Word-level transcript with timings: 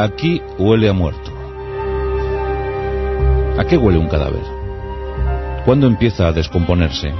Aquí 0.00 0.40
huele 0.58 0.88
a 0.88 0.94
muerto. 0.94 1.30
¿A 3.58 3.64
qué 3.68 3.76
huele 3.76 3.98
un 3.98 4.08
cadáver? 4.08 4.40
¿Cuándo 5.66 5.86
empieza 5.86 6.28
a 6.28 6.32
descomponerse? 6.32 7.12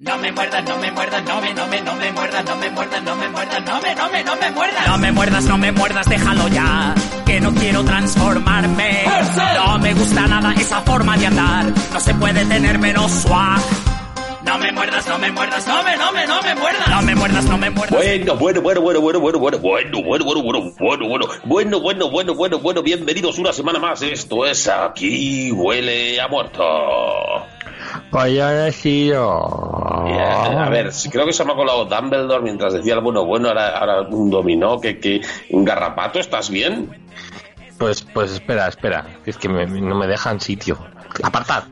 No 0.00 0.18
me 0.18 0.32
muerdas, 0.32 0.64
no 0.68 0.76
me 0.78 0.90
muerdas, 0.90 1.22
no 1.24 1.40
me, 1.40 1.54
no 1.54 1.66
me, 1.68 1.80
no 1.82 1.94
me 1.94 2.10
muerdas, 2.10 2.44
no 2.44 2.56
me 2.56 2.70
muerdas, 2.70 3.02
no 3.04 3.14
me 3.14 3.28
muerdas, 3.28 3.64
no 3.64 3.80
me, 3.80 3.94
no 3.94 4.10
me, 4.10 4.24
no 4.24 4.36
me 4.36 4.50
muerdas. 4.50 4.88
No 4.88 4.98
me 4.98 5.12
muerdas, 5.12 5.44
no 5.44 5.56
me 5.56 5.70
muerdas, 5.70 6.06
déjalo 6.08 6.48
ya. 6.48 6.94
Que 7.24 7.40
no 7.40 7.54
quiero 7.54 7.84
transformarme. 7.84 9.04
No 9.54 9.78
me 9.78 9.94
gusta 9.94 10.26
nada 10.26 10.52
esa 10.54 10.80
forma 10.80 11.16
de 11.16 11.26
andar. 11.26 11.66
No 11.92 12.00
se 12.00 12.12
puede 12.14 12.44
tener 12.44 12.80
menos 12.80 13.08
swag. 13.12 13.62
No 14.46 14.58
me 14.58 14.70
muerdas, 14.72 15.06
no 15.08 15.18
me 15.18 15.30
muerdas, 15.32 15.66
no 15.66 15.82
me, 15.82 15.96
no 15.96 16.12
me, 16.12 16.26
no 16.26 16.40
me 16.42 16.54
muerdas. 16.54 16.88
No 16.88 17.02
me 17.02 17.14
muerdas, 17.14 17.44
no 17.46 17.58
me 17.58 17.70
muerdas. 17.70 17.90
Bueno, 18.00 18.36
bueno, 18.36 18.60
bueno, 18.62 18.80
bueno, 18.80 19.00
bueno, 19.00 19.18
bueno, 19.20 19.38
bueno, 19.38 19.58
bueno, 19.58 20.02
bueno, 20.02 20.22
bueno, 20.22 20.42
bueno, 20.42 20.72
bueno, 20.78 21.06
bueno, 21.08 21.26
bueno, 21.44 21.80
bueno, 21.80 22.08
bueno, 22.10 22.34
bueno, 22.34 22.58
bueno, 22.60 22.82
bienvenidos 22.82 23.38
una 23.38 23.52
semana 23.52 23.78
más. 23.80 24.02
Esto 24.02 24.46
es 24.46 24.68
Aquí 24.68 25.50
huele 25.52 26.20
a 26.20 26.28
muerto. 26.28 26.62
Vaya 28.12 28.70
sido. 28.72 30.02
Bien, 30.04 30.20
a 30.20 30.68
ver, 30.70 30.90
creo 31.10 31.26
que 31.26 31.32
se 31.32 31.44
me 31.44 31.52
ha 31.52 31.56
colado 31.56 31.84
Dumbledore 31.84 32.42
mientras 32.42 32.72
decía 32.72 32.94
el 32.94 33.00
bueno, 33.00 33.24
bueno, 33.24 33.48
ahora, 33.48 33.76
ahora 33.76 34.00
un 34.02 34.30
dominó, 34.30 34.80
que, 34.80 34.98
que, 35.00 35.20
un 35.50 35.64
garrapato, 35.64 36.20
¿estás 36.20 36.50
bien? 36.50 37.04
Pues, 37.78 38.02
pues 38.14 38.30
espera, 38.32 38.68
espera. 38.68 39.04
Es 39.26 39.36
que 39.36 39.48
me- 39.48 39.66
no 39.66 39.96
me 39.96 40.06
dejan 40.06 40.40
sitio. 40.40 40.78
Apartad. 41.22 41.64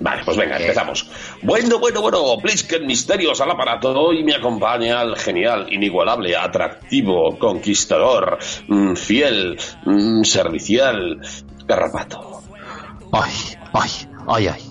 Vale, 0.00 0.22
pues 0.24 0.36
venga, 0.36 0.56
empezamos. 0.56 1.10
Bueno, 1.42 1.78
bueno, 1.78 2.00
bueno, 2.00 2.36
Blisken 2.38 2.86
Misterios 2.86 3.38
al 3.42 3.50
aparato 3.50 4.12
y 4.14 4.24
me 4.24 4.34
acompaña 4.34 5.02
el 5.02 5.14
genial, 5.16 5.66
inigualable, 5.70 6.34
atractivo, 6.34 7.38
conquistador, 7.38 8.38
mm, 8.66 8.94
fiel, 8.94 9.58
mm, 9.84 10.22
servicial, 10.24 11.20
garrapato. 11.66 12.42
Ay, 13.12 13.32
ay, 13.74 13.90
ay, 14.26 14.48
ay. 14.48 14.62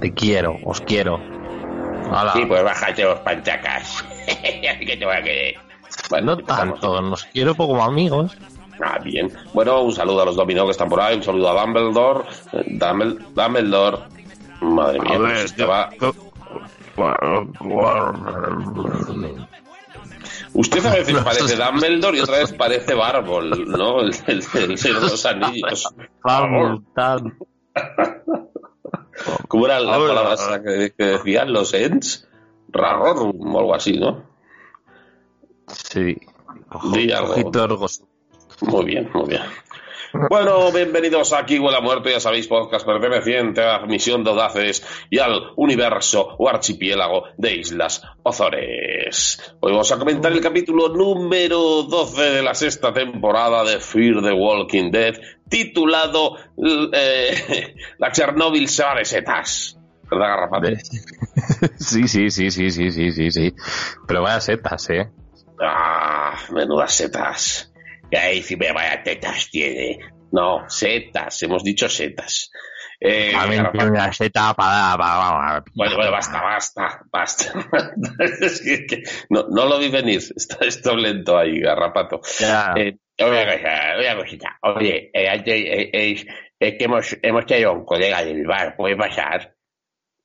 Te 0.00 0.14
quiero, 0.14 0.56
os 0.64 0.80
quiero. 0.80 1.16
Hola. 1.16 2.32
Sí, 2.34 2.46
pues 2.46 2.64
bájate 2.64 3.02
los 3.02 3.18
panchacas. 3.20 4.04
¿Qué 4.26 4.96
te 4.98 5.04
voy 5.04 5.16
a 5.16 5.22
querer? 5.22 5.54
Bueno, 6.08 6.36
no 6.36 6.42
tanto, 6.42 7.02
nos 7.02 7.24
quiero 7.24 7.54
como 7.54 7.84
amigos. 7.84 8.36
Ah, 8.82 8.98
bien. 9.02 9.30
Bueno, 9.54 9.82
un 9.82 9.92
saludo 9.92 10.22
a 10.22 10.26
los 10.26 10.36
dominó 10.36 10.64
que 10.66 10.72
están 10.72 10.88
por 10.88 11.00
ahí, 11.00 11.16
un 11.16 11.22
saludo 11.22 11.50
a 11.50 11.60
Dumbledore. 11.60 12.24
eh, 12.52 12.64
Dumbledore. 13.34 14.15
Madre 14.60 15.00
mía, 15.00 15.18
pues 15.18 15.44
estaba- 15.44 15.90
Usted 20.54 20.86
a 20.86 20.94
veces 20.94 21.16
parece 21.22 21.56
Dumbledore 21.56 22.16
y 22.16 22.20
otra 22.20 22.38
vez 22.38 22.52
parece 22.54 22.94
Barbol, 22.94 23.68
¿no? 23.68 24.00
El, 24.00 24.14
el, 24.26 24.42
de 24.76 24.92
los 24.92 25.26
Anillos. 25.26 25.88
¿Cómo 29.48 29.66
era 29.66 29.80
la 29.80 29.92
palabra 29.98 30.62
que, 30.62 30.92
que 30.96 31.04
decían 31.04 31.52
los 31.52 31.74
Ents? 31.74 32.26
Raror 32.68 33.16
o 33.18 33.58
algo 33.58 33.74
así, 33.74 33.92
¿no? 33.98 34.22
Sí. 35.68 36.16
Orgos. 37.62 38.02
Muy 38.62 38.84
bien, 38.86 39.10
muy 39.12 39.28
bien. 39.28 39.42
Bueno, 40.30 40.72
bienvenidos 40.72 41.32
Aquí 41.34 41.58
Huele 41.58 41.76
a 41.76 41.80
Muerto, 41.80 42.08
ya 42.08 42.20
sabéis, 42.20 42.48
podcast 42.48 42.86
perteneciente 42.86 43.60
a 43.60 43.80
la 43.80 43.86
misión 43.86 44.24
de 44.24 44.30
Audaces 44.30 44.82
y 45.10 45.18
al 45.18 45.52
universo 45.56 46.34
o 46.38 46.48
archipiélago 46.48 47.24
de 47.36 47.56
Islas 47.56 48.02
Ozores. 48.22 49.54
Hoy 49.60 49.72
vamos 49.72 49.92
a 49.92 49.98
comentar 49.98 50.32
el 50.32 50.40
capítulo 50.40 50.88
número 50.88 51.82
12 51.82 52.22
de 52.22 52.42
la 52.42 52.54
sexta 52.54 52.94
temporada 52.94 53.62
de 53.64 53.78
Fear 53.78 54.22
the 54.22 54.32
Walking 54.32 54.90
Dead, 54.90 55.14
titulado 55.48 56.36
eh, 56.92 57.74
La 57.98 58.10
Chernobyl 58.10 58.68
se 58.68 58.84
va 58.84 58.94
de 58.94 59.04
setas. 59.04 59.78
¿Verdad, 60.10 60.28
Garrapate? 60.28 60.76
Sí, 61.78 62.08
sí, 62.08 62.30
sí, 62.30 62.50
sí, 62.50 62.70
sí, 62.70 62.90
sí, 62.90 63.12
sí, 63.12 63.30
sí. 63.30 63.54
Pero 64.06 64.22
vaya 64.22 64.40
setas, 64.40 64.88
eh. 64.90 65.10
Ah, 65.60 66.36
menudas 66.52 66.92
setas. 66.94 67.72
Y 68.10 68.16
ahí 68.16 68.42
sí 68.42 68.56
me 68.56 68.72
vaya 68.72 69.02
tetas 69.02 69.48
tiene. 69.50 69.98
No, 70.32 70.68
setas, 70.68 71.42
hemos 71.42 71.62
dicho 71.64 71.88
setas. 71.88 72.50
Eh, 73.00 73.30
También 73.32 73.62
Garrapate- 73.64 73.72
tiene 73.72 73.90
una 73.90 74.12
seta 74.12 74.54
para, 74.54 74.96
para, 74.96 75.20
para- 75.20 75.64
Bueno, 75.74 75.96
bueno, 75.96 76.10
basta, 76.12 76.42
basta, 76.42 77.00
basta. 77.12 77.52
es 78.40 78.60
que, 78.62 78.86
que 78.86 79.02
no, 79.30 79.46
no 79.50 79.66
lo 79.66 79.78
vi 79.78 79.88
venir. 79.88 80.20
Está 80.34 80.64
esto 80.64 80.96
lento 80.96 81.36
ahí, 81.36 81.60
garrapato. 81.60 82.20
Eh, 82.76 82.96
una 83.18 84.16
cosita. 84.16 84.58
Oye, 84.62 85.10
eh, 85.12 85.28
antes, 85.28 85.54
eh, 85.54 85.90
es, 85.92 86.74
que 86.78 86.84
hemos, 86.84 87.16
hemos 87.22 87.46
tenido 87.46 87.72
un 87.72 87.84
colega 87.84 88.24
del 88.24 88.46
bar, 88.46 88.76
¿puede 88.76 88.96
pasar? 88.96 89.54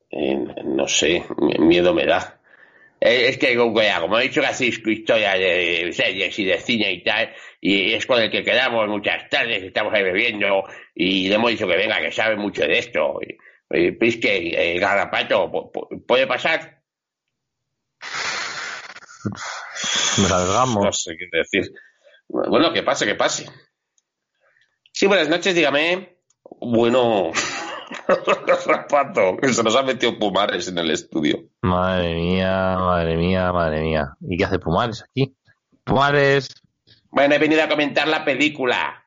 Eh, 0.09 0.35
no 0.65 0.87
sé, 0.87 1.23
miedo 1.59 1.93
me 1.93 2.05
da. 2.05 2.39
Eh, 2.99 3.27
es 3.29 3.37
que 3.37 3.55
como 4.01 4.19
he 4.19 4.23
dicho 4.23 4.41
que 4.41 4.47
hacéis 4.47 4.81
historias 4.85 5.39
de 5.39 5.89
series 5.93 6.37
y 6.39 6.45
de 6.45 6.57
cine 6.59 6.91
y 6.93 7.03
tal, 7.03 7.33
y 7.61 7.93
es 7.93 8.05
con 8.05 8.19
el 8.19 8.29
que 8.31 8.43
quedamos 8.43 8.87
muchas 8.89 9.29
tardes, 9.29 9.63
estamos 9.63 9.93
ahí 9.93 10.03
bebiendo, 10.03 10.63
y 10.95 11.29
le 11.29 11.35
hemos 11.35 11.51
dicho 11.51 11.67
que 11.67 11.77
venga, 11.77 12.01
que 12.01 12.11
sabe 12.11 12.35
mucho 12.35 12.63
de 12.63 12.79
esto. 12.79 13.19
Pues 13.99 14.17
que 14.17 14.73
el 14.73 14.79
garrapato, 14.81 15.49
pu- 15.49 15.71
pu- 15.71 16.05
¿puede 16.05 16.27
pasar? 16.27 16.81
Nos 20.17 20.29
No 20.29 20.35
arriesgamos. 20.35 21.03
sé 21.03 21.15
qué 21.17 21.27
decir. 21.31 21.71
Bueno, 22.27 22.73
que 22.73 22.83
pase, 22.83 23.05
que 23.05 23.15
pase. 23.15 23.45
Sí, 24.91 25.07
buenas 25.07 25.29
noches, 25.29 25.55
dígame. 25.55 26.17
Bueno, 26.59 27.31
Rapato, 28.65 29.37
que 29.37 29.53
se 29.53 29.63
nos 29.63 29.75
ha 29.75 29.83
metido 29.83 30.17
Pumares 30.19 30.67
en 30.67 30.77
el 30.77 30.91
estudio. 30.91 31.43
Madre 31.61 32.15
mía, 32.15 32.75
madre 32.77 33.15
mía, 33.15 33.51
madre 33.53 33.81
mía. 33.81 34.15
¿Y 34.21 34.37
qué 34.37 34.45
hace 34.45 34.59
Pumares 34.59 35.03
aquí? 35.03 35.33
Pumares. 35.85 36.49
Bueno, 37.11 37.35
he 37.35 37.39
venido 37.39 37.63
a 37.63 37.67
comentar 37.69 38.07
la 38.07 38.23
película. 38.25 39.03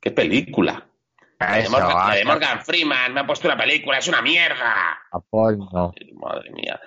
¿Qué 0.00 0.10
película? 0.10 0.86
La 1.40 1.54
de, 1.56 1.60
Eso, 1.62 1.72
Morgan, 1.72 2.08
la 2.08 2.14
de 2.14 2.22
ah, 2.22 2.24
Morgan 2.24 2.64
Freeman, 2.64 3.14
me 3.14 3.20
ha 3.20 3.26
puesto 3.26 3.48
una 3.48 3.56
película, 3.56 3.98
es 3.98 4.06
una 4.06 4.22
mierda. 4.22 4.98
apoyo. 5.10 5.92
Madre 6.14 6.50
mía. 6.52 6.80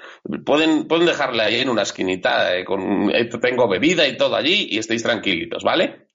Pueden, 0.45 0.87
pueden 0.87 1.05
dejarla 1.07 1.45
ahí 1.45 1.59
en 1.59 1.69
una 1.69 1.81
esquinita, 1.81 2.55
eh, 2.55 2.63
con, 2.63 3.09
eh, 3.13 3.25
tengo 3.25 3.67
bebida 3.67 4.07
y 4.07 4.15
todo 4.15 4.35
allí 4.35 4.67
y 4.71 4.77
estéis 4.77 5.03
tranquilitos, 5.03 5.63
¿vale? 5.63 6.07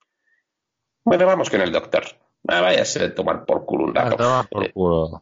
Bueno, 1.05 1.27
vamos 1.27 1.51
con 1.51 1.61
el 1.61 1.71
doctor. 1.73 2.05
Ah, 2.49 2.62
váyase 2.62 3.05
a 3.05 3.15
tomar 3.15 3.45
por 3.45 3.67
culo 3.67 3.85
un 3.85 3.99
Ah, 3.99 4.05
rato. 4.05 4.17
toma 4.17 4.43
por 4.45 4.65
Eh, 4.65 4.73
culo. 4.73 5.21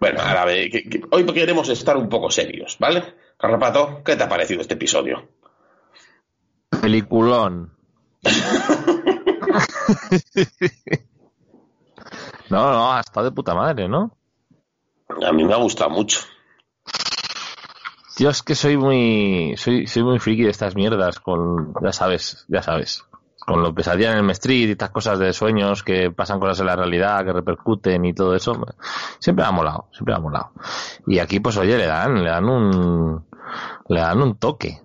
Bueno, 0.00 0.20
ahora 0.22 0.44
ve, 0.46 0.70
que- 0.70 0.84
que- 0.88 1.02
hoy 1.10 1.26
queremos 1.26 1.68
estar 1.68 1.96
un 1.98 2.08
poco 2.08 2.30
serios, 2.30 2.78
¿vale? 2.78 3.02
Carrapato, 3.36 4.02
¿qué 4.04 4.16
te 4.16 4.22
ha 4.22 4.28
parecido 4.28 4.60
este 4.62 4.74
episodio? 4.74 5.28
Peliculón. 6.80 7.76
no, 12.50 12.72
no, 12.72 12.92
ha 12.92 13.00
estado 13.00 13.26
de 13.26 13.32
puta 13.32 13.54
madre, 13.54 13.88
¿no? 13.88 14.16
A 15.26 15.32
mí 15.32 15.44
me 15.44 15.54
ha 15.54 15.58
gustado 15.58 15.90
mucho. 15.90 16.20
Yo 18.18 18.30
es 18.30 18.42
que 18.42 18.56
soy 18.56 18.76
muy, 18.76 19.54
soy, 19.56 19.86
soy 19.86 20.02
muy 20.02 20.18
friki 20.18 20.42
de 20.42 20.50
estas 20.50 20.74
mierdas 20.74 21.20
con, 21.20 21.72
ya 21.80 21.92
sabes, 21.92 22.44
ya 22.48 22.62
sabes, 22.62 23.08
con 23.48 23.62
lo 23.62 23.74
pesadilla 23.74 24.12
en 24.12 24.24
el 24.24 24.30
Street 24.32 24.68
y 24.68 24.72
estas 24.72 24.90
cosas 24.90 25.18
de 25.18 25.32
sueños 25.32 25.84
que 25.84 26.10
pasan 26.10 26.40
cosas 26.40 26.60
en 26.60 26.66
la 26.66 26.76
realidad, 26.76 27.24
que 27.24 27.32
repercuten 27.32 28.04
y 28.04 28.12
todo 28.12 28.34
eso, 28.34 28.52
siempre 29.20 29.44
me 29.44 29.48
ha 29.48 29.52
molado, 29.52 29.86
siempre 29.92 30.14
me 30.14 30.18
ha 30.18 30.22
molado. 30.22 30.50
Y 31.06 31.18
aquí, 31.20 31.40
pues 31.40 31.56
oye, 31.56 31.78
le 31.78 31.86
dan, 31.86 32.22
le 32.22 32.28
dan 32.28 32.44
un, 32.44 33.24
le 33.88 34.00
dan 34.00 34.20
un 34.20 34.36
toque. 34.36 34.82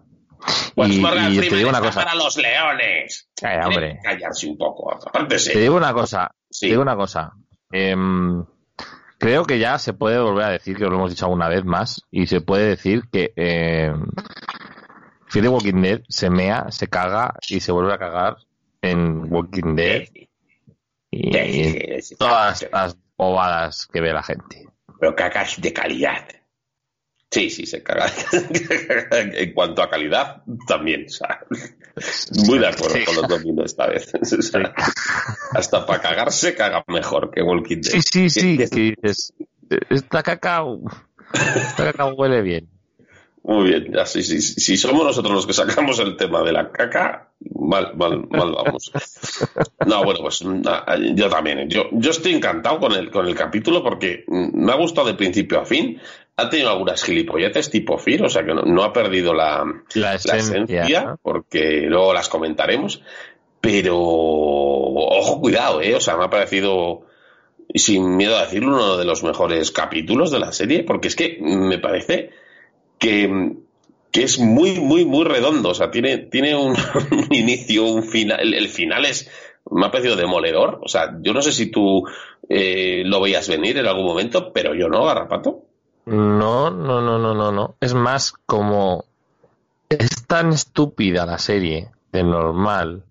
Pues 0.76 0.90
y, 0.90 1.02
te 1.50 1.56
digo 1.56 1.70
una 1.70 1.80
cosa, 1.80 2.04
para 2.04 2.16
los 2.16 2.36
leones. 2.38 3.30
Hombre. 3.66 4.00
Callarse 4.04 4.48
un 4.48 4.58
poco, 4.58 4.94
aparte 4.94 5.38
te 5.38 5.60
digo 5.60 5.76
una 5.76 5.94
cosa, 5.94 6.34
Sí. 6.50 6.68
te 6.68 6.72
digo 6.72 6.82
una 6.82 6.96
cosa, 6.96 7.34
em, 7.72 8.44
creo 9.20 9.46
que 9.46 9.60
ya 9.60 9.78
se 9.80 9.94
puede 9.94 10.20
volver 10.20 10.46
a 10.46 10.50
decir, 10.50 10.78
que 10.78 10.86
lo 10.86 10.96
hemos 10.96 11.12
dicho 11.12 11.26
alguna 11.26 11.48
vez 11.48 11.64
más, 11.64 12.02
y 12.12 12.28
se 12.28 12.42
puede 12.42 12.68
decir 12.68 13.04
que 13.12 13.34
eh, 13.36 13.94
Fear 15.28 15.44
the 15.44 15.50
Walking 15.50 15.82
Dead 15.82 16.02
se 16.10 16.30
mea, 16.30 16.68
se 16.70 16.88
caga 16.88 17.34
y 17.50 17.60
se 17.60 17.72
vuelve 17.72 17.94
a 17.94 17.98
cagar 17.98 18.38
en 18.82 19.32
Walking 19.34 19.76
Dead 19.76 20.04
y 21.10 21.38
en 21.38 22.02
todas 22.18 22.68
las 22.72 22.98
bobadas 23.18 23.88
que 23.92 24.02
ve 24.02 24.14
la 24.14 24.24
gente. 24.24 24.68
Pero 25.00 25.16
cacas 25.16 25.60
de 25.60 25.74
calidad. 25.74 26.28
Sí, 27.34 27.50
sí, 27.50 27.66
se 27.66 27.82
caga. 27.82 28.12
en 29.12 29.54
cuanto 29.54 29.82
a 29.82 29.90
calidad, 29.90 30.44
también. 30.68 31.06
o 31.08 31.10
sea, 31.10 31.40
muy 32.46 32.60
de 32.60 32.68
acuerdo 32.68 32.98
con 33.06 33.16
los 33.16 33.28
dominos 33.28 33.66
esta 33.66 33.88
vez. 33.88 34.12
O 34.22 34.42
sea, 34.42 34.72
hasta 35.54 35.84
para 35.86 36.00
cagarse, 36.00 36.54
caga 36.54 36.84
mejor 36.88 37.32
que 37.32 37.42
Walking 37.42 37.82
Dead. 37.82 38.00
Sí, 38.12 38.30
sí, 38.30 38.58
sí, 38.68 38.94
Que- 39.70 39.80
esta 39.90 40.22
caca, 40.22 40.62
esta 41.56 41.86
caca 41.86 42.06
huele 42.14 42.44
bien. 42.44 42.70
Muy 43.46 43.70
bien, 43.70 43.92
sí, 44.06 44.22
sí. 44.24 44.40
Si 44.42 44.78
somos 44.78 45.04
nosotros 45.04 45.34
los 45.34 45.48
que 45.48 45.54
sacamos 45.54 45.98
el 46.00 46.16
tema 46.16 46.44
de 46.44 46.52
la 46.54 46.72
caca, 46.72 47.32
mal, 47.56 47.94
mal, 47.98 48.26
mal 48.30 48.52
vamos. 48.54 48.92
No, 49.86 50.04
bueno, 50.06 50.20
pues 50.22 50.44
na- 50.46 50.86
yo 51.14 51.28
también. 51.30 51.68
Yo, 51.70 51.90
yo 51.92 52.12
estoy 52.12 52.36
encantado 52.36 52.80
con 52.80 52.94
el, 52.94 53.10
con 53.12 53.26
el 53.28 53.36
capítulo 53.36 53.84
porque 53.84 54.24
me 54.28 54.72
ha 54.72 54.76
gustado 54.76 55.08
de 55.08 55.16
principio 55.16 55.60
a 55.60 55.66
fin. 55.66 56.00
Ha 56.36 56.50
tenido 56.50 56.72
algunas 56.72 57.04
gilipolletes 57.04 57.70
tipo 57.70 57.98
Fir, 57.98 58.24
o 58.24 58.30
sea 58.30 58.44
que 58.44 58.54
no, 58.54 58.64
no 58.64 58.84
ha 58.84 58.92
perdido 58.92 59.34
la, 59.34 59.64
La 59.94 60.12
la 60.12 60.38
esencia. 60.38 61.18
porque 61.22 61.82
luego 61.88 62.14
las 62.14 62.30
comentaremos. 62.30 63.02
Pero, 63.62 63.98
ojo, 63.98 65.40
cuidado, 65.40 65.82
¿eh? 65.82 65.96
O 65.96 66.02
sea, 66.02 66.18
me 66.18 66.26
ha 66.26 66.30
parecido, 66.30 67.06
y 67.72 67.80
sin 67.80 68.18
miedo 68.18 68.36
a 68.38 68.42
decirlo, 68.42 68.76
uno 68.76 68.98
de 68.98 69.06
los 69.06 69.24
mejores 69.24 69.72
capítulos 69.72 70.32
de 70.32 70.40
la 70.40 70.52
serie, 70.52 70.84
porque 70.84 71.08
es 71.08 71.16
que 71.16 71.38
me 71.40 71.80
parece 71.80 72.32
que, 73.00 73.54
que 74.12 74.24
es 74.24 74.40
muy, 74.40 74.80
muy, 74.82 75.06
muy 75.06 75.24
redondo. 75.24 75.70
O 75.70 75.74
sea, 75.74 75.92
tiene, 75.92 76.18
tiene 76.18 76.56
un, 76.56 76.76
un 77.12 77.28
inicio, 77.34 77.86
un 77.86 78.04
final. 78.04 78.40
El, 78.42 78.54
el 78.54 78.68
final 78.68 79.06
es, 79.06 79.30
me 79.72 79.86
ha 79.86 79.92
parecido 79.92 80.16
demoledor. 80.16 80.80
O 80.84 80.88
sea, 80.88 81.18
yo 81.22 81.34
no 81.34 81.42
sé 81.42 81.52
si 81.52 81.68
tú 81.72 82.04
eh, 82.50 83.04
lo 83.06 83.22
veías 83.22 83.48
venir 83.48 83.78
en 83.78 83.86
algún 83.88 84.06
momento, 84.06 84.52
pero 84.52 84.76
yo 84.76 84.90
no, 84.90 85.06
Garrapato. 85.06 85.64
No, 86.06 86.70
no, 86.70 87.02
no, 87.02 87.18
no, 87.18 87.34
no, 87.34 87.52
no. 87.52 87.76
Es 87.80 87.94
más 87.94 88.34
como 88.46 89.06
es 89.90 90.26
tan 90.28 90.52
estúpida 90.52 91.26
la 91.26 91.38
serie 91.38 91.92
de 92.12 92.24
normal. 92.24 93.04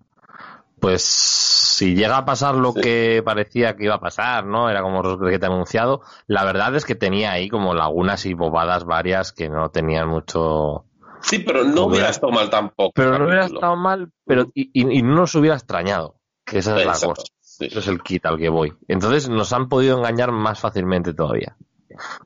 Pues 0.79 1.01
si 1.03 1.95
llega 1.95 2.17
a 2.17 2.25
pasar 2.25 2.55
lo 2.55 2.73
Sí. 2.73 2.81
que 2.81 3.21
parecía 3.23 3.75
que 3.75 3.85
iba 3.85 3.95
a 3.95 3.99
pasar, 4.01 4.45
¿no? 4.45 4.69
Era 4.69 4.81
como 4.81 5.01
lo 5.01 5.17
que 5.17 5.39
te 5.39 5.45
he 5.45 5.49
anunciado. 5.49 6.01
La 6.27 6.43
verdad 6.43 6.75
es 6.75 6.83
que 6.85 6.93
tenía 6.95 7.31
ahí 7.31 7.49
como 7.49 7.73
lagunas 7.73 8.25
y 8.25 8.33
bobadas 8.33 8.83
varias 8.83 9.31
que 9.31 9.47
no 9.49 9.69
tenían 9.69 10.09
mucho. 10.09 10.83
Sí, 11.21 11.39
pero 11.39 11.63
no 11.63 11.85
hubiera 11.85 12.05
era- 12.07 12.11
estado 12.11 12.33
mal 12.33 12.49
tampoco. 12.49 12.91
Pero 12.95 13.17
no 13.17 13.25
hubiera 13.25 13.45
estado 13.45 13.77
mal, 13.77 14.11
pero 14.25 14.47
y, 14.53 14.69
y- 14.73 14.99
y 14.99 15.01
no 15.03 15.15
nos 15.15 15.33
hubiera 15.35 15.55
extrañado. 15.55 16.15
Que 16.45 16.57
esa 16.57 16.71
es 16.77 16.85
la 16.85 16.91
Exacto, 16.91 17.15
cosa. 17.15 17.27
sí. 17.39 17.65
Eso 17.67 17.79
es 17.79 17.87
el 17.87 18.03
kit 18.03 18.25
al 18.25 18.37
que 18.37 18.49
voy. 18.49 18.73
Entonces 18.89 19.29
nos 19.29 19.53
han 19.53 19.69
podido 19.69 19.97
engañar 19.97 20.33
más 20.33 20.59
fácilmente 20.59 21.13
todavía. 21.13 21.55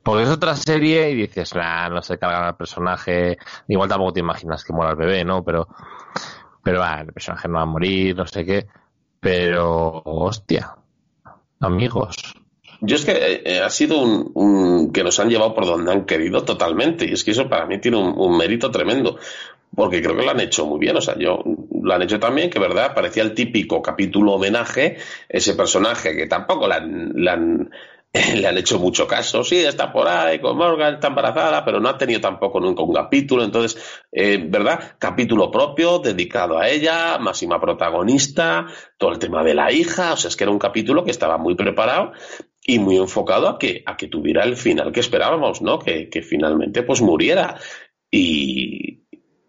Porque 0.03 0.23
es 0.23 0.29
otra 0.29 0.55
serie 0.55 1.09
y 1.11 1.15
dices, 1.15 1.55
nah, 1.55 1.89
no 1.89 2.01
se 2.01 2.17
cargan 2.17 2.43
al 2.43 2.55
personaje. 2.55 3.37
Igual 3.67 3.89
tampoco 3.89 4.13
te 4.13 4.19
imaginas 4.19 4.63
que 4.63 4.73
muera 4.73 4.91
el 4.91 4.97
bebé, 4.97 5.23
¿no? 5.23 5.43
Pero, 5.43 5.67
pero 6.63 6.83
ah, 6.83 7.01
el 7.01 7.13
personaje 7.13 7.47
no 7.47 7.55
va 7.55 7.61
a 7.61 7.65
morir, 7.65 8.15
no 8.15 8.25
sé 8.25 8.45
qué. 8.45 8.67
Pero, 9.19 10.01
hostia, 10.05 10.75
amigos. 11.59 12.15
Yo 12.81 12.95
es 12.95 13.05
que 13.05 13.11
eh, 13.11 13.41
eh, 13.45 13.59
ha 13.59 13.69
sido 13.69 13.99
un, 13.99 14.91
que 14.91 15.03
nos 15.03 15.19
han 15.19 15.29
llevado 15.29 15.55
por 15.55 15.65
donde 15.65 15.91
han 15.91 16.05
querido 16.05 16.43
totalmente. 16.43 17.05
Y 17.05 17.13
es 17.13 17.23
que 17.23 17.31
eso 17.31 17.49
para 17.49 17.65
mí 17.65 17.79
tiene 17.79 17.97
un, 17.97 18.37
mérito 18.37 18.69
tremendo. 18.69 19.17
Porque 19.75 20.01
creo 20.01 20.15
que 20.15 20.23
lo 20.23 20.31
han 20.31 20.39
hecho 20.39 20.65
muy 20.65 20.79
bien. 20.79 20.95
O 20.97 21.01
sea, 21.01 21.17
yo 21.17 21.43
lo 21.81 21.93
han 21.93 22.01
hecho 22.01 22.19
también, 22.19 22.49
que 22.49 22.59
verdad, 22.59 22.93
parecía 22.93 23.23
el 23.23 23.33
típico 23.33 23.81
capítulo 23.81 24.33
homenaje, 24.33 24.97
ese 25.27 25.55
personaje 25.55 26.15
que 26.15 26.27
tampoco 26.27 26.67
le 26.67 26.75
han, 26.75 27.27
han, 27.27 27.71
le 28.35 28.47
han 28.47 28.57
hecho 28.57 28.79
mucho 28.79 29.07
caso. 29.07 29.43
Sí, 29.43 29.57
está 29.57 29.91
por 29.91 30.07
ahí 30.07 30.39
con 30.39 30.57
Morgan, 30.57 30.95
está 30.95 31.07
embarazada, 31.07 31.63
pero 31.63 31.79
no 31.79 31.89
ha 31.89 31.97
tenido 31.97 32.21
tampoco 32.21 32.59
nunca 32.59 32.83
un 32.83 32.93
capítulo. 32.93 33.43
Entonces, 33.43 33.81
eh, 34.11 34.39
¿verdad? 34.47 34.95
Capítulo 34.99 35.51
propio, 35.51 35.99
dedicado 35.99 36.57
a 36.57 36.69
ella, 36.69 37.17
máxima 37.19 37.59
protagonista, 37.59 38.67
todo 38.97 39.11
el 39.11 39.19
tema 39.19 39.43
de 39.43 39.53
la 39.53 39.71
hija. 39.71 40.13
O 40.13 40.17
sea, 40.17 40.29
es 40.29 40.35
que 40.35 40.43
era 40.43 40.51
un 40.51 40.59
capítulo 40.59 41.03
que 41.03 41.11
estaba 41.11 41.37
muy 41.37 41.55
preparado 41.55 42.11
y 42.65 42.79
muy 42.79 42.97
enfocado 42.97 43.47
a 43.47 43.57
que, 43.57 43.83
a 43.85 43.95
que 43.95 44.07
tuviera 44.07 44.43
el 44.43 44.57
final 44.57 44.91
que 44.91 44.99
esperábamos, 44.99 45.61
¿no? 45.61 45.79
Que, 45.79 46.09
finalmente 46.21 46.83
pues 46.83 47.01
muriera. 47.01 47.59
Y, 48.11 49.03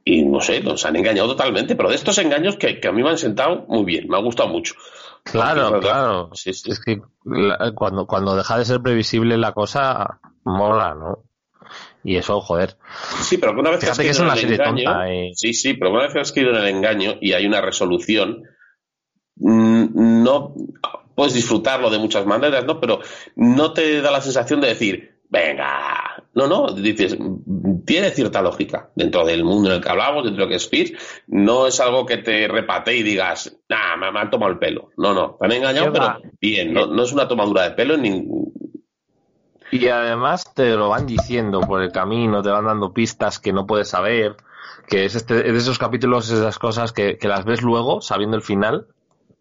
y 0.05 0.23
no 0.25 0.41
sé, 0.41 0.61
nos 0.61 0.85
han 0.85 0.97
engañado 0.97 1.29
totalmente, 1.29 1.77
pero 1.77 1.91
de 1.91 1.97
estos 1.97 2.19
engaños 2.19 2.57
que, 2.57 2.81
que 2.81 2.89
a 2.89 2.93
mí 2.93 3.03
me 3.03 3.11
han 3.11 3.19
sentado 3.19 3.67
muy 3.69 3.85
bien, 3.85 4.09
me 4.09 4.17
ha 4.17 4.21
gustado 4.21 4.49
mucho. 4.49 4.75
Claro, 5.25 5.79
claro. 5.81 6.31
Sí, 6.35 6.53
sí. 6.55 6.71
Es 6.71 6.81
que 6.81 7.01
la- 7.25 7.73
cuando, 7.75 8.07
cuando 8.07 8.35
deja 8.37 8.59
de 8.59 8.65
ser 8.65 8.81
previsible 8.81 9.37
la 9.37 9.53
cosa, 9.53 10.21
mola, 10.45 10.95
¿no? 10.95 11.25
Y 12.03 12.17
eso, 12.17 12.41
joder. 12.41 12.79
Sí, 13.23 13.37
pero 13.39 13.53
que 13.55 13.61
una 13.61 13.71
vez 13.71 13.81
Fíjate 13.81 14.03
que 14.03 14.09
has 14.11 14.17
es 14.17 14.19
caído 14.19 14.33
una 14.33 14.41
en 14.41 14.47
el 14.49 14.55
engaño, 14.55 14.85
tonta, 14.85 15.11
eh. 15.13 15.31
sí, 15.35 15.53
sí, 15.53 15.75
pero 15.75 15.91
una 15.91 16.05
vez 16.05 16.13
que 16.15 16.21
has 16.21 16.33
caído 16.33 16.51
en 16.51 16.57
el 16.57 16.69
engaño 16.69 17.15
y 17.21 17.33
hay 17.33 17.47
una 17.47 17.61
resolución, 17.61 18.43
mm, 19.37 20.23
no 20.23 20.55
puedes 21.15 21.35
disfrutarlo 21.35 21.91
de 21.91 21.99
muchas 21.99 22.25
maneras, 22.25 22.65
¿no? 22.65 22.81
Pero 22.81 23.01
no 23.37 23.73
te 23.73 24.01
da 24.01 24.11
la 24.11 24.21
sensación 24.21 24.61
de 24.61 24.69
decir, 24.69 25.21
venga, 25.29 26.25
no, 26.47 26.67
no, 26.69 26.73
dices, 26.73 27.17
tiene 27.85 28.11
cierta 28.11 28.41
lógica 28.43 28.91
dentro 28.95 29.25
del 29.27 29.45
mundo 29.45 29.69
en 29.71 29.77
el 29.77 29.83
que 29.83 29.89
hablamos, 29.89 30.25
dentro 30.25 30.41
de 30.43 30.47
lo 30.47 30.49
que 30.49 30.57
es 30.57 30.63
Speed, 30.63 30.97
no 31.27 31.67
es 31.67 31.81
algo 31.81 32.07
que 32.07 32.19
te 32.19 32.47
repate 32.49 32.97
y 32.97 33.03
digas, 33.03 33.57
nah, 33.69 33.97
me, 33.97 34.11
me 34.13 34.21
han 34.21 34.31
tomado 34.31 34.53
el 34.53 34.59
pelo. 34.59 34.91
No, 34.97 35.13
no, 35.13 35.37
te 35.39 35.47
han 35.47 35.53
engañado, 35.53 35.93
pero 35.93 36.17
bien, 36.41 36.73
no, 36.73 36.87
no 36.87 37.03
es 37.03 37.13
una 37.13 37.29
tomadura 37.29 37.65
de 37.65 37.71
pelo 37.73 37.95
en 37.95 38.03
ningún... 38.03 38.53
Y 39.71 39.87
además 39.89 40.55
te 40.55 40.75
lo 40.77 40.89
van 40.89 41.07
diciendo 41.07 41.61
por 41.61 41.83
el 41.83 41.93
camino, 41.93 42.43
te 42.43 42.49
van 42.49 42.65
dando 42.65 42.93
pistas 42.95 43.39
que 43.39 43.53
no 43.53 43.67
puedes 43.67 43.89
saber, 43.89 44.37
que 44.87 45.05
es, 45.05 45.15
este, 45.15 45.47
es 45.47 45.53
de 45.53 45.59
esos 45.59 45.79
capítulos, 45.79 46.31
esas 46.31 46.59
cosas 46.59 46.93
que, 46.93 47.19
que 47.19 47.29
las 47.29 47.45
ves 47.45 47.61
luego, 47.61 48.01
sabiendo 48.01 48.37
el 48.37 48.43
final, 48.43 48.87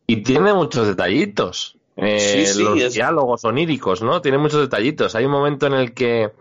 y 0.06 0.24
tiene 0.24 0.54
muchos 0.54 0.86
detallitos. 0.88 1.78
Eh, 1.96 2.20
Sí, 2.20 2.46
sí, 2.46 2.64
los 2.64 2.78
es- 2.80 2.94
diálogos 2.94 3.44
oníricos, 3.46 4.02
¿no? 4.04 4.22
Tiene 4.22 4.38
muchos 4.38 4.60
detallitos. 4.60 5.16
Hay 5.16 5.26
un 5.26 5.32
momento 5.32 5.66
en 5.68 5.74
el 5.74 5.94
que 5.94 6.32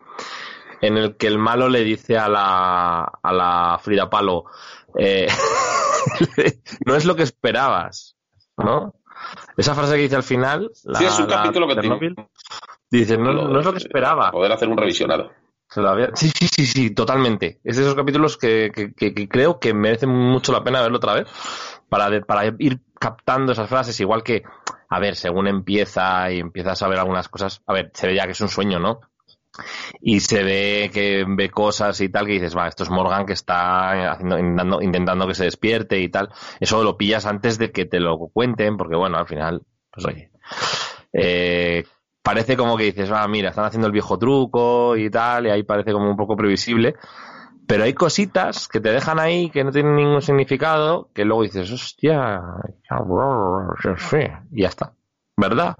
en 0.80 0.96
el 0.96 1.16
que 1.16 1.26
el 1.26 1.38
malo 1.38 1.68
le 1.68 1.82
dice 1.84 2.18
a 2.18 2.28
la, 2.28 3.04
a 3.22 3.32
la 3.32 3.78
Frida 3.82 4.08
Palo, 4.10 4.44
eh, 4.98 5.26
no 6.86 6.94
es 6.94 7.04
lo 7.04 7.16
que 7.16 7.22
esperabas, 7.22 8.16
¿no? 8.56 8.94
Esa 9.56 9.74
frase 9.74 9.96
que 9.96 10.02
dice 10.02 10.16
al 10.16 10.22
final, 10.22 10.70
la, 10.84 10.98
Sí, 10.98 11.04
es 11.06 11.18
un 11.18 11.28
la 11.28 11.36
capítulo 11.42 11.66
que 11.68 11.76
tiene... 11.76 12.16
dice, 12.90 13.16
no, 13.18 13.32
no 13.32 13.58
es 13.60 13.64
lo 13.66 13.72
que 13.72 13.78
esperaba. 13.78 14.30
Poder 14.30 14.52
hacer 14.52 14.68
un 14.68 14.76
revisionado. 14.76 15.30
Sí, 16.14 16.30
sí, 16.30 16.46
sí, 16.48 16.66
sí, 16.66 16.90
totalmente. 16.94 17.60
Es 17.64 17.76
de 17.76 17.82
esos 17.82 17.94
capítulos 17.96 18.36
que, 18.36 18.70
que- 18.72 18.92
que- 18.94 19.12
que 19.14 19.28
creo 19.28 19.58
que 19.58 19.74
merecen 19.74 20.10
mucho 20.10 20.52
la 20.52 20.62
pena 20.62 20.80
verlo 20.80 20.98
otra 20.98 21.14
vez 21.14 21.26
para, 21.88 22.08
de- 22.08 22.20
para 22.22 22.44
ir 22.58 22.80
captando 23.00 23.52
esas 23.52 23.68
frases, 23.68 23.98
igual 24.00 24.22
que, 24.22 24.44
a 24.88 25.00
ver, 25.00 25.16
según 25.16 25.48
empieza 25.48 26.30
y 26.30 26.38
empiezas 26.38 26.80
a 26.82 26.88
ver 26.88 26.98
algunas 27.00 27.28
cosas, 27.28 27.62
a 27.66 27.72
ver, 27.72 27.90
se 27.94 28.06
ve 28.06 28.14
ya 28.14 28.26
que 28.26 28.32
es 28.32 28.40
un 28.40 28.48
sueño, 28.48 28.78
¿no? 28.78 29.00
Y 30.00 30.20
se 30.20 30.42
ve 30.42 30.90
que 30.92 31.24
ve 31.26 31.50
cosas 31.50 32.00
y 32.00 32.08
tal 32.08 32.26
que 32.26 32.32
dices, 32.32 32.56
va, 32.56 32.68
esto 32.68 32.82
es 32.82 32.90
Morgan 32.90 33.26
que 33.26 33.32
está 33.32 34.12
haciendo, 34.12 34.38
intentando, 34.38 34.82
intentando 34.82 35.26
que 35.26 35.34
se 35.34 35.44
despierte 35.44 36.00
y 36.00 36.08
tal. 36.08 36.30
Eso 36.60 36.82
lo 36.82 36.96
pillas 36.96 37.26
antes 37.26 37.58
de 37.58 37.72
que 37.72 37.84
te 37.84 38.00
lo 38.00 38.18
cuenten, 38.18 38.76
porque 38.76 38.96
bueno, 38.96 39.18
al 39.18 39.26
final, 39.26 39.62
pues 39.90 40.06
oye, 40.06 40.30
eh, 41.12 41.84
parece 42.22 42.56
como 42.56 42.76
que 42.76 42.84
dices, 42.84 43.10
ah, 43.12 43.26
mira, 43.28 43.50
están 43.50 43.64
haciendo 43.64 43.86
el 43.86 43.92
viejo 43.92 44.18
truco 44.18 44.96
y 44.96 45.10
tal, 45.10 45.46
y 45.46 45.50
ahí 45.50 45.62
parece 45.62 45.92
como 45.92 46.10
un 46.10 46.16
poco 46.16 46.36
previsible. 46.36 46.96
Pero 47.66 47.84
hay 47.84 47.94
cositas 47.94 48.68
que 48.68 48.80
te 48.80 48.92
dejan 48.92 49.18
ahí 49.18 49.50
que 49.50 49.64
no 49.64 49.72
tienen 49.72 49.96
ningún 49.96 50.22
significado, 50.22 51.10
que 51.12 51.24
luego 51.24 51.42
dices, 51.42 51.70
hostia, 51.72 52.42
y 54.52 54.62
ya 54.62 54.68
está. 54.68 54.92
¿Verdad? 55.36 55.76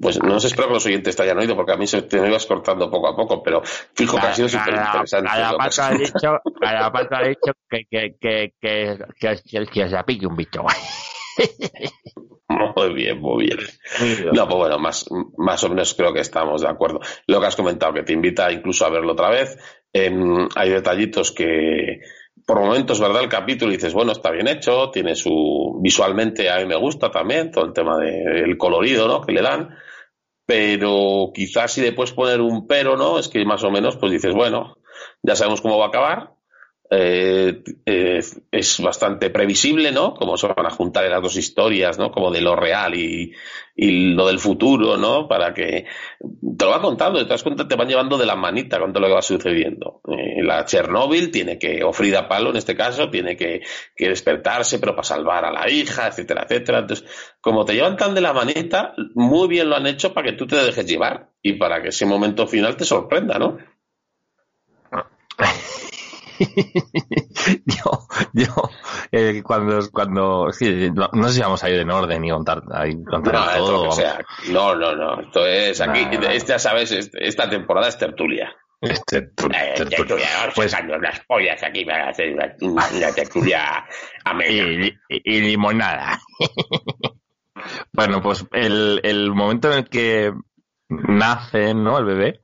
Pues 0.00 0.22
no 0.22 0.38
sé, 0.40 0.48
espero 0.48 0.68
que 0.68 0.74
los 0.74 0.86
oyentes 0.86 1.16
te 1.16 1.22
hayan 1.22 1.38
oído, 1.38 1.56
porque 1.56 1.72
a 1.72 1.76
mí 1.76 1.86
se 1.86 2.02
te 2.02 2.20
me 2.20 2.28
ibas 2.28 2.46
cortando 2.46 2.90
poco 2.90 3.08
a 3.08 3.16
poco, 3.16 3.42
pero 3.42 3.62
fijo 3.94 4.18
que 4.18 4.26
ha 4.26 4.34
sido 4.34 4.48
súper 4.48 4.74
interesante. 4.74 5.30
Ha 5.30 5.90
dicho, 5.92 6.40
cada 6.60 6.92
pato 6.92 7.16
ha 7.16 7.22
dicho 7.22 7.52
que, 7.68 7.84
que, 7.90 8.14
que, 8.20 8.52
que, 8.60 8.98
que, 9.18 9.88
se 9.88 10.04
pique 10.04 10.26
un 10.26 10.36
bicho. 10.36 10.64
Muy 12.76 12.92
bien, 12.94 13.20
muy 13.20 13.46
bien. 13.46 13.58
No, 14.32 14.46
pues 14.46 14.58
bueno, 14.58 14.78
más, 14.78 15.06
más 15.38 15.64
o 15.64 15.68
menos 15.68 15.94
creo 15.94 16.12
que 16.12 16.20
estamos 16.20 16.60
de 16.60 16.68
acuerdo. 16.68 17.00
Lo 17.26 17.40
que 17.40 17.46
has 17.46 17.56
comentado, 17.56 17.94
que 17.94 18.02
te 18.02 18.12
invita 18.12 18.52
incluso 18.52 18.84
a 18.84 18.90
verlo 18.90 19.12
otra 19.12 19.30
vez. 19.30 19.56
Em, 19.92 20.48
hay 20.54 20.70
detallitos 20.70 21.32
que, 21.32 22.00
por 22.46 22.60
momentos, 22.60 23.00
¿verdad? 23.00 23.22
El 23.22 23.28
capítulo 23.28 23.72
y 23.72 23.76
dices, 23.76 23.94
bueno, 23.94 24.12
está 24.12 24.30
bien 24.30 24.48
hecho, 24.48 24.90
tiene 24.90 25.14
su. 25.14 25.78
Visualmente 25.80 26.50
a 26.50 26.58
mí 26.58 26.66
me 26.66 26.76
gusta 26.76 27.10
también 27.10 27.50
todo 27.50 27.64
el 27.64 27.72
tema 27.72 27.96
del 27.98 28.56
colorido, 28.58 29.08
¿no? 29.08 29.22
Que 29.22 29.32
le 29.32 29.42
dan. 29.42 29.70
pero 30.46 31.30
quizás 31.34 31.72
si 31.72 31.90
puedes 31.92 32.12
poner 32.12 32.40
un 32.40 32.66
pero, 32.66 32.96
¿no? 32.96 33.18
Es 33.18 33.28
que 33.28 33.44
más 33.44 33.64
o 33.64 33.70
menos, 33.70 33.96
pues 33.96 34.12
dices, 34.12 34.34
bueno, 34.34 34.76
ya 35.22 35.36
sabemos 35.36 35.60
cómo 35.62 35.78
va 35.78 35.86
a 35.86 35.88
acabar, 35.88 36.33
eh, 36.96 37.62
eh, 37.86 38.22
es 38.50 38.80
bastante 38.80 39.30
previsible, 39.30 39.90
¿no? 39.92 40.14
Cómo 40.14 40.36
se 40.36 40.46
van 40.46 40.66
a 40.66 40.70
juntar 40.70 41.04
las 41.08 41.22
dos 41.22 41.36
historias, 41.36 41.98
¿no? 41.98 42.10
Como 42.10 42.30
de 42.30 42.40
lo 42.40 42.54
real 42.54 42.94
y, 42.94 43.32
y 43.76 44.14
lo 44.14 44.26
del 44.26 44.38
futuro, 44.38 44.96
¿no? 44.96 45.26
Para 45.26 45.52
que 45.52 45.86
te 46.20 46.64
lo 46.64 46.70
va 46.70 46.80
contando, 46.80 47.22
te 47.22 47.28
das 47.28 47.42
cuenta, 47.42 47.66
te 47.66 47.74
van 47.74 47.88
llevando 47.88 48.16
de 48.16 48.26
la 48.26 48.36
manita 48.36 48.78
con 48.78 48.92
todo 48.92 49.00
lo 49.02 49.08
que 49.08 49.14
va 49.14 49.22
sucediendo. 49.22 50.00
Eh, 50.08 50.42
la 50.42 50.64
Chernóbil 50.64 51.30
tiene 51.30 51.58
que, 51.58 51.82
o 51.82 51.92
Frida 51.92 52.28
Palo 52.28 52.50
en 52.50 52.56
este 52.56 52.76
caso, 52.76 53.10
tiene 53.10 53.36
que, 53.36 53.62
que 53.96 54.08
despertarse, 54.08 54.78
pero 54.78 54.94
para 54.94 55.04
salvar 55.04 55.44
a 55.44 55.52
la 55.52 55.68
hija, 55.68 56.06
etcétera, 56.06 56.44
etcétera. 56.48 56.80
Entonces, 56.80 57.06
como 57.40 57.64
te 57.64 57.74
llevan 57.74 57.96
tan 57.96 58.14
de 58.14 58.20
la 58.20 58.32
manita, 58.32 58.94
muy 59.14 59.48
bien 59.48 59.68
lo 59.68 59.76
han 59.76 59.86
hecho 59.86 60.14
para 60.14 60.30
que 60.30 60.36
tú 60.36 60.46
te 60.46 60.56
dejes 60.56 60.86
llevar 60.86 61.30
y 61.42 61.54
para 61.54 61.82
que 61.82 61.88
ese 61.88 62.06
momento 62.06 62.46
final 62.46 62.76
te 62.76 62.84
sorprenda, 62.84 63.38
¿no? 63.38 63.58
yo, 67.64 68.06
yo, 68.32 68.70
eh, 69.12 69.42
cuando, 69.42 69.90
cuando, 69.90 70.52
sí, 70.52 70.90
no, 70.92 71.08
no, 71.12 71.28
sé 71.28 71.34
si 71.34 71.40
vamos 71.40 71.62
a 71.62 71.70
ir 71.70 71.80
en 71.80 71.90
orden 71.90 72.24
y 72.24 72.30
contar, 72.30 72.62
ahí 72.72 73.02
contar 73.04 73.34
no, 73.34 73.56
todo. 73.56 73.88
O 73.88 73.92
sea, 73.92 74.18
no, 74.50 74.74
no, 74.74 74.94
no, 74.94 75.20
esto 75.20 75.46
es 75.46 75.80
aquí, 75.80 76.04
nah. 76.04 76.32
ya 76.32 76.58
sabes, 76.58 76.92
esta 76.92 77.48
temporada 77.48 77.88
es 77.88 77.98
tertulia. 77.98 78.54
Este, 78.80 79.18
eh, 79.18 79.74
tertulia, 79.76 80.26
pues 80.54 80.76
las 81.00 81.20
pollas 81.20 81.62
aquí 81.62 81.84
para 81.84 82.10
hacer 82.10 82.34
una, 82.34 82.54
una 82.60 83.12
tertulia 83.14 83.86
amena. 84.24 84.52
Y, 84.52 84.98
y, 85.08 85.36
y 85.36 85.40
limonada. 85.40 86.20
bueno, 87.92 88.20
pues 88.20 88.44
el, 88.52 89.00
el 89.02 89.32
momento 89.32 89.72
en 89.72 89.78
el 89.78 89.88
que 89.88 90.32
nace, 90.88 91.74
¿no? 91.74 91.98
El 91.98 92.04
bebé 92.04 92.40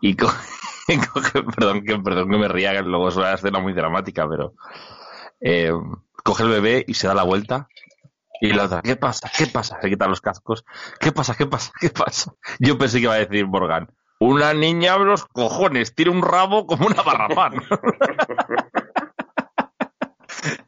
y 0.00 0.14
coge 0.14 0.57
perdón, 1.56 1.84
que, 1.84 1.98
perdón 1.98 2.30
que 2.30 2.38
me 2.38 2.48
ría, 2.48 2.80
luego 2.82 3.08
es 3.08 3.16
una 3.16 3.34
escena 3.34 3.58
muy 3.58 3.72
dramática, 3.72 4.28
pero 4.28 4.54
eh, 5.40 5.72
coge 6.24 6.44
el 6.44 6.48
bebé 6.48 6.84
y 6.86 6.94
se 6.94 7.06
da 7.06 7.14
la 7.14 7.24
vuelta 7.24 7.68
y 8.40 8.52
la 8.52 8.64
otra, 8.64 8.82
¿qué 8.82 8.96
pasa? 8.96 9.30
¿Qué 9.36 9.46
pasa? 9.46 9.80
Se 9.80 9.88
quitan 9.88 10.10
los 10.10 10.20
cascos. 10.20 10.64
¿Qué 11.00 11.12
pasa? 11.12 11.34
¿Qué 11.34 11.46
pasa? 11.46 11.72
¿Qué 11.80 11.90
pasa? 11.90 12.34
Yo 12.60 12.78
pensé 12.78 12.98
que 12.98 13.04
iba 13.04 13.14
a 13.14 13.18
decir 13.18 13.46
Morgan. 13.46 13.88
Una 14.20 14.52
niña 14.52 14.98
de 14.98 15.04
los 15.04 15.24
cojones, 15.26 15.94
tira 15.94 16.10
un 16.10 16.22
rabo 16.22 16.66
como 16.66 16.86
una 16.86 17.02
barrapán. 17.02 17.54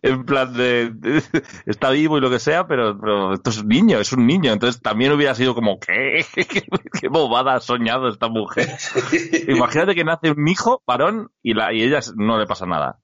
en 0.03 0.25
plan 0.25 0.53
de, 0.53 0.91
de, 0.91 1.23
está 1.67 1.91
vivo 1.91 2.19
y 2.19 2.21
lo 2.21 2.31
que 2.31 2.39
sea, 2.39 2.67
pero, 2.67 2.99
pero 2.99 3.35
esto 3.35 3.51
es 3.51 3.59
un 3.59 3.69
niño, 3.69 3.99
es 3.99 4.13
un 4.13 4.27
niño. 4.27 4.53
Entonces 4.53 4.81
también 4.81 5.13
hubiera 5.13 5.35
sido 5.35 5.55
como, 5.55 5.79
¿qué? 5.79 6.25
¿Qué, 6.35 6.45
qué 7.01 7.09
bobada 7.09 7.55
ha 7.55 7.61
soñado 7.61 8.09
esta 8.09 8.29
mujer? 8.29 8.69
Imagínate 9.49 9.95
que 9.95 10.05
nace 10.05 10.31
un 10.31 10.49
hijo, 10.49 10.83
varón, 10.87 11.31
y, 11.43 11.55
la, 11.55 11.73
y 11.73 11.83
ella 11.83 12.01
no 12.17 12.39
le 12.39 12.47
pasa 12.47 12.67
nada. 12.67 12.99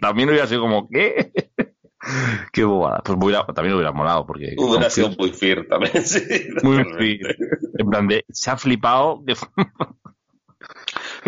también 0.00 0.28
hubiera 0.28 0.46
sido 0.46 0.62
como, 0.62 0.88
¿qué? 0.88 1.32
Qué 2.52 2.64
bobada. 2.64 3.00
Pues 3.04 3.18
hubiera, 3.20 3.44
también 3.46 3.74
hubiera 3.74 3.92
molado 3.92 4.26
porque. 4.26 4.54
Hubiera 4.56 4.88
sido 4.88 5.10
muy 5.18 5.30
fier 5.32 5.66
también, 5.68 6.04
sí. 6.04 6.20
Muy 6.62 6.84
fier. 6.96 7.36
En 7.76 7.90
plan 7.90 8.06
de, 8.06 8.24
se 8.30 8.50
ha 8.50 8.56
flipado. 8.56 9.20
De... 9.24 9.36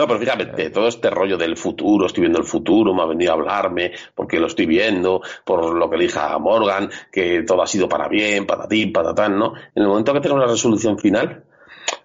No, 0.00 0.06
pero 0.06 0.18
fíjate, 0.18 0.70
todo 0.70 0.88
este 0.88 1.10
rollo 1.10 1.36
del 1.36 1.58
futuro, 1.58 2.06
estoy 2.06 2.22
viendo 2.22 2.38
el 2.38 2.46
futuro, 2.46 2.94
me 2.94 3.02
ha 3.02 3.04
venido 3.04 3.32
a 3.32 3.34
hablarme, 3.34 3.92
porque 4.14 4.40
lo 4.40 4.46
estoy 4.46 4.64
viendo, 4.64 5.20
por 5.44 5.74
lo 5.74 5.90
que 5.90 5.96
elija 5.96 6.38
Morgan, 6.38 6.88
que 7.12 7.42
todo 7.42 7.60
ha 7.60 7.66
sido 7.66 7.86
para 7.86 8.08
bien, 8.08 8.46
para 8.46 8.66
ti, 8.66 8.86
para 8.86 9.14
tan, 9.14 9.38
¿no? 9.38 9.52
En 9.74 9.82
el 9.82 9.88
momento 9.88 10.14
que 10.14 10.20
tenga 10.20 10.36
una 10.36 10.46
resolución 10.46 10.98
final, 10.98 11.44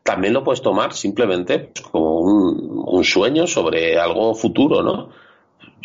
también 0.04 0.34
lo 0.34 0.44
puedes 0.44 0.62
tomar 0.62 0.92
simplemente 0.92 1.72
como 1.90 2.20
un, 2.20 2.84
un 2.86 3.04
sueño 3.06 3.48
sobre 3.48 3.98
algo 3.98 4.36
futuro, 4.36 4.84
¿no? 4.84 5.12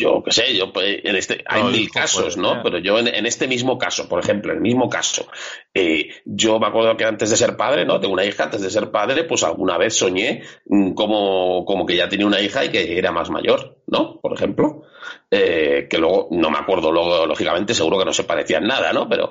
Yo 0.00 0.22
qué 0.24 0.32
sé, 0.32 0.56
yo 0.56 0.72
pues, 0.72 1.00
en 1.04 1.14
este 1.14 1.44
hay 1.46 1.62
no, 1.62 1.70
mil 1.70 1.90
casos, 1.90 2.36
¿no? 2.36 2.54
Ser. 2.54 2.62
Pero 2.62 2.78
yo 2.78 2.98
en, 2.98 3.08
en, 3.08 3.26
este 3.26 3.46
mismo 3.46 3.78
caso, 3.78 4.08
por 4.08 4.18
ejemplo, 4.18 4.52
en 4.52 4.58
el 4.58 4.62
mismo 4.62 4.88
caso, 4.88 5.26
eh, 5.74 6.08
yo 6.24 6.58
me 6.58 6.66
acuerdo 6.66 6.96
que 6.96 7.04
antes 7.04 7.30
de 7.30 7.36
ser 7.36 7.56
padre, 7.56 7.84
¿no? 7.84 8.00
Tengo 8.00 8.14
una 8.14 8.24
hija, 8.24 8.44
antes 8.44 8.62
de 8.62 8.70
ser 8.70 8.90
padre, 8.90 9.24
pues 9.24 9.44
alguna 9.44 9.76
vez 9.78 9.94
soñé 9.94 10.42
como, 10.94 11.64
como 11.64 11.86
que 11.86 11.96
ya 11.96 12.08
tenía 12.08 12.26
una 12.26 12.40
hija 12.40 12.64
y 12.64 12.70
que 12.70 12.98
era 12.98 13.12
más 13.12 13.30
mayor, 13.30 13.78
¿no? 13.86 14.18
Por 14.20 14.32
ejemplo. 14.32 14.82
Eh, 15.32 15.86
que 15.88 15.98
luego, 15.98 16.28
no 16.32 16.50
me 16.50 16.58
acuerdo, 16.58 16.90
luego, 16.90 17.24
lógicamente, 17.24 17.72
seguro 17.72 17.98
que 17.98 18.04
no 18.04 18.12
se 18.12 18.24
parecían 18.24 18.66
nada, 18.66 18.92
¿no? 18.92 19.08
Pero 19.08 19.30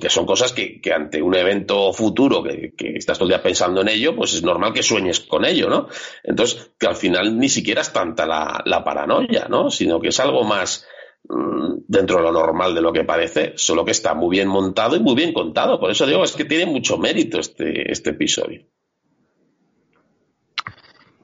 que 0.00 0.10
son 0.10 0.26
cosas 0.26 0.52
que, 0.52 0.80
que 0.80 0.92
ante 0.92 1.22
un 1.22 1.34
evento 1.36 1.92
futuro 1.92 2.42
que, 2.42 2.74
que, 2.76 2.96
estás 2.96 3.16
todo 3.16 3.26
el 3.26 3.30
día 3.30 3.42
pensando 3.42 3.80
en 3.80 3.88
ello, 3.88 4.16
pues 4.16 4.34
es 4.34 4.42
normal 4.42 4.72
que 4.72 4.82
sueñes 4.82 5.20
con 5.20 5.44
ello, 5.44 5.68
¿no? 5.68 5.88
Entonces, 6.24 6.72
que 6.78 6.86
al 6.86 6.96
final 6.96 7.38
ni 7.38 7.48
siquiera 7.48 7.82
es 7.82 7.92
tanta 7.92 8.26
la, 8.26 8.60
la 8.64 8.82
paranoia, 8.82 9.46
¿no? 9.48 9.70
Sino 9.70 10.00
que 10.00 10.05
es 10.08 10.20
algo 10.20 10.44
más 10.44 10.86
mmm, 11.28 11.74
dentro 11.86 12.16
de 12.16 12.22
lo 12.22 12.32
normal 12.32 12.74
de 12.74 12.82
lo 12.82 12.92
que 12.92 13.04
parece, 13.04 13.52
solo 13.56 13.84
que 13.84 13.90
está 13.92 14.14
muy 14.14 14.30
bien 14.30 14.48
montado 14.48 14.96
y 14.96 15.00
muy 15.00 15.14
bien 15.14 15.32
contado. 15.32 15.78
Por 15.80 15.90
eso 15.90 16.06
digo, 16.06 16.24
es 16.24 16.32
que 16.32 16.44
tiene 16.44 16.66
mucho 16.66 16.98
mérito 16.98 17.38
este, 17.38 17.90
este 17.90 18.10
episodio. 18.10 18.66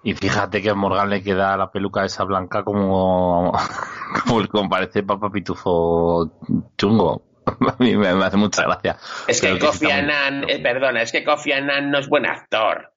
Y 0.05 0.15
fíjate 0.15 0.61
que 0.61 0.71
a 0.71 0.75
Morgan 0.75 1.11
le 1.11 1.23
queda 1.23 1.57
la 1.57 1.71
peluca 1.71 2.05
esa 2.05 2.25
blanca 2.25 2.65
como, 2.65 3.53
como, 4.27 4.49
como 4.49 4.69
parece 4.69 5.03
Papa 5.03 5.31
Pitufo 5.31 6.41
chungo. 6.77 7.23
A 7.47 7.77
mí 7.79 7.97
me, 7.97 8.15
me 8.15 8.25
hace 8.25 8.37
mucha 8.37 8.63
gracia. 8.63 8.97
Es 9.27 9.41
que 9.41 9.59
Kofi 9.59 9.91
Annan, 9.91 10.49
eh, 10.49 10.61
perdona, 10.61 11.03
es 11.03 11.11
que 11.11 11.25
Kofi 11.25 11.53
Annan 11.53 11.91
no 11.91 11.99
es 11.99 12.09
buen 12.09 12.27
actor. 12.27 12.93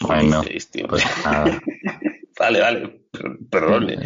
Bueno, 0.00 0.42
dices, 0.42 0.70
tío? 0.70 0.86
pues 0.88 1.04
nada. 1.24 1.60
vale, 2.38 2.60
vale, 2.60 3.03
perdone. 3.50 3.98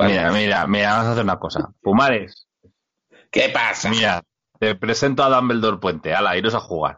Mira, 0.00 0.30
mira, 0.32 0.66
mira, 0.66 0.90
vamos 0.92 1.06
a 1.06 1.12
hacer 1.12 1.24
una 1.24 1.38
cosa. 1.38 1.70
Pumares. 1.82 2.46
¿Qué 3.30 3.48
pasa? 3.48 3.88
Mira, 3.90 4.22
te 4.58 4.74
presento 4.74 5.22
a 5.22 5.28
Dumbledore 5.28 5.78
Puente. 5.78 6.14
Ala, 6.14 6.36
iros 6.36 6.54
a 6.54 6.60
jugar. 6.60 6.96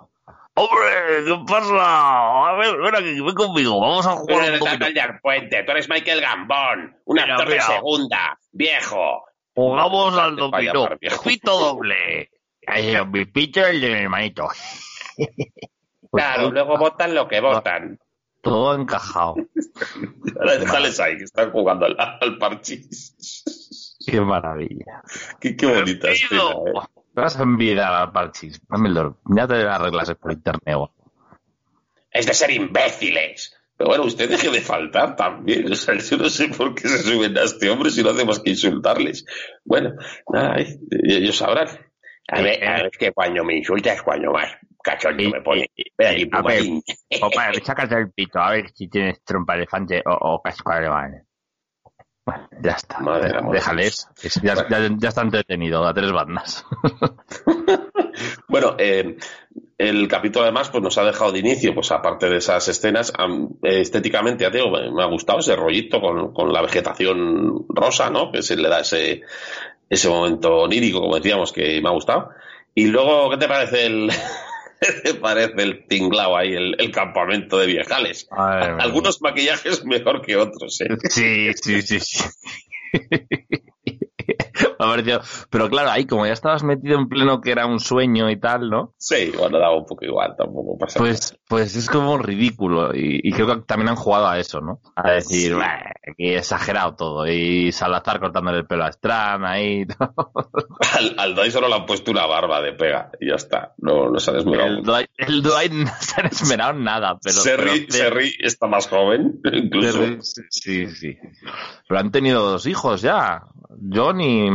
¡Hombre! 0.55 1.25
¿Qué 1.25 1.45
pasa? 1.47 2.49
A 2.49 2.53
ver, 2.55 2.77
ven 2.77 2.95
aquí, 2.97 3.21
ven 3.21 3.35
conmigo. 3.35 3.81
Vamos 3.81 4.07
a 4.07 4.11
jugar 4.13 4.53
un 4.53 4.59
poquito. 4.59 4.79
Callar 4.81 5.21
Puente, 5.23 5.63
tú 5.63 5.71
eres 5.71 5.89
Michael 5.89 6.21
Gambón, 6.21 6.97
un 7.05 7.15
Mira, 7.15 7.35
actor 7.35 7.49
mira. 7.49 7.67
de 7.69 7.75
segunda, 7.75 8.39
viejo. 8.53 9.25
Jugamos 9.55 10.17
al 10.19 10.37
dominó. 10.37 10.89
Pito 11.25 11.59
doble. 11.59 12.31
Ahí, 12.67 12.95
mi 13.07 13.25
pitcher 13.27 13.67
el 13.69 13.81
de 13.81 13.89
mi 13.91 14.01
hermanito. 14.01 14.49
Pues 16.11 16.25
Claro, 16.25 16.43
todo- 16.43 16.53
luego 16.53 16.79
votan 16.79 17.15
lo 17.15 17.29
que 17.29 17.41
votan. 17.41 17.99
Todo 18.43 18.75
encajado. 18.75 19.37
Ahora 20.39 20.57
déjales 20.59 20.99
ahí, 21.01 21.19
que 21.19 21.25
están 21.25 21.51
jugando 21.51 21.87
al, 21.87 21.97
al 21.99 22.39
parchís. 22.39 23.97
Qué 24.07 24.21
maravilla. 24.21 25.03
Qué, 25.39 25.57
qué 25.57 25.67
bonita 25.67 26.11
escena, 26.11 26.43
¿eh? 26.43 26.73
Te 27.15 27.21
vas 27.21 27.39
a 27.39 27.43
envidiar 27.43 27.93
al 27.93 28.13
parchís. 28.13 28.61
Dumbledore, 28.69 29.17
ya 29.27 29.47
te 29.47 29.55
arreglas 29.55 30.15
por 30.15 30.33
internet. 30.33 30.79
Es 32.11 32.27
de 32.27 32.35
ser 32.35 32.51
imbéciles. 32.51 33.57
Pero 33.77 33.89
bueno, 33.89 34.05
usted 34.05 34.29
deje 34.29 34.51
de 34.51 34.61
faltar 34.61 35.17
también. 35.17 35.71
O 35.73 35.75
sea, 35.75 35.97
yo 35.97 36.17
no 36.19 36.29
sé 36.29 36.49
por 36.49 36.75
qué 36.75 36.87
se 36.89 37.03
suben 37.03 37.37
a 37.39 37.43
este 37.43 37.71
hombre 37.71 37.91
si 37.91 38.03
no 38.03 38.11
hace 38.11 38.25
más 38.25 38.39
que 38.41 38.51
insultarles. 38.51 39.25
Bueno, 39.65 39.95
nada, 40.33 40.57
eh, 40.61 40.79
ellos 41.05 41.37
sabrán. 41.39 41.69
A 42.29 42.43
ver, 42.43 42.63
a 42.63 42.75
ver, 42.75 42.87
es 42.93 42.99
que 42.99 43.13
cuando 43.13 43.43
me 43.43 43.57
insultas, 43.57 44.03
cuando 44.03 44.33
más 44.33 44.51
cachondo 44.83 45.31
me 45.31 45.41
pone. 45.43 45.71
Ven 45.99 46.09
aquí, 46.09 46.31
a 47.39 47.47
ver, 47.51 47.65
sácate 47.65 47.95
el 47.97 48.11
pito, 48.13 48.39
a 48.41 48.51
ver 48.53 48.71
si 48.75 48.89
tienes 48.89 49.23
trompa 49.25 49.55
elefante 49.55 50.03
o, 50.07 50.35
o 50.35 50.43
casco 50.43 50.73
alemán. 50.73 51.27
Bueno, 52.25 52.49
ya 52.63 52.73
está. 52.73 52.99
Madre. 53.01 53.33
Déjales. 53.51 54.09
Es- 54.23 54.41
Ya, 54.43 54.55
ya, 54.69 54.89
ya 54.97 55.09
está 55.09 55.23
entretenido, 55.23 55.87
a 55.87 55.95
tres 55.95 56.13
bandas. 56.13 56.65
Bueno, 58.49 58.75
eh, 58.79 59.17
el 59.79 60.07
capítulo 60.09 60.43
además 60.45 60.69
pues 60.69 60.83
nos 60.83 60.99
ha 60.99 61.05
dejado 61.05 61.33
de 61.33 61.39
inicio, 61.39 61.75
pues 61.75 61.91
aparte 61.91 62.29
de 62.29 62.37
esas 62.39 62.67
escenas, 62.69 63.13
am- 63.17 63.49
estéticamente, 63.63 64.45
ya 64.45 64.51
te 64.51 64.59
digo, 64.59 64.71
me, 64.71 65.03
ha 65.03 65.07
gustado 65.07 65.39
ese 65.39 65.57
rollito 65.57 66.01
con, 66.01 66.35
con 66.35 66.53
la 66.53 66.61
vegetación 66.61 67.65
rosa, 67.69 68.11
¿no? 68.11 68.31
Que 68.31 68.43
se 68.43 68.57
le 68.57 68.69
da 68.69 68.81
ese, 68.81 69.23
ese 69.89 70.09
momento 70.09 70.55
onírico, 70.63 71.01
como 71.01 71.15
decíamos, 71.17 71.53
que 71.53 71.81
me 71.81 71.89
ha 71.89 71.93
gustado. 71.93 72.31
Y 72.75 72.87
luego, 72.89 73.31
¿qué 73.31 73.37
te 73.39 73.49
parece 73.49 73.87
el, 73.87 74.11
¿qué 74.11 74.17
te 74.17 74.50
parece 75.21 75.63
el 75.63 75.87
tinglao 75.87 76.37
ahí, 76.37 76.55
el, 76.55 76.77
el 76.79 76.91
campamento 76.91 77.59
de 77.59 77.67
viejales? 77.67 78.29
Algunos 78.31 79.21
maquillajes 79.21 79.85
mejor 79.85 80.23
que 80.23 80.37
otros, 80.37 80.81
¿eh? 80.81 80.89
Sí, 81.09 81.53
sí, 81.55 81.83
sí, 81.83 82.01
sí. 82.01 82.25
Parecido- 84.97 85.21
Pero 85.51 85.69
claro, 85.69 85.91
ahí 85.91 86.07
como 86.07 86.27
ya 86.27 86.33
estabas 86.33 86.63
metido 86.63 86.99
en 86.99 87.09
pleno 87.09 87.41
que 87.41 87.53
era 87.53 87.67
un 87.67 87.81
sueño 87.81 88.31
y 88.31 88.39
tal, 88.39 88.71
¿no? 88.71 88.95
Sí, 88.99 89.33
bueno, 89.39 89.59
daba 89.59 89.77
un 89.77 89.87
poco 89.87 90.05
igual, 90.05 90.35
tampoco 90.37 90.77
pasa 90.79 90.99
nada. 90.99 91.11
Pues, 91.11 91.39
pues 91.49 91.77
es 91.77 91.89
como 91.91 92.19
ridículo. 92.19 92.95
Y, 92.95 93.21
y 93.23 93.33
creo 93.33 93.47
que 93.47 93.63
también 93.67 93.89
han 93.91 93.97
jugado 93.97 94.27
a 94.29 94.39
eso, 94.39 94.61
¿no? 94.61 94.81
A 94.97 95.11
decir, 95.13 95.53
Sí. 95.53 95.59
"Bah, 95.59 95.79
Aquí 96.11 96.35
exagerado 96.35 96.95
todo. 96.97 97.27
Y 97.29 97.71
Salazar 97.73 98.19
cortándole 98.21 98.59
el 98.59 98.67
pelo 98.67 98.85
a 98.85 98.93
Stran 98.93 99.45
ahí. 99.45 99.85
Al, 100.97 101.15
al 101.19 101.35
Dwight 101.35 101.53
solo 101.53 101.69
le 101.69 101.75
han 101.75 101.87
puesto 101.87 102.11
una 102.11 102.27
barba 102.27 102.61
de 102.63 102.73
pega 102.73 103.11
y 103.21 103.29
ya 103.29 103.35
está. 103.37 103.75
No, 103.79 104.09
no 104.11 104.19
se 104.19 104.31
han 104.31 104.39
esmerado 104.39 104.69
El. 104.69 104.83
Dwight, 104.83 105.11
el 105.19 105.43
Dwight 105.43 105.73
no 105.73 105.91
se 106.01 106.21
han 106.21 106.27
esmerado 106.27 106.73
en 106.73 106.85
nada, 106.85 107.19
pero. 107.23 107.35
Serri, 107.37 107.87
pero- 107.87 107.93
Serri 107.93 108.33
está 108.41 108.67
más 108.67 108.89
joven, 108.89 109.41
incluso. 109.53 109.93
Serri, 109.93 110.19
sí, 110.51 110.87
sí. 110.89 111.19
Pero 111.89 112.01
han 112.01 112.11
tenido 112.11 112.43
dos 112.51 112.67
hijos 112.67 113.03
ya. 113.03 113.43
John 113.93 114.21
y 114.21 114.51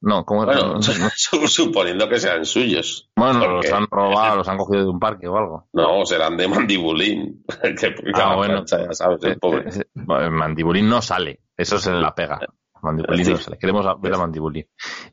No, 0.00 0.24
¿cómo? 0.24 0.44
Bueno, 0.44 0.80
suponiendo 1.46 2.08
que 2.08 2.18
sean 2.20 2.44
suyos. 2.44 3.10
Bueno, 3.16 3.40
Porque- 3.40 3.54
los 3.68 3.72
han 3.72 3.86
robado, 3.90 4.36
los 4.38 4.48
han 4.48 4.58
cogido 4.58 4.84
de 4.84 4.90
un 4.90 4.98
parque 5.00 5.26
o 5.28 5.36
algo. 5.36 5.68
No, 5.72 6.04
serán 6.04 6.36
de 6.36 6.48
mandibulín. 6.48 7.44
que, 7.80 7.94
Ah, 8.14 8.18
la 8.30 8.34
bueno. 8.36 8.54
plancha, 8.64 8.78
ya 8.84 8.92
sabes, 8.92 9.22
el 9.24 9.38
pobre. 9.38 9.68
Eh, 9.70 9.82
eh, 9.94 10.30
Mandibulín 10.30 10.88
no 10.88 11.00
sale, 11.00 11.40
eso 11.56 11.78
se 11.78 11.92
la 11.92 12.14
pega. 12.14 12.38
Mandibulín 12.82 13.30
no 13.30 13.36
sale, 13.38 13.58
queremos 13.58 14.00
ver 14.00 14.14
a 14.14 14.18
Mandibulín. 14.18 14.66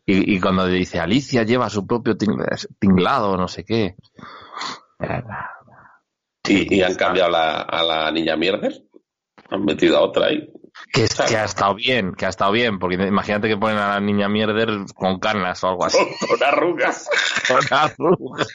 Y, 0.05 0.35
y 0.35 0.39
cuando 0.39 0.65
dice 0.67 0.99
Alicia 0.99 1.43
lleva 1.43 1.69
su 1.69 1.87
propio 1.87 2.15
ting- 2.17 2.37
tinglado, 2.79 3.37
no 3.37 3.47
sé 3.47 3.63
qué. 3.63 3.95
Y, 6.47 6.75
y 6.75 6.81
han 6.81 6.95
cambiado 6.95 7.29
la- 7.31 7.61
a 7.61 7.83
la 7.83 8.11
niña 8.11 8.35
mierder. 8.35 8.73
Han 9.49 9.63
metido 9.65 9.97
a 9.97 10.01
otra 10.01 10.27
ahí. 10.27 10.49
Que, 10.91 11.03
es- 11.03 11.13
que 11.15 11.37
ha 11.37 11.45
estado 11.45 11.75
bien, 11.75 12.13
que 12.13 12.25
ha 12.25 12.29
estado 12.29 12.51
bien, 12.51 12.79
porque 12.79 12.95
imagínate 12.95 13.47
que 13.47 13.57
ponen 13.57 13.77
a 13.77 13.89
la 13.95 13.99
niña 13.99 14.27
mierder 14.29 14.69
con 14.95 15.19
canas 15.19 15.63
o 15.63 15.69
algo 15.69 15.85
así. 15.85 15.97
Con 16.27 16.43
arrugas. 16.43 17.09
Con 17.47 17.59
arrugas. 17.71 18.47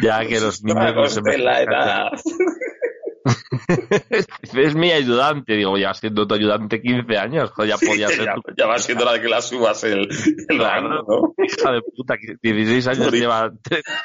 Ya 0.00 0.24
que 0.26 0.40
los 0.40 0.62
niños 0.62 0.94
no 0.94 1.06
se 1.08 1.20
de 1.22 1.38
la 1.38 1.62
edad. 1.62 2.08
Es 4.52 4.74
mi 4.74 4.90
ayudante, 4.92 5.54
digo, 5.54 5.78
ya 5.78 5.94
siendo 5.94 6.26
tu 6.26 6.34
ayudante 6.34 6.82
15 6.82 7.16
años, 7.16 7.50
ya 7.66 7.76
podía 7.78 8.08
ser 8.08 8.24
ya, 8.26 8.34
tu 8.34 8.42
ya 8.56 8.66
va 8.66 8.78
siendo 8.78 9.04
la 9.04 9.12
de 9.14 9.22
que 9.22 9.28
la 9.28 9.40
subas 9.40 9.82
el, 9.84 10.00
el 10.00 10.58
Claro. 10.58 10.88
rango, 10.88 11.34
¿no? 11.38 11.44
hija 11.44 11.72
de 11.72 11.80
puta, 11.82 12.16
que 12.18 12.36
16 12.42 12.86
años 12.88 13.12
lleva, 13.12 13.50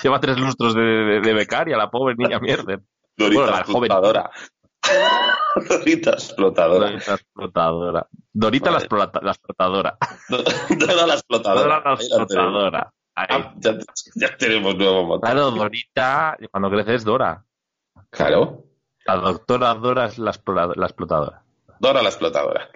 lleva 0.02 0.20
tres 0.22 0.38
lustros 0.38 0.74
de, 0.76 0.82
de- 0.82 1.20
de 1.22 1.34
becaria, 1.34 1.76
la 1.78 1.90
pobre 1.90 2.16
niña 2.18 2.40
mierda. 2.40 2.80
Dorita 3.18 3.42
Bueno, 3.42 3.58
la 3.58 3.64
joven. 3.66 3.92
Dorita 5.68 6.12
explotadora. 6.12 6.90
Dorita 6.92 7.14
explotadora. 7.16 8.08
Dorita 8.34 8.72
la, 8.72 8.78
Vale. 8.90 9.12
la 9.22 9.32
explotadora. 9.32 9.98
Dora 10.78 11.08
la 11.08 11.14
explotadora. 11.14 11.62
Dora 11.64 11.82
la 11.86 11.94
explotadora. 11.96 12.94
Ah, 13.16 13.54
ya, 13.58 13.78
ya 14.16 14.38
tenemos 14.38 14.76
nuevo 14.78 15.04
motor. 15.06 15.30
Claro, 15.30 15.52
Dorita, 15.52 16.38
cuando 16.52 16.70
crece 16.70 16.96
es 16.96 17.04
Dora. 17.04 17.44
Claro. 18.10 18.64
La 19.06 19.16
doctora 19.18 19.74
Dora 19.74 20.06
es 20.06 20.18
la, 20.20 20.32
la 20.76 20.86
explotadora. 20.86 21.42
Dora 21.80 22.02
la 22.02 22.10
explotadora. 22.10 22.70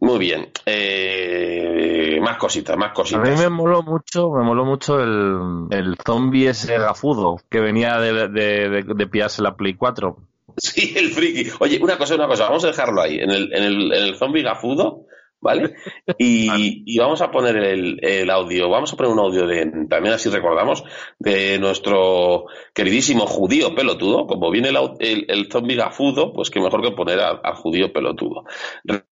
Muy 0.00 0.18
bien. 0.18 0.50
Eh, 0.66 2.18
más 2.20 2.36
cositas, 2.36 2.76
más 2.76 2.90
A 2.90 2.94
cositas. 2.94 3.28
mí 3.28 3.36
me 3.36 3.48
moló 3.48 3.82
mucho, 3.82 4.30
me 4.30 4.42
moló 4.42 4.64
mucho 4.64 4.98
el, 5.00 5.66
el 5.70 5.96
zombie 6.04 6.48
ese 6.48 6.78
gafudo 6.78 7.36
que 7.48 7.60
venía 7.60 7.98
de, 7.98 8.28
de, 8.28 8.68
de, 8.68 8.82
de 8.82 9.06
pillarse 9.06 9.40
la 9.42 9.56
Play 9.56 9.74
4. 9.74 10.16
Sí, 10.58 10.92
el 10.96 11.10
friki. 11.12 11.50
Oye, 11.60 11.78
una 11.80 11.96
cosa, 11.98 12.14
una 12.14 12.26
cosa, 12.26 12.44
vamos 12.44 12.64
a 12.64 12.68
dejarlo 12.68 13.00
ahí, 13.00 13.18
en 13.18 13.30
el, 13.30 13.52
en 13.54 13.62
el, 13.62 13.92
en 13.92 14.02
el 14.04 14.16
zombie 14.16 14.42
gafudo, 14.42 15.06
¿vale? 15.40 15.74
Y, 16.18 16.82
y 16.86 16.98
vamos 16.98 17.20
a 17.22 17.30
poner 17.30 17.56
el, 17.56 17.98
el 18.02 18.30
audio, 18.30 18.68
vamos 18.68 18.92
a 18.92 18.96
poner 18.96 19.12
un 19.12 19.18
audio 19.20 19.46
de, 19.46 19.66
también 19.88 20.14
así 20.14 20.28
recordamos, 20.30 20.82
de 21.18 21.58
nuestro 21.58 22.46
queridísimo 22.74 23.26
judío 23.26 23.74
pelotudo. 23.74 24.26
Como 24.26 24.50
viene 24.50 24.70
el, 24.70 25.26
el, 25.28 25.48
zombie 25.52 25.76
gafudo, 25.76 26.32
pues 26.32 26.50
qué 26.50 26.60
mejor 26.60 26.82
que 26.82 26.92
poner 26.92 27.20
al, 27.20 27.40
judío 27.54 27.92
pelotudo. 27.92 28.44
Re- 28.84 29.04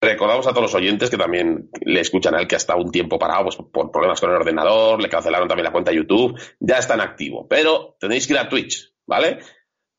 Recordamos 0.00 0.46
a 0.46 0.50
todos 0.50 0.64
los 0.64 0.74
oyentes 0.74 1.08
que 1.08 1.16
también 1.16 1.70
le 1.80 2.00
escuchan 2.00 2.34
a 2.34 2.40
él 2.40 2.46
que 2.46 2.56
ha 2.56 2.58
estado 2.58 2.80
un 2.82 2.90
tiempo 2.90 3.18
parado 3.18 3.44
pues, 3.44 3.56
por 3.56 3.90
problemas 3.90 4.20
con 4.20 4.28
el 4.30 4.36
ordenador, 4.36 5.00
le 5.00 5.08
cancelaron 5.08 5.48
también 5.48 5.64
la 5.64 5.72
cuenta 5.72 5.90
de 5.92 5.96
YouTube, 5.96 6.38
ya 6.60 6.76
está 6.76 6.92
en 6.94 7.00
activo, 7.00 7.48
pero 7.48 7.96
tenéis 7.98 8.26
que 8.26 8.34
ir 8.34 8.38
a 8.38 8.48
Twitch, 8.48 8.92
¿vale? 9.06 9.38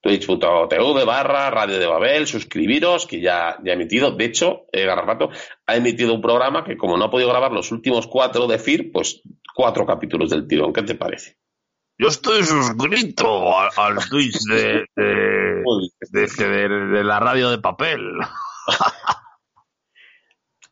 twitch.tv 0.06 1.04
barra 1.04 1.50
Radio 1.50 1.80
de 1.80 1.88
Babel, 1.88 2.28
suscribiros, 2.28 3.08
que 3.08 3.20
ya, 3.20 3.58
ya 3.64 3.72
ha 3.72 3.76
emitido. 3.76 4.12
De 4.12 4.26
hecho, 4.26 4.66
eh, 4.72 4.86
Garrapato 4.86 5.32
ha 5.66 5.76
emitido 5.76 6.14
un 6.14 6.22
programa 6.22 6.64
que 6.64 6.78
como 6.78 6.96
no 6.96 7.06
ha 7.06 7.10
podido 7.10 7.30
grabar 7.30 7.52
los 7.52 7.72
últimos 7.72 8.06
cuatro 8.06 8.46
de 8.46 8.60
FIR, 8.60 8.92
pues 8.92 9.24
cuatro 9.56 9.84
capítulos 9.86 10.30
del 10.30 10.48
tirón. 10.48 10.72
¿Qué 10.72 10.84
te 10.84 10.94
parece? 10.94 11.38
Yo 11.98 12.10
estoy 12.10 12.44
suscrito 12.44 13.58
al, 13.58 13.70
al 13.78 14.10
Twitch 14.10 14.42
de, 14.44 14.86
de, 14.96 15.64
de, 16.12 16.28
de- 16.38 16.70
de 16.70 17.04
la 17.04 17.20
radio 17.20 17.50
de 17.50 17.58
papel. 17.58 18.02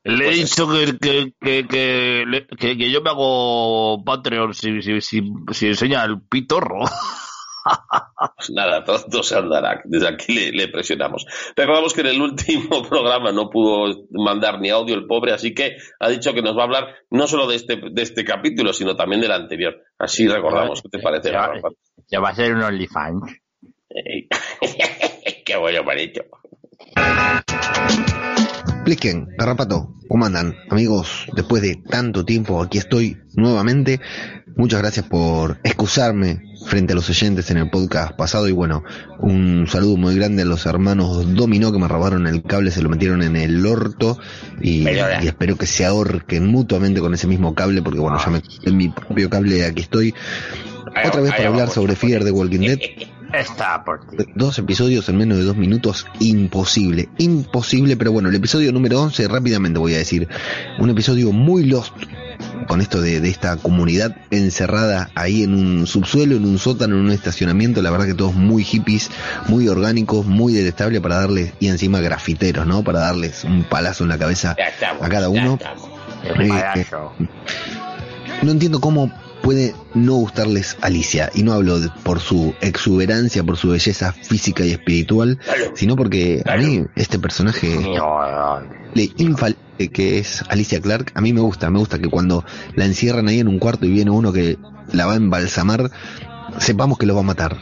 Le 0.06 0.26
he 0.26 0.28
Pues 0.28 0.38
dicho 0.52 0.68
que, 0.70 0.98
que, 1.00 1.34
que, 1.40 1.66
que, 1.68 2.24
le- 2.28 2.46
que- 2.46 2.78
que 2.78 2.92
yo 2.92 3.02
me 3.02 3.10
hago 3.10 4.04
Patreon 4.04 4.54
si, 4.54 4.82
si, 4.82 5.00
si, 5.02 5.24
si 5.54 5.68
enseña 5.68 6.04
el 6.04 6.22
pitorro. 6.22 6.82
Nada, 8.54 8.84
todo, 8.84 9.04
todo 9.10 9.24
se 9.24 9.38
andará. 9.38 9.82
Desde 9.86 10.08
aquí 10.08 10.34
le, 10.34 10.52
le 10.52 10.68
presionamos. 10.68 11.26
Recordamos 11.56 11.94
que 11.94 12.02
en 12.02 12.08
el 12.08 12.22
último 12.22 12.84
programa 12.90 13.32
no 13.32 13.50
pudo 13.50 14.06
mandar 14.12 14.60
ni 14.60 14.70
audio 14.70 14.96
el 14.96 15.06
pobre, 15.06 15.34
así 15.34 15.54
que 15.54 15.78
ha 16.00 16.10
dicho 16.10 16.34
que 16.34 16.42
nos 16.42 16.58
va 16.58 16.62
a 16.62 16.66
hablar 16.66 16.96
no 17.10 17.28
solo 17.28 17.48
de 17.48 17.56
este, 17.56 17.78
de 17.92 18.02
este 18.02 18.26
capítulo, 18.26 18.74
sino 18.74 18.96
también 18.96 19.22
del 19.22 19.32
anterior. 19.32 19.82
Así 19.98 20.28
recordamos. 20.28 20.82
¿Qué 20.82 20.90
te 20.90 21.00
parece, 21.00 21.32
Ya, 21.32 21.52
ya 22.08 22.20
va 22.20 22.30
a 22.30 22.36
ser 22.36 22.54
un 22.54 22.64
OnlyFans. 22.64 23.40
Qué 25.46 25.58
bueno, 25.58 25.84
manito. 25.84 26.24
Expliquen, 28.84 29.30
Garrapato, 29.38 29.96
¿cómo 30.10 30.26
andan? 30.26 30.58
Amigos, 30.70 31.28
después 31.38 31.62
de 31.62 31.78
tanto 31.78 32.26
tiempo 32.26 32.62
aquí 32.62 32.80
estoy 32.80 33.18
nuevamente. 33.34 34.02
Muchas 34.58 34.82
gracias 34.82 35.06
por 35.06 35.58
excusarme 35.64 36.42
frente 36.66 36.92
a 36.92 36.96
los 36.98 37.10
oyentes 37.10 37.50
en 37.50 37.60
el 37.60 37.70
podcast 37.70 38.18
pasado 38.18 38.50
y 38.50 38.52
bueno, 38.52 38.84
un 39.20 39.68
saludo 39.70 39.96
muy 39.96 40.16
grande 40.18 40.42
a 40.42 40.46
los 40.46 40.66
hermanos 40.66 41.34
Dominó 41.34 41.72
que 41.72 41.80
me 41.80 41.88
robaron 41.88 42.28
el 42.28 42.44
cable, 42.44 42.72
se 42.72 42.82
lo 42.82 42.90
metieron 42.90 43.24
en 43.24 43.38
el 43.38 43.66
orto 43.66 44.20
y, 44.62 44.86
y 44.86 45.28
espero 45.28 45.56
que 45.56 45.66
se 45.66 45.86
ahorquen 45.86 46.46
mutuamente 46.48 47.00
con 47.00 47.14
ese 47.14 47.26
mismo 47.28 47.56
cable 47.56 47.82
porque 47.82 48.00
bueno, 48.00 48.20
ya 48.20 48.32
me 48.32 48.42
en 48.64 48.76
mi 48.76 48.90
propio 48.90 49.30
cable 49.30 49.64
aquí 49.64 49.84
estoy. 49.84 50.14
Otra 51.06 51.22
vez 51.22 51.32
para 51.32 51.48
hablar 51.48 51.70
sobre 51.70 51.96
Fear 51.96 52.26
de 52.26 52.32
Walking 52.32 52.60
Dead. 52.60 52.80
Está 53.34 53.84
por 53.84 54.06
ti. 54.08 54.18
Dos 54.36 54.60
episodios 54.60 55.10
en 55.10 55.18
menos 55.18 55.38
de 55.40 55.44
dos 55.44 55.58
minutos, 55.58 56.06
imposible, 56.20 57.10
imposible, 57.18 57.98
pero 57.98 58.12
bueno, 58.12 58.30
el 58.30 58.36
episodio 58.36 58.72
número 58.72 59.02
11, 59.02 59.28
rápidamente 59.28 59.80
voy 59.80 59.96
a 59.96 59.98
decir, 59.98 60.28
un 60.78 60.90
episodio 60.92 61.32
muy 61.32 61.66
lost 61.66 61.94
con 62.68 62.80
esto 62.80 63.02
de, 63.02 63.20
de 63.20 63.30
esta 63.30 63.58
comunidad 63.58 64.16
encerrada 64.30 65.10
ahí 65.16 65.44
en 65.44 65.54
un 65.56 65.88
subsuelo, 65.88 66.36
en 66.36 66.46
un 66.46 66.60
sótano, 66.60 66.96
en 66.96 67.02
un 67.02 67.12
estacionamiento, 67.12 67.82
la 67.82 67.90
verdad 67.90 68.06
que 68.06 68.14
todos 68.14 68.36
muy 68.36 68.64
hippies, 68.64 69.10
muy 69.48 69.68
orgánicos, 69.68 70.26
muy 70.28 70.54
detestable 70.54 71.02
para 71.02 71.16
darles, 71.16 71.54
y 71.60 71.68
encima 71.68 72.00
grafiteros, 72.02 72.68
¿no? 72.68 72.84
Para 72.84 73.00
darles 73.00 73.44
un 73.44 73.64
palazo 73.64 74.04
en 74.04 74.10
la 74.10 74.18
cabeza 74.20 74.56
Ya 74.58 74.66
estamos. 74.66 75.04
a 75.04 75.10
cada 75.10 75.34
ya 75.34 75.42
uno. 75.42 75.60
Eh, 76.24 76.34
payaso. 76.36 77.12
No 78.44 78.52
entiendo 78.52 78.80
cómo 78.80 79.12
puede 79.44 79.76
no 79.94 80.16
gustarles 80.16 80.78
Alicia, 80.82 81.30
y 81.36 81.44
no 81.44 81.54
hablo 81.54 81.80
de- 81.80 81.90
por 82.04 82.20
su 82.20 82.56
exuberancia, 82.62 83.44
por 83.44 83.58
su 83.58 83.70
belleza 83.70 84.12
física 84.14 84.66
y 84.66 84.72
espiritual, 84.72 85.38
sino 85.76 85.96
porque 85.96 86.42
a 86.46 86.56
mí 86.58 86.84
este 86.96 87.20
personaje 87.20 87.78
le 88.96 89.12
infal 89.18 89.56
que 89.92 90.18
es 90.20 90.44
Alicia 90.50 90.80
Clark, 90.82 91.12
a 91.14 91.20
mí 91.22 91.34
me 91.34 91.42
gusta, 91.42 91.70
me 91.70 91.78
gusta 91.80 92.00
que 92.00 92.10
cuando 92.10 92.46
la 92.76 92.86
encierran 92.86 93.28
ahí 93.28 93.40
en 93.40 93.48
un 93.50 93.60
cuarto 93.60 93.86
y 93.86 93.92
viene 93.92 94.12
uno 94.12 94.32
que 94.32 94.58
la 94.94 95.06
va 95.06 95.14
a 95.14 95.18
embalsamar, 95.18 95.92
sepamos 96.60 96.98
que 96.98 97.06
lo 97.06 97.14
va 97.16 97.20
a 97.20 97.24
matar. 97.24 97.58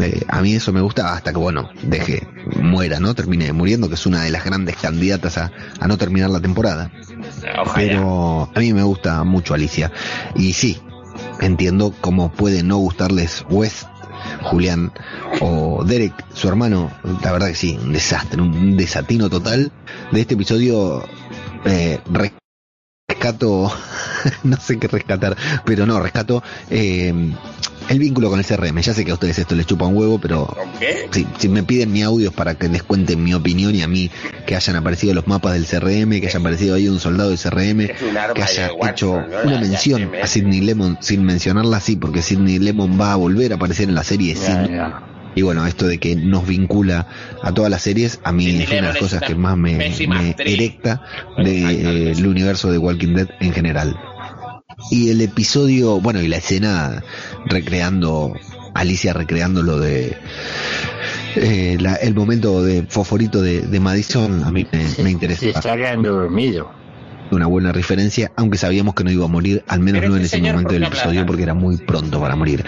Eh, 0.00 0.22
a 0.28 0.40
mí 0.42 0.54
eso 0.54 0.72
me 0.72 0.80
gusta 0.80 1.12
hasta 1.14 1.32
que, 1.32 1.38
bueno, 1.38 1.70
deje, 1.82 2.28
muera, 2.62 3.00
¿no? 3.00 3.14
Termine 3.16 3.52
muriendo, 3.52 3.88
que 3.88 3.94
es 3.96 4.06
una 4.06 4.22
de 4.22 4.30
las 4.30 4.44
grandes 4.44 4.76
candidatas 4.76 5.38
a, 5.38 5.50
a 5.80 5.88
no 5.88 5.98
terminar 5.98 6.30
la 6.30 6.38
temporada. 6.40 6.92
Ojalá. 7.60 7.74
Pero 7.74 8.48
a 8.54 8.60
mí 8.60 8.72
me 8.72 8.84
gusta 8.84 9.24
mucho 9.24 9.54
Alicia. 9.54 9.90
Y 10.36 10.52
sí, 10.52 10.78
entiendo 11.40 11.94
cómo 12.00 12.30
puede 12.30 12.62
no 12.62 12.78
gustarles 12.78 13.44
West, 13.50 13.86
Julián 14.42 14.92
o 15.40 15.84
Derek, 15.84 16.12
su 16.34 16.48
hermano. 16.48 16.90
La 17.22 17.32
verdad 17.32 17.48
que 17.48 17.54
sí, 17.54 17.78
un 17.80 17.92
desastre, 17.92 18.40
un 18.40 18.76
desatino 18.76 19.28
total. 19.28 19.72
De 20.12 20.20
este 20.20 20.34
episodio 20.34 21.04
eh, 21.64 22.00
rescato, 23.08 23.70
no 24.42 24.56
sé 24.56 24.78
qué 24.78 24.88
rescatar, 24.88 25.36
pero 25.64 25.86
no, 25.86 26.00
rescato 26.00 26.42
eh, 26.70 27.12
el 27.88 27.98
vínculo 27.98 28.30
con 28.30 28.38
el 28.38 28.44
CRM. 28.44 28.80
Ya 28.80 28.94
sé 28.94 29.04
que 29.04 29.10
a 29.10 29.14
ustedes 29.14 29.38
esto 29.38 29.54
les 29.54 29.66
chupa 29.66 29.86
un 29.86 29.96
huevo, 29.96 30.18
pero 30.18 30.54
si 31.38 31.48
me 31.48 31.62
piden 31.62 31.92
mi 31.92 32.02
audio 32.02 32.28
es 32.28 32.34
para 32.34 32.54
que 32.54 32.68
les 32.68 32.82
cuenten 32.82 33.22
mi 33.22 33.34
opinión 33.34 33.74
y 33.74 33.82
a 33.82 33.88
mí 33.88 34.10
que 34.46 34.56
hayan 34.56 34.76
aparecido 34.76 35.14
los 35.14 35.26
mapas 35.26 35.54
del 35.54 35.66
CRM, 35.66 36.20
que 36.20 36.28
haya 36.28 36.38
aparecido 36.38 36.74
ahí 36.74 36.88
un 36.88 37.00
soldado 37.00 37.30
del 37.30 37.38
CRM, 37.38 37.86
que 38.34 38.42
haya 38.42 38.72
Watson, 38.72 38.88
hecho 38.90 39.12
una 39.44 39.60
mención 39.60 40.10
a 40.22 40.26
Sidney 40.26 40.60
Lemon 40.60 40.98
sin 41.00 41.24
mencionarla 41.24 41.78
así, 41.78 41.96
porque 41.96 42.22
Sidney 42.22 42.58
Lemon 42.58 43.00
va 43.00 43.12
a 43.12 43.16
volver 43.16 43.52
a 43.52 43.56
aparecer 43.56 43.88
en 43.88 43.94
la 43.94 44.04
serie 44.04 44.34
ya. 44.34 45.04
Y 45.34 45.42
bueno, 45.42 45.66
esto 45.66 45.86
de 45.86 45.98
que 45.98 46.16
nos 46.16 46.46
vincula 46.46 47.06
a 47.42 47.52
todas 47.52 47.70
las 47.70 47.82
series, 47.82 48.18
a 48.24 48.32
mí 48.32 48.48
es 48.48 48.68
una 48.68 48.76
de 48.76 48.82
las 48.82 48.96
cosas 48.96 49.22
que 49.22 49.36
más 49.36 49.56
me, 49.56 49.76
me 49.76 50.34
erecta 50.38 51.02
del 51.36 52.16
de, 52.16 52.28
universo 52.28 52.72
de 52.72 52.78
Walking 52.78 53.14
Dead 53.14 53.28
en 53.38 53.52
general. 53.52 53.96
Y 54.90 55.10
el 55.10 55.20
episodio, 55.20 56.00
bueno, 56.00 56.22
y 56.22 56.28
la 56.28 56.38
escena 56.38 57.02
recreando, 57.46 58.32
Alicia 58.74 59.12
recreando 59.12 59.62
lo 59.62 59.78
de 59.78 60.16
eh, 61.36 61.78
el 62.00 62.14
momento 62.14 62.62
de 62.62 62.84
fosforito 62.88 63.42
de, 63.42 63.80
Madison, 63.80 64.44
a 64.44 64.50
mí 64.50 64.66
me, 65.02 65.10
interesa. 65.10 65.40
Se 65.40 65.50
está 65.50 65.76
quedando 65.76 66.12
dormido. 66.12 66.70
Una 67.30 67.46
buena 67.46 67.72
referencia, 67.72 68.32
aunque 68.36 68.56
sabíamos 68.56 68.94
que 68.94 69.04
no 69.04 69.10
iba 69.10 69.26
a 69.26 69.28
morir, 69.28 69.62
al 69.68 69.80
menos 69.80 70.02
no 70.08 70.16
en 70.16 70.22
ese 70.22 70.40
momento 70.40 70.72
del 70.72 70.84
episodio, 70.84 71.26
porque 71.26 71.42
era 71.42 71.54
muy 71.54 71.76
pronto 71.76 72.20
para 72.20 72.36
morir. 72.36 72.64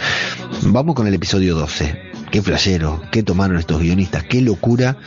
Vamos 0.65 0.95
con 0.95 1.07
el 1.07 1.15
episodio 1.15 1.55
12. 1.55 2.11
Qué 2.31 2.43
flashero, 2.43 3.01
qué 3.11 3.23
tomaron 3.23 3.57
estos 3.57 3.81
guionistas, 3.81 4.25
qué 4.25 4.43
locura 4.43 4.99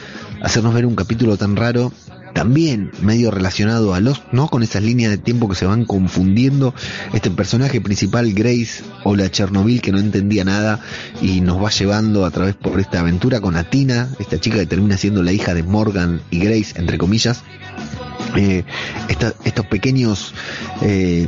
hacernos 0.41 0.73
ver 0.73 0.85
un 0.85 0.95
capítulo 0.95 1.37
tan 1.37 1.55
raro 1.55 1.91
también 2.33 2.91
medio 3.01 3.31
relacionado 3.31 3.93
a 3.93 3.99
los, 3.99 4.23
¿no? 4.31 4.47
Con 4.47 4.63
esas 4.63 4.83
líneas 4.83 5.11
de 5.11 5.17
tiempo 5.17 5.47
que 5.47 5.55
se 5.55 5.65
van 5.65 5.85
confundiendo. 5.85 6.73
Este 7.13 7.29
personaje 7.31 7.79
principal, 7.79 8.33
Grace, 8.33 8.83
o 9.03 9.15
la 9.15 9.29
Chernobyl, 9.29 9.81
que 9.81 9.91
no 9.91 9.99
entendía 9.99 10.43
nada 10.43 10.79
y 11.21 11.41
nos 11.41 11.61
va 11.61 11.69
llevando 11.69 12.25
a 12.25 12.31
través 12.31 12.55
por 12.55 12.79
esta 12.79 12.99
aventura 12.99 13.39
con 13.39 13.55
Atina, 13.55 14.09
esta 14.19 14.39
chica 14.39 14.57
que 14.57 14.65
termina 14.65 14.97
siendo 14.97 15.23
la 15.23 15.31
hija 15.31 15.53
de 15.53 15.63
Morgan 15.63 16.21
y 16.31 16.39
Grace, 16.39 16.73
entre 16.75 16.97
comillas. 16.97 17.43
Eh, 18.35 18.63
estos 19.07 19.65
pequeños 19.67 20.33
eh, 20.81 21.27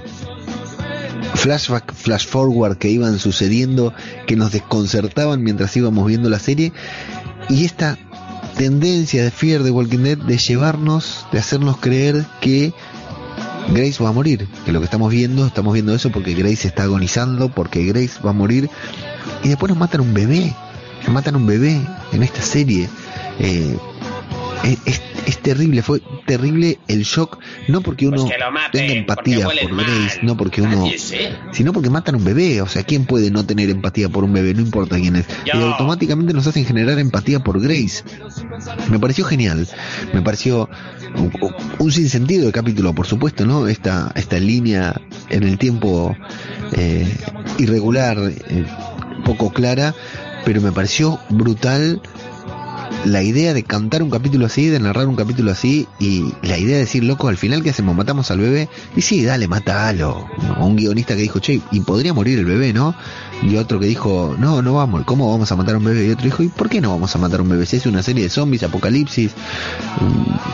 flashback, 1.35 1.93
flash 1.93 2.25
forward 2.25 2.77
que 2.77 2.89
iban 2.89 3.19
sucediendo, 3.19 3.93
que 4.25 4.35
nos 4.35 4.51
desconcertaban 4.51 5.43
mientras 5.43 5.75
íbamos 5.77 6.07
viendo 6.07 6.29
la 6.29 6.39
serie. 6.39 6.73
Y 7.49 7.65
esta 7.65 7.99
tendencia 8.57 9.23
de 9.23 9.31
Fear 9.31 9.63
de 9.63 9.71
Walking 9.71 9.99
Dead 9.99 10.17
de 10.17 10.37
llevarnos, 10.37 11.25
de 11.31 11.39
hacernos 11.39 11.77
creer 11.77 12.25
que 12.41 12.73
Grace 13.69 14.03
va 14.03 14.09
a 14.09 14.13
morir, 14.13 14.47
que 14.65 14.71
lo 14.71 14.79
que 14.79 14.85
estamos 14.85 15.11
viendo, 15.11 15.45
estamos 15.45 15.73
viendo 15.73 15.93
eso 15.93 16.11
porque 16.11 16.33
Grace 16.33 16.67
está 16.67 16.83
agonizando, 16.83 17.49
porque 17.49 17.83
Grace 17.83 18.19
va 18.25 18.29
a 18.29 18.33
morir, 18.33 18.69
y 19.43 19.49
después 19.49 19.69
nos 19.69 19.77
matan 19.77 20.01
un 20.01 20.13
bebé, 20.13 20.55
nos 21.03 21.13
matan 21.13 21.35
un 21.35 21.45
bebé 21.45 21.81
en 22.11 22.23
esta 22.23 22.41
serie. 22.41 22.89
Eh, 23.39 23.77
es, 24.85 25.01
terrible, 25.41 25.81
fue 25.81 26.01
terrible 26.25 26.79
el 26.87 27.03
shock, 27.03 27.39
no 27.67 27.81
porque 27.81 28.07
uno 28.07 28.25
pues 28.25 28.71
tenga 28.71 28.93
empatía 28.93 29.45
por 29.45 29.75
Grace, 29.75 30.19
no 30.21 30.37
porque 30.37 30.61
uno, 30.61 30.85
sino 31.51 31.73
porque 31.73 31.89
matan 31.89 32.15
a 32.15 32.17
un 32.17 32.23
bebé, 32.23 32.61
o 32.61 32.67
sea, 32.67 32.83
¿quién 32.83 33.05
puede 33.05 33.31
no 33.31 33.45
tener 33.45 33.69
empatía 33.69 34.09
por 34.09 34.23
un 34.23 34.33
bebé? 34.33 34.53
No 34.53 34.61
importa 34.61 34.97
quién 34.97 35.15
es. 35.15 35.25
Y 35.45 35.51
automáticamente 35.51 36.33
nos 36.33 36.47
hacen 36.47 36.65
generar 36.65 36.99
empatía 36.99 37.39
por 37.39 37.59
Grace. 37.59 38.03
Me 38.89 38.99
pareció 38.99 39.25
genial, 39.25 39.67
me 40.13 40.21
pareció 40.21 40.69
un, 41.79 41.91
sinsentido 41.91 42.45
de 42.45 42.51
capítulo, 42.51 42.93
por 42.93 43.07
supuesto, 43.07 43.45
¿no? 43.45 43.67
Esta, 43.67 44.11
esta 44.15 44.37
línea 44.37 45.01
en 45.29 45.43
el 45.43 45.57
tiempo 45.57 46.15
eh, 46.73 47.07
irregular, 47.57 48.17
eh, 48.19 48.65
poco 49.23 49.51
clara, 49.51 49.95
pero 50.45 50.61
me 50.61 50.71
pareció 50.71 51.19
brutal 51.29 52.01
la 53.05 53.21
idea 53.21 53.53
de 53.53 53.63
cantar 53.63 54.03
un 54.03 54.09
capítulo 54.09 54.45
así, 54.45 54.67
de 54.67 54.79
narrar 54.79 55.07
un 55.07 55.15
capítulo 55.15 55.51
así, 55.51 55.87
y 55.99 56.33
la 56.41 56.57
idea 56.57 56.75
de 56.75 56.81
decir, 56.81 57.03
loco, 57.03 57.27
al 57.27 57.37
final, 57.37 57.63
¿qué 57.63 57.69
hacemos? 57.69 57.95
¿Matamos 57.95 58.31
al 58.31 58.39
bebé? 58.39 58.69
Y 58.95 59.01
sí, 59.01 59.23
dale, 59.23 59.47
matalo. 59.47 60.27
Un 60.59 60.75
guionista 60.75 61.15
que 61.15 61.21
dijo, 61.21 61.39
che, 61.39 61.61
y 61.71 61.79
podría 61.81 62.13
morir 62.13 62.39
el 62.39 62.45
bebé, 62.45 62.73
¿no? 62.73 62.95
Y 63.41 63.57
otro 63.57 63.79
que 63.79 63.85
dijo, 63.85 64.35
no, 64.39 64.61
no 64.61 64.73
vamos, 64.73 65.03
¿cómo 65.05 65.31
vamos 65.31 65.51
a 65.51 65.55
matar 65.55 65.77
un 65.77 65.83
bebé? 65.83 66.07
Y 66.07 66.11
otro 66.11 66.25
dijo, 66.25 66.43
¿y 66.43 66.47
por 66.47 66.69
qué 66.69 66.81
no 66.81 66.89
vamos 66.89 67.15
a 67.15 67.19
matar 67.19 67.41
un 67.41 67.49
bebé? 67.49 67.65
Si 67.65 67.77
es 67.77 67.85
una 67.85 68.01
serie 68.01 68.23
de 68.23 68.29
zombies, 68.29 68.63
apocalipsis, 68.63 69.31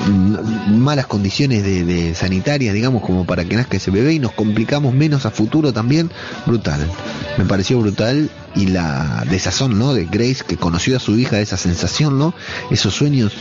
mm, 0.08 0.76
malas 0.78 1.06
condiciones 1.06 1.64
de, 1.64 1.84
de 1.84 2.16
sanitarias, 2.16 2.74
digamos, 2.74 3.02
como 3.02 3.26
para 3.26 3.46
que 3.46 3.56
nazca 3.56 3.78
ese 3.78 3.92
bebé 3.92 4.14
y 4.14 4.20
nos 4.20 4.34
complicamos 4.34 4.94
menos 4.94 5.26
a 5.26 5.32
futuro 5.32 5.72
también, 5.72 6.12
brutal. 6.46 6.90
Me 7.38 7.46
pareció 7.46 7.80
brutal 7.80 8.30
y 8.56 8.68
la 8.68 9.26
desazón, 9.30 9.78
¿no? 9.80 9.94
De 9.94 10.06
Grace 10.06 10.44
que 10.48 10.58
conoció 10.58 10.98
a 10.98 11.00
su 11.00 11.18
hija, 11.18 11.40
esa 11.40 11.58
sensación, 11.58 12.18
¿no? 12.18 12.34
Esos 12.70 12.94
sueños 12.94 13.34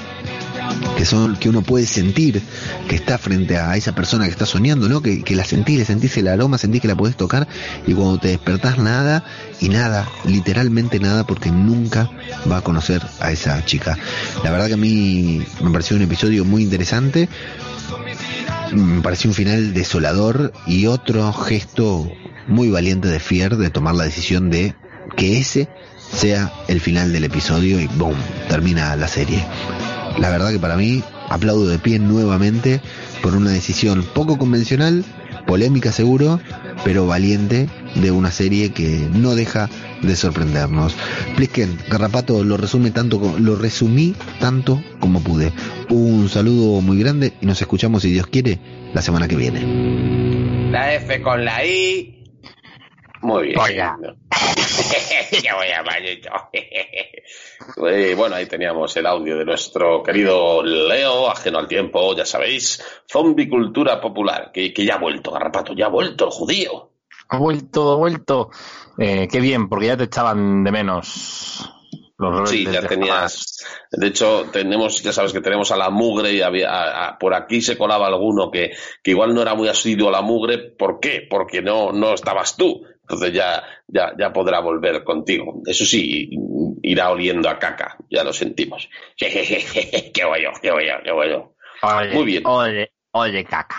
que 0.97 1.05
son 1.05 1.37
que 1.37 1.49
uno 1.49 1.63
puede 1.63 1.87
sentir 1.87 2.43
que 2.89 2.95
está 2.95 3.19
frente 3.19 3.57
a 3.57 3.77
esa 3.77 3.95
persona 3.95 4.25
que 4.25 4.31
está 4.31 4.47
soñando, 4.47 4.89
¿no? 4.89 5.03
Que, 5.03 5.23
que 5.23 5.35
la 5.35 5.45
sentís, 5.45 5.79
le 5.79 5.85
sentís 5.85 6.17
el 6.19 6.29
aroma, 6.29 6.59
sentís 6.59 6.81
que 6.81 6.89
la 6.89 6.97
podés 6.97 7.17
tocar 7.17 7.49
y 7.87 7.95
cuando 7.95 8.19
te 8.19 8.29
despertás 8.29 8.79
nada 8.79 9.25
y 9.61 9.69
nada, 9.69 10.09
literalmente 10.25 11.01
nada 11.01 11.27
porque 11.27 11.51
nunca 11.51 12.11
va 12.51 12.59
a 12.59 12.63
conocer 12.63 13.03
a 13.21 13.33
esa 13.33 13.65
chica. 13.65 13.99
La 14.45 14.51
verdad 14.51 14.69
que 14.69 14.75
a 14.75 14.79
mí 14.79 15.45
me 15.63 15.71
pareció 15.71 15.97
un 15.97 16.03
episodio 16.03 16.45
muy 16.45 16.63
interesante, 16.63 17.29
me 18.73 19.01
pareció 19.03 19.31
un 19.31 19.35
final 19.35 19.75
desolador 19.75 20.53
y 20.67 20.87
otro 20.87 21.33
gesto 21.33 22.11
muy 22.47 22.71
valiente 22.71 23.09
de 23.09 23.21
Fier 23.21 23.57
de 23.57 23.71
tomar 23.71 23.95
la 23.95 24.05
decisión 24.05 24.51
de 24.51 24.75
que 25.17 25.39
ese 25.39 25.69
sea 25.97 26.53
el 26.69 26.81
final 26.81 27.13
del 27.13 27.25
episodio 27.25 27.81
y 27.81 27.87
boom, 27.87 28.17
termina 28.49 28.95
la 28.97 29.09
serie. 29.09 29.45
La 30.19 30.31
verdad 30.31 30.51
que 30.51 30.59
para 30.59 30.77
mí 30.77 31.03
aplaudo 31.29 31.69
de 31.69 31.79
pie 31.79 31.99
nuevamente 31.99 32.81
por 33.23 33.35
una 33.35 33.51
decisión 33.51 34.05
poco 34.15 34.39
convencional, 34.39 35.05
polémica 35.47 35.93
seguro, 35.93 36.41
pero 36.85 37.07
valiente 37.07 37.69
de 37.95 38.11
una 38.11 38.31
serie 38.31 38.73
que 38.73 39.09
no 39.13 39.35
deja 39.35 39.69
de 40.03 40.17
sorprendernos. 40.17 40.97
Plisken, 41.37 41.79
Garrapato 41.89 42.43
lo 42.45 42.57
resume 42.57 42.91
tanto, 42.91 43.37
lo 43.39 43.57
resumí 43.57 44.15
tanto 44.41 44.83
como 44.99 45.23
pude. 45.23 45.53
Un 45.89 46.29
saludo 46.29 46.81
muy 46.81 46.99
grande 46.99 47.35
y 47.41 47.47
nos 47.47 47.61
escuchamos 47.61 48.03
si 48.03 48.11
Dios 48.11 48.27
quiere 48.27 48.59
la 48.93 49.03
semana 49.03 49.29
que 49.29 49.37
viene. 49.37 50.71
La 50.71 50.95
F 50.95 51.21
con 51.23 51.45
la 51.45 51.65
I 51.65 52.21
muy 53.23 53.49
bien. 53.49 53.59
Oiga. 55.33 55.57
voy 55.57 55.69
a 55.69 55.83
bueno, 58.17 58.37
ahí 58.37 58.47
teníamos 58.47 58.97
el 58.97 59.07
audio 59.07 59.37
de 59.37 59.45
nuestro 59.45 60.03
querido 60.03 60.63
Leo, 60.63 61.31
ajeno 61.31 61.59
al 61.59 61.69
tiempo, 61.69 62.15
ya 62.17 62.25
sabéis, 62.25 62.83
zombicultura 63.11 64.01
popular, 64.01 64.51
que, 64.53 64.73
que 64.73 64.85
ya 64.85 64.95
ha 64.95 64.99
vuelto, 64.99 65.31
Garrapato, 65.31 65.75
ya 65.75 65.87
ha 65.87 65.91
vuelto 65.91 66.27
el 66.27 66.31
judío. 66.31 66.91
Ha 67.29 67.39
vuelto, 67.39 67.93
ha 67.93 67.97
vuelto. 67.97 68.51
Eh, 68.99 69.29
qué 69.31 69.41
bien, 69.41 69.69
porque 69.69 69.87
ya 69.87 69.97
te 69.97 70.05
echaban 70.05 70.65
de 70.65 70.73
menos. 70.73 71.71
Los 72.19 72.51
sí, 72.51 72.67
ya 72.67 72.87
tenías. 72.87 73.65
De 73.91 74.09
hecho, 74.09 74.47
tenemos, 74.53 75.03
ya 75.03 75.13
sabes 75.13 75.33
que 75.33 75.41
tenemos 75.41 75.71
a 75.71 75.77
la 75.77 75.89
mugre 75.89 76.33
y 76.33 76.43
había, 76.43 77.17
por 77.19 77.35
aquí 77.35 77.63
se 77.63 77.79
colaba 77.79 78.09
alguno 78.09 78.51
que, 78.51 78.73
que 79.03 79.13
igual 79.13 79.35
no 79.35 79.41
era 79.41 79.55
muy 79.55 79.69
asiduo 79.69 80.09
a 80.09 80.13
la 80.13 80.23
mugre. 80.23 80.59
¿Por 80.59 81.01
qué? 81.01 81.27
Porque 81.29 81.63
no, 81.63 81.93
no 81.93 82.13
estabas 82.13 82.57
tú 82.57 82.83
entonces 83.11 83.33
ya, 83.33 83.65
ya, 83.89 84.13
ya 84.17 84.33
podrá 84.33 84.61
volver 84.61 85.03
contigo. 85.03 85.63
Eso 85.67 85.85
sí, 85.85 86.31
irá 86.83 87.11
oliendo 87.11 87.49
a 87.49 87.59
caca, 87.59 87.97
ya 88.09 88.23
lo 88.23 88.33
sentimos. 88.33 88.89
qué 89.17 90.25
bueno, 90.25 90.51
qué 90.63 90.71
bueno, 90.71 90.95
qué 91.03 91.13
bueno. 91.13 91.55
Muy 92.13 92.25
bien. 92.25 92.43
Oye, 92.47 92.93
oye, 93.11 93.45
caca. 93.45 93.77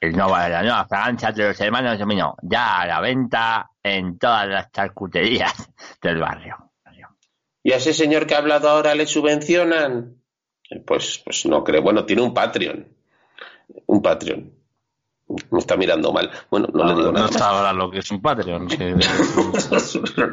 El 0.00 0.12
nuevo 0.12 0.36
la 0.36 0.60
nueva 0.62 0.86
fragancia 0.86 1.30
de 1.30 1.48
los 1.48 1.60
hermanos 1.60 1.98
ya 2.42 2.80
a 2.80 2.86
la 2.86 3.00
venta 3.00 3.70
en 3.82 4.18
todas 4.18 4.48
las 4.48 4.72
charcuterías 4.72 5.70
del 6.02 6.18
barrio. 6.18 6.72
¿Y 7.62 7.72
a 7.72 7.76
ese 7.76 7.94
señor 7.94 8.26
que 8.26 8.34
ha 8.34 8.38
hablado 8.38 8.68
ahora 8.68 8.94
le 8.94 9.06
subvencionan? 9.06 10.20
Pues, 10.84 11.22
pues 11.24 11.46
no 11.46 11.62
creo. 11.62 11.80
Bueno, 11.80 12.04
tiene 12.04 12.20
un 12.20 12.34
Patreon. 12.34 12.88
Un 13.86 14.02
Patreon. 14.02 14.52
Me 15.28 15.58
está 15.58 15.76
mirando 15.76 16.12
mal. 16.12 16.30
Bueno, 16.50 16.68
no, 16.72 16.84
le 16.84 16.94
digo 16.94 17.12
nada. 17.12 17.26
No 17.26 17.30
está 17.30 17.48
ahora 17.48 17.72
lo 17.72 17.90
que 17.90 18.00
es 18.00 18.10
un 18.10 18.20
Patreon. 18.20 18.68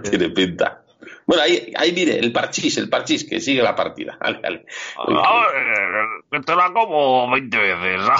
Tiene 0.04 0.30
pinta. 0.30 0.84
Bueno, 1.25 1.43
ahí, 1.43 1.71
ahí 1.77 1.93
mire, 1.93 2.19
el 2.19 2.32
parchís, 2.32 2.77
el 2.77 2.89
parchís, 2.89 3.27
que 3.27 3.39
sigue 3.39 3.62
la 3.62 3.75
partida. 3.75 4.17
Dale, 4.19 4.39
dale. 4.41 4.65
que 6.32 6.39
te 6.39 6.56
la 6.56 6.73
como 6.73 7.30
20 7.32 7.58
veces. 7.58 8.01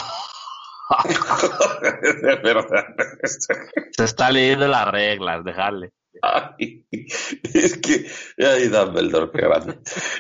Se 3.92 4.04
está 4.04 4.32
leyendo 4.32 4.68
las 4.68 4.88
reglas, 4.88 5.44
dejadle. 5.44 5.92
Ay, 6.22 6.86
es 6.92 7.78
que 7.78 8.06
ahí 8.46 8.68
Dumbledore, 8.68 9.32
qué 9.32 9.42
grande. 9.42 9.80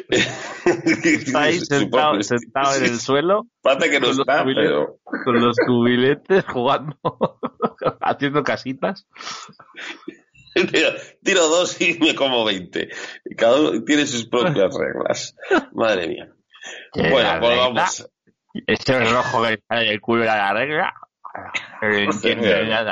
Está 0.10 1.42
ahí 1.42 1.60
sentado, 1.60 2.22
sentado 2.24 2.76
en 2.78 2.86
el 2.86 3.00
suelo. 3.00 3.48
Pate 3.62 3.90
que 3.90 4.00
no 4.00 4.08
con 4.08 4.20
está, 4.22 4.44
los 4.44 4.56
pero... 4.56 5.00
Con 5.04 5.42
los 5.42 5.58
cubiletes 5.66 6.46
jugando, 6.46 6.98
haciendo 8.02 8.44
casitas. 8.44 9.08
Tiro, 11.24 11.48
dos 11.48 11.80
y 11.82 11.98
me 12.00 12.16
como 12.16 12.44
veinte. 12.44 12.90
Cada 13.38 13.60
uno 13.60 13.84
tiene 13.84 14.06
sus 14.06 14.28
propias 14.28 14.76
reglas. 14.76 15.36
Madre 15.74 16.08
mía. 16.08 16.34
Bueno, 16.96 17.38
pues 17.40 17.58
vamos. 17.58 18.12
Este 18.68 19.00
rojo 19.00 19.44
que 19.44 19.60
sale 19.68 19.90
del 19.90 20.02
culo 20.02 20.24
era 20.24 20.36
la 20.36 20.54
regla. 20.54 20.94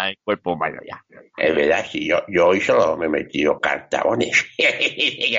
El 0.10 0.18
cuerpo 0.24 0.54
humano 0.54 0.80
ya. 0.88 1.04
Es 1.38 1.56
verdad, 1.56 1.86
sí, 1.90 2.08
yo, 2.08 2.24
yo 2.28 2.48
hoy 2.48 2.62
solo 2.62 2.98
me 2.98 3.08
he 3.08 3.10
metido 3.10 3.60
cartabones. 3.60 4.46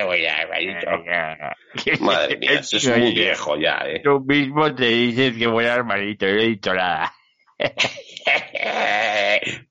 Madre 2.01 2.37
mía, 2.37 2.61
eso 2.61 2.77
es 2.77 2.97
muy 2.97 3.13
viejo 3.13 3.57
ya, 3.57 3.83
¿eh? 3.87 4.01
Tú 4.03 4.21
mismo 4.21 4.75
te 4.75 4.87
dices 4.87 5.37
que 5.37 5.47
buen 5.47 5.67
hermanito, 5.67 6.27
no 6.27 6.33
he 6.33 6.47
dicho 6.47 6.75
nada. 6.75 7.13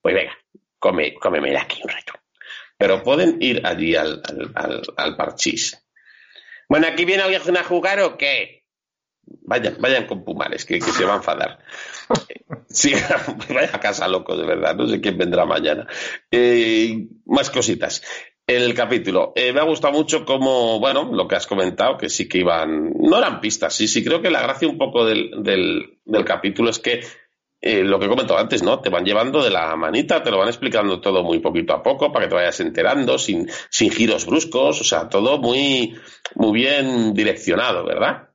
Pues 0.02 0.16
venga, 0.16 0.38
come, 0.80 1.14
cómemela 1.14 1.62
aquí 1.62 1.82
un 1.84 1.90
rato. 1.90 2.14
Pero 2.78 3.04
pueden 3.04 3.38
ir 3.42 3.62
allí 3.66 3.96
al, 3.96 4.22
al, 4.28 4.52
al, 4.56 4.82
al 4.98 5.16
parchís. 5.16 5.86
Bueno, 6.68 6.88
¿aquí 6.88 7.06
viene 7.06 7.24
alguien 7.24 7.58
a 7.58 7.64
jugar 7.64 8.00
o 8.00 8.18
qué? 8.18 8.59
Vayan, 9.44 9.78
vayan 9.80 10.06
con 10.06 10.24
Pumares, 10.24 10.66
que, 10.66 10.80
que 10.80 10.92
se 10.92 11.06
va 11.06 11.14
a 11.14 11.18
enfadar. 11.18 11.60
Sí, 12.72 12.94
vaya 13.50 13.72
a 13.74 13.80
casa 13.80 14.08
loco, 14.08 14.38
de 14.38 14.46
verdad. 14.46 14.76
No 14.76 14.88
sé 14.88 15.02
quién 15.02 15.18
vendrá 15.18 15.46
mañana. 15.46 15.88
Eh, 16.30 17.08
más 17.26 17.50
cositas. 17.50 18.04
El 18.46 18.74
capítulo. 18.74 19.34
Eh, 19.36 19.54
me 19.54 19.60
ha 19.60 19.64
gustado 19.64 19.94
mucho 19.94 20.24
como, 20.24 20.80
bueno, 20.80 21.10
lo 21.12 21.28
que 21.28 21.36
has 21.36 21.48
comentado, 21.48 21.98
que 21.98 22.10
sí 22.10 22.28
que 22.28 22.40
iban. 22.40 22.94
No 22.94 23.18
eran 23.18 23.42
pistas, 23.42 23.74
sí, 23.74 23.88
sí. 23.88 24.04
Creo 24.04 24.22
que 24.22 24.30
la 24.30 24.42
gracia 24.42 24.68
un 24.68 24.78
poco 24.78 25.06
del, 25.06 25.44
del, 25.44 26.00
del 26.06 26.26
capítulo 26.26 26.70
es 26.70 26.80
que 26.80 27.02
eh, 27.62 27.84
lo 27.84 28.00
que 28.00 28.06
he 28.06 28.10
comentado 28.10 28.40
antes, 28.40 28.64
¿no? 28.64 28.80
Te 28.80 28.90
van 28.90 29.04
llevando 29.04 29.44
de 29.44 29.50
la 29.50 29.76
manita, 29.76 30.24
te 30.24 30.32
lo 30.32 30.38
van 30.38 30.48
explicando 30.48 31.02
todo 31.02 31.24
muy 31.24 31.40
poquito 31.40 31.74
a 31.74 31.84
poco 31.84 32.12
para 32.12 32.26
que 32.26 32.30
te 32.30 32.36
vayas 32.36 32.60
enterando, 32.62 33.18
sin, 33.18 33.50
sin 33.70 33.92
giros 33.92 34.26
bruscos, 34.26 34.80
o 34.80 34.84
sea, 34.84 35.10
todo 35.10 35.40
muy, 35.40 35.94
muy 36.36 36.54
bien 36.54 37.14
direccionado, 37.14 37.86
¿verdad? 37.86 38.29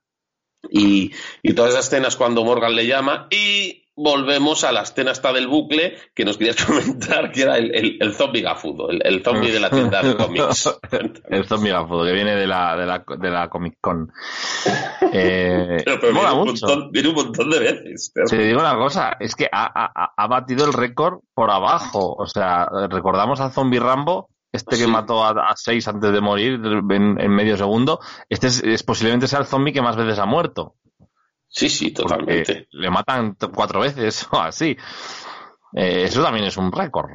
Y, 0.70 1.12
y 1.42 1.52
todas 1.54 1.72
esas 1.72 1.86
escenas 1.86 2.16
cuando 2.16 2.44
Morgan 2.44 2.74
le 2.74 2.86
llama 2.86 3.26
y 3.30 3.80
volvemos 3.96 4.64
a 4.64 4.72
la 4.72 4.80
escena 4.82 5.12
esta 5.12 5.32
del 5.32 5.46
bucle 5.46 5.96
que 6.16 6.24
nos 6.24 6.36
querías 6.36 6.56
comentar, 6.64 7.30
que 7.30 7.42
era 7.42 7.56
el, 7.58 7.72
el, 7.74 7.98
el 8.00 8.12
zombie 8.14 8.42
gafudo, 8.42 8.90
el, 8.90 9.00
el 9.04 9.22
zombie 9.22 9.52
de 9.52 9.60
la 9.60 9.70
tienda 9.70 10.02
de 10.02 10.16
cómics. 10.16 10.78
el 11.28 11.46
zombie 11.46 11.70
gafudo, 11.70 12.04
que 12.04 12.12
viene 12.12 12.34
de 12.34 12.46
la, 12.46 12.76
de 12.76 12.86
la, 12.86 13.04
de 13.18 13.30
la 13.30 13.48
Comic 13.48 13.76
Con. 13.80 14.10
Eh, 15.12 15.76
Pero, 15.84 16.00
pero 16.00 16.12
mola 16.12 16.28
viene, 16.30 16.42
un 16.42 16.48
mucho. 16.48 16.66
montón, 16.66 16.90
viene 16.92 17.08
un 17.08 17.14
montón 17.14 17.50
de 17.50 17.58
veces. 17.60 18.12
Te 18.28 18.38
digo 18.38 18.60
una 18.60 18.76
cosa, 18.76 19.16
es 19.20 19.34
que 19.36 19.46
ha, 19.50 19.64
ha- 19.84 20.12
ha 20.16 20.26
batido 20.26 20.66
el 20.66 20.72
récord 20.72 21.20
por 21.34 21.50
abajo. 21.50 22.14
O 22.18 22.26
sea, 22.26 22.66
recordamos 22.90 23.40
al 23.40 23.52
zombie 23.52 23.78
Rambo, 23.80 24.28
este 24.54 24.76
que 24.76 24.84
Sí. 24.84 24.90
mató 24.90 25.24
a, 25.24 25.30
a 25.50 25.56
seis 25.56 25.86
antes 25.88 26.12
de 26.12 26.20
morir 26.20 26.60
en, 26.64 27.20
en 27.20 27.30
medio 27.30 27.56
segundo. 27.56 28.00
Este 28.28 28.46
es, 28.46 28.62
es 28.62 28.82
posiblemente 28.82 29.26
sea 29.26 29.40
el 29.40 29.46
zombie 29.46 29.72
que 29.72 29.82
más 29.82 29.96
veces 29.96 30.18
ha 30.18 30.26
muerto. 30.26 30.76
Sí, 31.48 31.68
sí, 31.68 31.90
porque 31.90 32.08
totalmente. 32.08 32.68
le 32.70 32.90
matan 32.90 33.36
cuatro 33.54 33.80
veces 33.80 34.26
o 34.32 34.40
así. 34.40 34.76
Eh, 35.76 36.04
eso 36.04 36.22
también 36.22 36.46
es 36.46 36.56
un 36.56 36.70
récord. 36.72 37.10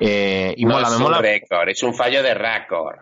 Eh, 0.00 0.54
y 0.56 0.64
no 0.64 0.74
mola, 0.74 0.88
es 0.88 0.98
me 0.98 1.04
un 1.04 1.12
récord, 1.22 1.68
es 1.68 1.82
un 1.82 1.94
fallo 1.94 2.22
de 2.22 2.34
récord. 2.34 2.96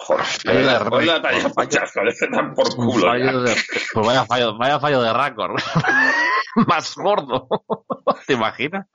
Joder, 0.00 0.24
de 0.44 0.62
Fallo 0.90 2.54
por 2.54 2.74
culo. 2.76 3.12
pues 3.92 4.06
vaya 4.06 4.24
fallo, 4.24 4.56
vaya 4.56 4.78
fallo 4.80 5.02
de 5.02 5.12
récord. 5.12 5.56
Más 6.66 6.94
gordo. 6.96 7.48
¿Te 8.26 8.32
imaginas? 8.34 8.86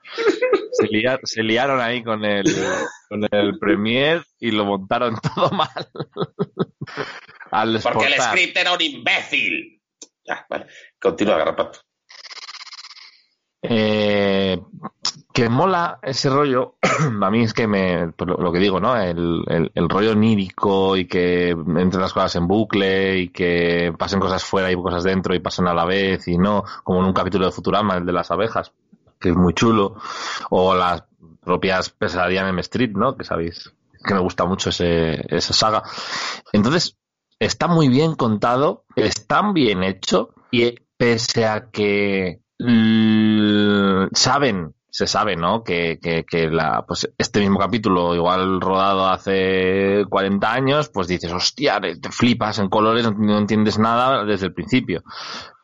Se, 0.72 0.86
lia- 0.86 1.20
se 1.22 1.42
liaron 1.42 1.80
ahí 1.80 2.02
con 2.02 2.24
el, 2.24 2.44
con 3.08 3.26
el 3.30 3.58
Premier 3.58 4.24
y 4.40 4.50
lo 4.50 4.64
montaron 4.64 5.16
todo 5.34 5.50
mal. 5.50 5.88
Al 7.50 7.80
Porque 7.82 8.06
el 8.06 8.14
script 8.20 8.56
era 8.56 8.72
un 8.72 8.80
imbécil. 8.80 9.80
Ya, 10.26 10.44
vale. 10.48 10.66
Continúa, 11.00 11.38
Garrapato. 11.38 11.80
Eh, 13.66 14.60
que 15.32 15.48
mola 15.48 15.98
ese 16.02 16.28
rollo, 16.28 16.74
a 17.22 17.30
mí 17.30 17.44
es 17.44 17.54
que 17.54 17.66
me, 17.66 18.12
pues 18.12 18.28
lo, 18.28 18.52
que 18.52 18.58
digo, 18.58 18.78
¿no? 18.78 18.94
El, 18.94 19.70
el, 19.74 19.88
rollo 19.88 20.12
onírico 20.12 20.98
y 20.98 21.06
que 21.06 21.48
entren 21.50 22.02
las 22.02 22.12
cosas 22.12 22.36
en 22.36 22.46
bucle 22.46 23.18
y 23.18 23.28
que 23.30 23.94
pasen 23.98 24.20
cosas 24.20 24.44
fuera 24.44 24.70
y 24.70 24.76
cosas 24.76 25.02
dentro 25.02 25.34
y 25.34 25.40
pasen 25.40 25.66
a 25.66 25.72
la 25.72 25.86
vez 25.86 26.28
y 26.28 26.36
no, 26.36 26.62
como 26.82 27.00
en 27.00 27.06
un 27.06 27.14
capítulo 27.14 27.46
de 27.46 27.52
Futurama, 27.52 27.96
el 27.96 28.04
de 28.04 28.12
las 28.12 28.30
abejas, 28.30 28.72
que 29.18 29.30
es 29.30 29.34
muy 29.34 29.54
chulo, 29.54 29.96
o 30.50 30.74
las 30.74 31.04
propias 31.42 31.88
pesadillas 31.88 32.42
en 32.42 32.50
M 32.50 32.60
Street, 32.60 32.92
¿no? 32.92 33.16
Que 33.16 33.24
sabéis 33.24 33.72
que 34.04 34.12
me 34.12 34.20
gusta 34.20 34.44
mucho 34.44 34.68
ese, 34.68 35.24
esa 35.34 35.54
saga. 35.54 35.82
Entonces, 36.52 36.98
está 37.38 37.66
muy 37.66 37.88
bien 37.88 38.14
contado, 38.14 38.84
está 38.94 39.40
bien 39.52 39.82
hecho 39.84 40.34
y 40.50 40.74
pese 40.98 41.46
a 41.46 41.70
que 41.70 42.40
saben, 44.12 44.74
se 44.94 45.08
sabe, 45.08 45.34
¿no? 45.34 45.64
Que, 45.64 45.98
que, 46.00 46.24
que 46.24 46.48
la, 46.48 46.84
pues 46.86 47.12
este 47.18 47.40
mismo 47.40 47.58
capítulo, 47.58 48.14
igual 48.14 48.60
rodado 48.60 49.08
hace 49.08 50.04
40 50.08 50.52
años, 50.52 50.88
pues 50.88 51.08
dices, 51.08 51.32
hostia, 51.32 51.80
te 51.80 52.12
flipas 52.12 52.60
en 52.60 52.68
colores, 52.68 53.12
no, 53.12 53.36
entiendes 53.36 53.76
nada 53.76 54.24
desde 54.24 54.46
el 54.46 54.54
principio. 54.54 55.02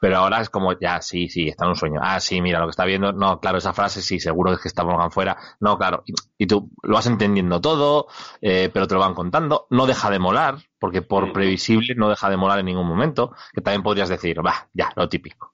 Pero 0.00 0.16
ahora 0.16 0.40
es 0.40 0.50
como, 0.50 0.76
ya, 0.76 1.00
sí, 1.00 1.28
sí, 1.28 1.46
está 1.46 1.64
en 1.64 1.70
un 1.70 1.76
sueño. 1.76 2.00
Ah, 2.02 2.18
sí, 2.18 2.40
mira, 2.40 2.58
lo 2.58 2.66
que 2.66 2.70
está 2.70 2.84
viendo, 2.84 3.12
no, 3.12 3.38
claro, 3.38 3.58
esa 3.58 3.72
frase, 3.72 4.02
sí, 4.02 4.18
seguro 4.18 4.52
es 4.52 4.58
que 4.58 4.66
está 4.66 4.82
Morgan 4.82 5.12
fuera. 5.12 5.36
No, 5.60 5.78
claro. 5.78 6.02
Y, 6.06 6.14
y 6.36 6.46
tú 6.48 6.72
lo 6.82 6.94
vas 6.94 7.06
entendiendo 7.06 7.60
todo, 7.60 8.08
eh, 8.40 8.68
pero 8.74 8.88
te 8.88 8.94
lo 8.94 9.00
van 9.00 9.14
contando. 9.14 9.68
No 9.70 9.86
deja 9.86 10.10
de 10.10 10.18
molar, 10.18 10.56
porque 10.80 11.02
por 11.02 11.32
previsible 11.32 11.94
no 11.94 12.08
deja 12.08 12.28
de 12.30 12.36
molar 12.36 12.58
en 12.58 12.66
ningún 12.66 12.88
momento. 12.88 13.32
Que 13.52 13.60
también 13.60 13.84
podrías 13.84 14.08
decir, 14.08 14.44
va, 14.44 14.68
ya, 14.72 14.90
lo 14.96 15.08
típico. 15.08 15.52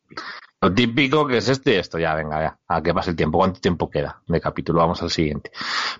Lo 0.61 0.73
típico 0.73 1.27
que 1.27 1.37
es 1.37 1.49
esto 1.49 1.71
y 1.71 1.75
esto, 1.75 1.99
ya, 1.99 2.15
venga, 2.15 2.41
ya, 2.41 2.59
a 2.67 2.83
que 2.83 2.95
pase 2.95 3.11
el 3.11 3.17
tiempo. 3.17 3.39
¿Cuánto 3.39 3.61
tiempo 3.61 3.91
queda 3.91 4.23
de 4.27 4.41
capítulo? 4.41 4.81
Vamos 4.81 5.03
al 5.03 5.11
siguiente. 5.11 5.51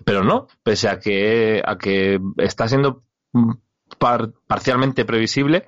Pero 0.03 0.23
no, 0.23 0.47
pese 0.63 0.89
a 0.89 0.99
que, 0.99 1.61
a 1.63 1.77
que 1.77 2.19
está 2.37 2.67
siendo 2.67 3.03
mm, 3.33 3.51
par- 3.99 4.31
parcialmente 4.47 5.05
previsible, 5.05 5.67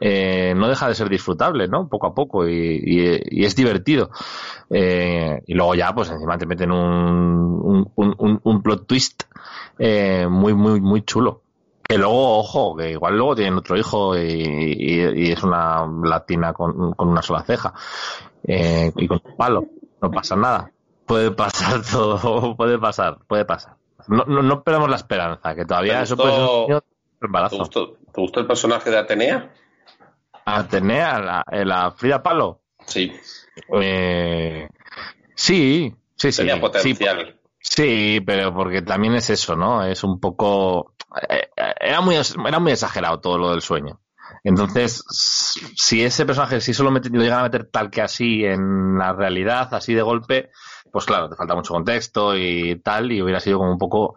eh, 0.00 0.52
no 0.56 0.68
deja 0.68 0.88
de 0.88 0.94
ser 0.96 1.08
disfrutable, 1.08 1.68
¿no? 1.68 1.88
Poco 1.88 2.08
a 2.08 2.14
poco 2.14 2.46
y, 2.48 2.52
y- 2.84 3.20
y 3.40 3.44
es 3.44 3.54
divertido. 3.56 4.10
Eh, 4.70 5.40
y 5.46 5.54
luego 5.54 5.74
ya, 5.76 5.94
pues 5.94 6.10
encima 6.10 6.36
te 6.38 6.46
meten 6.46 6.72
un, 6.72 7.90
un, 7.94 8.14
un- 8.18 8.40
un 8.42 8.62
plot 8.62 8.86
twist 8.86 9.22
eh, 9.78 10.26
muy, 10.28 10.54
muy, 10.54 10.80
muy 10.80 11.02
chulo. 11.02 11.42
Que 11.88 11.96
luego, 11.96 12.38
ojo, 12.40 12.76
que 12.76 12.90
igual 12.90 13.16
luego 13.16 13.34
tienen 13.34 13.56
otro 13.58 13.74
hijo 13.76 14.14
y, 14.16 14.20
y- 14.20 15.28
y 15.28 15.32
es 15.32 15.42
una 15.42 15.86
latina 16.04 16.52
con, 16.52 16.92
con 16.92 17.08
una 17.08 17.22
sola 17.22 17.42
ceja 17.42 17.72
eh, 18.46 18.92
y 18.94 19.08
con 19.08 19.22
un 19.24 19.36
palo. 19.36 19.64
No 20.02 20.10
pasa 20.10 20.36
nada. 20.36 20.70
Puede 21.06 21.30
pasar 21.30 21.80
todo, 21.90 22.54
puede 22.56 22.78
pasar, 22.78 23.18
puede 23.26 23.46
pasar. 23.46 23.76
No, 24.06 24.24
no, 24.26 24.42
no 24.42 24.62
perdamos 24.62 24.90
la 24.90 24.96
esperanza, 24.96 25.54
que 25.54 25.64
todavía 25.64 25.98
¿Te 25.98 26.04
eso 26.04 26.16
puede 26.16 26.32
ser 26.32 26.42
un 26.42 26.60
niño 26.68 26.80
¿Te 26.80 27.26
embarazo. 27.26 27.56
gustó, 27.56 27.92
¿Te 28.12 28.20
gustó 28.20 28.40
el 28.40 28.46
personaje 28.46 28.90
de 28.90 28.98
Atenea? 28.98 29.50
Atenea, 30.44 31.18
la, 31.20 31.44
eh, 31.50 31.64
la 31.64 31.90
Frida 31.92 32.22
Palo. 32.22 32.60
Sí, 32.86 33.12
Eh, 33.80 34.68
sí, 35.34 35.94
sí, 36.16 36.32
sí. 36.32 36.36
tenía 36.38 36.54
sí, 36.56 36.60
potencial. 36.60 37.40
Sí, 37.60 38.20
pero 38.24 38.54
porque 38.54 38.82
también 38.82 39.14
es 39.14 39.30
eso, 39.30 39.56
¿no? 39.56 39.84
Es 39.84 40.04
un 40.04 40.20
poco... 40.20 40.92
eh, 41.28 41.48
eh, 41.56 41.74
Era 41.80 42.00
muy, 42.00 42.16
era 42.16 42.58
muy 42.58 42.72
exagerado 42.72 43.20
todo 43.20 43.38
lo 43.38 43.50
del 43.50 43.62
sueño. 43.62 44.00
Entonces, 44.44 45.02
si 45.10 46.04
ese 46.04 46.24
personaje, 46.26 46.60
si 46.60 46.72
solo 46.74 46.90
met- 46.90 47.10
lo 47.10 47.22
llegan 47.22 47.40
a 47.40 47.44
meter 47.44 47.64
tal 47.70 47.90
que 47.90 48.02
así 48.02 48.44
en 48.44 48.96
la 48.98 49.12
realidad, 49.12 49.72
así 49.74 49.94
de 49.94 50.02
golpe, 50.02 50.50
pues 50.92 51.04
claro, 51.06 51.28
te 51.28 51.36
falta 51.36 51.54
mucho 51.54 51.74
contexto 51.74 52.36
y 52.36 52.80
tal, 52.82 53.10
y 53.10 53.20
hubiera 53.22 53.40
sido 53.40 53.58
como 53.58 53.72
un 53.72 53.78
poco 53.78 54.16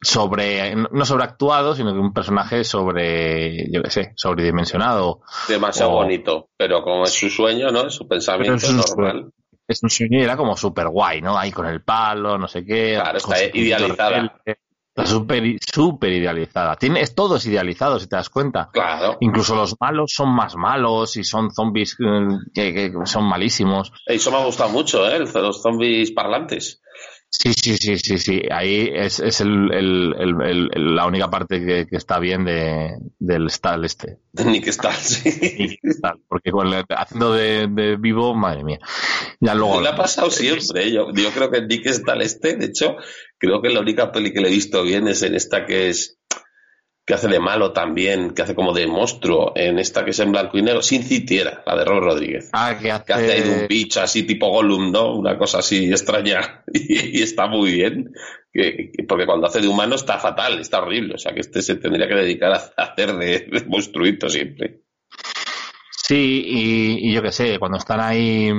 sobre, 0.00 0.74
no 0.74 1.04
sobreactuado, 1.04 1.74
sino 1.76 1.92
que 1.92 1.98
un 1.98 2.12
personaje 2.12 2.64
sobre, 2.64 3.70
yo 3.70 3.82
qué 3.82 3.90
sé, 3.90 4.12
sobredimensionado. 4.16 5.20
Demasiado 5.48 5.92
o- 5.92 5.94
bonito. 5.96 6.48
Pero 6.56 6.82
como 6.82 7.04
es 7.04 7.12
su 7.12 7.30
sueño, 7.30 7.70
¿no? 7.70 7.86
Es 7.86 7.94
su 7.94 8.08
pensamiento 8.08 8.66
es 8.66 8.72
normal. 8.72 9.30
es 9.68 9.82
un 9.82 9.90
sueño 9.90 10.18
y 10.18 10.22
era 10.22 10.36
como 10.36 10.56
súper 10.56 10.88
guay, 10.88 11.20
¿no? 11.20 11.38
Ahí 11.38 11.52
con 11.52 11.66
el 11.66 11.82
palo, 11.82 12.36
no 12.36 12.48
sé 12.48 12.64
qué. 12.64 12.94
Claro, 13.00 13.18
está 13.18 13.36
idealizada. 13.56 14.10
rebelde. 14.10 14.60
Está 14.94 15.06
súper 15.06 15.56
súper 15.72 16.12
idealizada. 16.12 16.76
Tiene, 16.76 17.00
es 17.00 17.14
todo 17.14 17.36
es 17.36 17.46
idealizado, 17.46 17.98
si 17.98 18.08
te 18.08 18.16
das 18.16 18.28
cuenta. 18.28 18.68
Claro. 18.72 19.16
Incluso 19.20 19.54
los 19.56 19.74
malos 19.80 20.12
son 20.14 20.28
más 20.34 20.54
malos 20.54 21.16
y 21.16 21.24
son 21.24 21.50
zombies 21.50 21.96
eh, 21.98 22.28
que, 22.52 22.74
que 22.74 22.92
son 23.06 23.24
malísimos. 23.24 23.90
Eso 24.04 24.30
me 24.30 24.36
ha 24.36 24.44
gustado 24.44 24.68
mucho, 24.68 25.08
¿eh? 25.08 25.18
Los 25.20 25.62
zombies 25.62 26.10
parlantes. 26.10 26.80
Sí, 27.34 27.54
sí, 27.54 27.78
sí, 27.78 27.96
sí, 27.96 28.18
sí. 28.18 28.42
Ahí 28.50 28.90
es, 28.92 29.18
es 29.18 29.40
el, 29.40 29.72
el- 29.72 30.14
el- 30.74 30.94
la 30.94 31.06
única 31.06 31.30
parte 31.30 31.64
que, 31.64 31.86
que 31.86 31.96
está 31.96 32.18
bien 32.18 32.44
de, 32.44 32.90
del 33.18 33.48
style 33.48 33.86
este. 33.86 34.18
Nick 34.44 34.68
Stahl, 34.70 34.92
sí. 34.96 35.78
Y 35.82 36.00
tal, 36.02 36.20
porque 36.28 36.50
con 36.50 36.70
el- 36.70 36.84
haciendo 36.90 37.32
de, 37.32 37.68
de 37.68 37.96
vivo, 37.96 38.34
madre 38.34 38.62
mía. 38.64 38.78
Ya 39.40 39.54
luego. 39.54 39.80
Le 39.80 39.88
ha 39.88 39.96
pasado 39.96 40.30
siempre. 40.30 40.84
¿eh? 40.88 40.92
Yo, 40.92 41.06
yo 41.14 41.30
creo 41.30 41.50
que 41.50 41.62
Nick 41.62 41.86
Stahl 41.88 42.20
este, 42.20 42.54
de 42.56 42.66
hecho, 42.66 42.96
creo 43.42 43.60
que 43.60 43.70
la 43.70 43.80
única 43.80 44.12
peli 44.12 44.32
que 44.32 44.40
le 44.40 44.48
he 44.48 44.52
visto 44.52 44.84
bien 44.84 45.08
es 45.08 45.22
en 45.24 45.34
esta 45.34 45.66
que 45.66 45.88
es 45.88 46.20
que 47.04 47.14
hace 47.14 47.26
de 47.26 47.40
malo 47.40 47.72
también, 47.72 48.32
que 48.32 48.42
hace 48.42 48.54
como 48.54 48.72
de 48.72 48.86
monstruo 48.86 49.52
en 49.56 49.80
esta 49.80 50.04
que 50.04 50.12
es 50.12 50.20
en 50.20 50.30
blanco 50.30 50.56
y 50.56 50.62
negro, 50.62 50.82
sin 50.82 51.02
citiera, 51.02 51.60
la 51.66 51.76
de 51.76 51.84
Robert 51.84 52.04
Rodríguez. 52.04 52.50
Ah, 52.52 52.78
que 52.80 52.92
hace... 52.92 53.04
Que 53.04 53.12
hace 53.12 53.32
ahí 53.32 53.40
de 53.40 53.62
un 53.62 53.66
bicho 53.66 54.00
así 54.00 54.22
tipo 54.22 54.48
Gollum, 54.50 54.92
¿no? 54.92 55.16
Una 55.16 55.36
cosa 55.36 55.58
así 55.58 55.90
extraña 55.90 56.62
y, 56.72 57.20
está 57.20 57.48
muy 57.48 57.72
bien. 57.72 58.12
Que, 58.52 58.92
porque 59.08 59.26
cuando 59.26 59.48
hace 59.48 59.60
de 59.60 59.66
humano 59.66 59.96
está 59.96 60.18
fatal, 60.18 60.60
está 60.60 60.80
horrible. 60.80 61.14
O 61.16 61.18
sea 61.18 61.34
que 61.34 61.40
este 61.40 61.60
se 61.60 61.74
tendría 61.74 62.06
que 62.06 62.14
dedicar 62.14 62.52
a, 62.52 62.72
hacer 62.76 63.16
de, 63.16 63.48
de 63.50 63.64
monstruito 63.66 64.28
siempre. 64.28 64.82
Sí, 65.90 66.44
y, 66.46 67.12
yo 67.12 67.20
qué 67.20 67.32
sé, 67.32 67.58
cuando 67.58 67.78
están 67.78 67.98
ahí, 67.98 68.52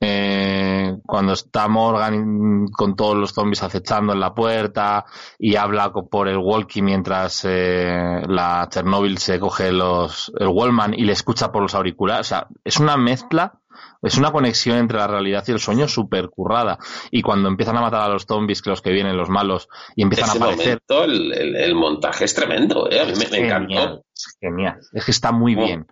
eh, 0.00 0.73
cuando 1.06 1.32
está 1.32 1.68
Morgan 1.68 2.68
con 2.68 2.96
todos 2.96 3.16
los 3.16 3.32
zombies 3.32 3.62
acechando 3.62 4.12
en 4.12 4.20
la 4.20 4.34
puerta 4.34 5.04
y 5.38 5.56
habla 5.56 5.92
por 5.92 6.28
el 6.28 6.38
walkie 6.38 6.82
mientras 6.82 7.44
eh, 7.44 8.22
la 8.26 8.68
Chernobyl 8.70 9.18
se 9.18 9.38
coge 9.38 9.72
los, 9.72 10.32
el 10.38 10.48
Wallman 10.48 10.94
y 10.94 11.04
le 11.04 11.12
escucha 11.12 11.52
por 11.52 11.62
los 11.62 11.74
auriculares. 11.74 12.26
O 12.26 12.28
sea, 12.28 12.48
es 12.64 12.78
una 12.78 12.96
mezcla 12.96 13.60
es 14.04 14.18
una 14.18 14.32
conexión 14.32 14.76
entre 14.76 14.98
la 14.98 15.06
realidad 15.06 15.44
y 15.46 15.52
el 15.52 15.58
sueño 15.58 15.88
súper 15.88 16.28
currada. 16.28 16.78
Y 17.10 17.22
cuando 17.22 17.48
empiezan 17.48 17.76
a 17.78 17.80
matar 17.80 18.02
a 18.02 18.08
los 18.08 18.24
zombies, 18.24 18.60
que 18.60 18.70
los 18.70 18.82
que 18.82 18.90
vienen, 18.90 19.16
los 19.16 19.30
malos, 19.30 19.68
y 19.96 20.02
empiezan 20.02 20.30
a 20.30 20.32
aparecer. 20.32 20.80
el, 20.88 21.74
montaje 21.74 22.24
es 22.24 22.34
tremendo, 22.34 22.90
¿eh? 22.90 23.00
A 23.00 23.06
mí 23.06 23.12
me, 23.30 23.38
encantó. 23.38 24.04
Es 24.14 24.36
genial. 24.38 24.78
Es 24.92 25.04
que 25.04 25.10
está 25.10 25.32
muy 25.32 25.54
bien. 25.54 25.86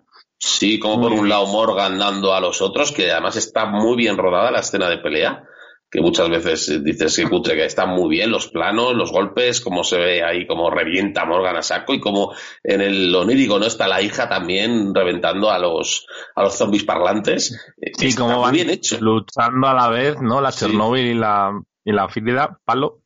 Sí, 0.45 0.77
como 0.77 0.99
por 0.99 1.13
un 1.13 1.29
lado 1.29 1.47
Morgan 1.47 1.97
dando 1.97 2.33
a 2.33 2.41
los 2.41 2.61
otros, 2.61 2.91
que 2.91 3.09
además 3.09 3.37
está 3.37 3.65
muy 3.65 3.95
bien 3.95 4.17
rodada 4.17 4.51
la 4.51 4.59
escena 4.59 4.89
de 4.89 4.97
pelea, 4.97 5.45
que 5.89 6.01
muchas 6.01 6.27
veces 6.27 6.83
dices 6.83 7.15
que 7.15 7.29
cutre, 7.29 7.55
que 7.55 7.63
está 7.63 7.85
muy 7.85 8.09
bien 8.09 8.29
los 8.29 8.49
planos, 8.49 8.93
los 8.93 9.13
golpes, 9.13 9.61
cómo 9.61 9.85
se 9.85 9.97
ve 9.97 10.21
ahí, 10.21 10.45
cómo 10.45 10.69
revienta 10.69 11.23
Morgan 11.23 11.55
a 11.55 11.61
saco 11.61 11.93
y 11.93 12.01
como 12.01 12.33
en 12.61 12.81
el 12.81 13.15
onírico 13.15 13.57
no 13.57 13.67
está 13.67 13.87
la 13.87 14.01
hija 14.01 14.27
también 14.27 14.93
reventando 14.93 15.49
a 15.49 15.59
los 15.59 16.05
a 16.35 16.43
los 16.43 16.57
zombies 16.57 16.83
parlantes. 16.83 17.73
Sí, 17.97 18.13
como 18.13 18.41
van 18.41 18.51
bien 18.51 18.69
hecho. 18.69 18.97
luchando 18.99 19.67
a 19.67 19.73
la 19.73 19.87
vez, 19.87 20.17
¿no? 20.21 20.41
La 20.41 20.51
Chernobyl 20.51 21.05
y 21.05 21.13
la 21.13 21.57
y 21.85 21.93
la 21.93 22.59
palo. 22.65 22.99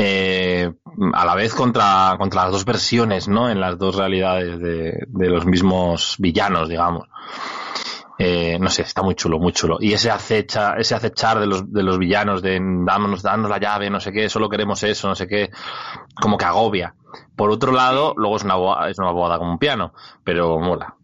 Eh, 0.00 0.72
a 1.12 1.24
la 1.24 1.34
vez 1.34 1.54
contra, 1.54 2.14
contra 2.18 2.44
las 2.44 2.52
dos 2.52 2.64
versiones, 2.64 3.26
¿no? 3.26 3.50
En 3.50 3.60
las 3.60 3.78
dos 3.78 3.96
realidades 3.96 4.60
de, 4.60 5.06
de 5.08 5.28
los 5.28 5.44
mismos 5.44 6.14
villanos, 6.18 6.68
digamos. 6.68 7.08
Eh, 8.20 8.58
no 8.60 8.68
sé, 8.68 8.82
está 8.82 9.02
muy 9.02 9.14
chulo, 9.14 9.38
muy 9.38 9.52
chulo. 9.52 9.78
Y 9.80 9.92
ese 9.92 10.10
acecha, 10.10 10.74
ese 10.74 10.96
acechar 10.96 11.38
de 11.38 11.46
los, 11.46 11.72
de 11.72 11.84
los 11.84 11.98
villanos, 11.98 12.42
de 12.42 12.58
dámonos, 12.60 13.22
danos 13.22 13.48
la 13.48 13.58
llave, 13.58 13.90
no 13.90 14.00
sé 14.00 14.12
qué, 14.12 14.28
solo 14.28 14.48
queremos 14.48 14.82
eso, 14.82 15.08
no 15.08 15.14
sé 15.14 15.28
qué, 15.28 15.50
como 16.20 16.36
que 16.36 16.44
agobia. 16.44 16.94
Por 17.36 17.50
otro 17.50 17.70
lado, 17.70 18.14
luego 18.16 18.36
es 18.36 18.42
una, 18.42 18.56
es 18.88 18.98
una 18.98 19.12
bobada 19.12 19.38
como 19.38 19.52
un 19.52 19.58
piano, 19.58 19.94
pero 20.24 20.58
mola. 20.58 20.96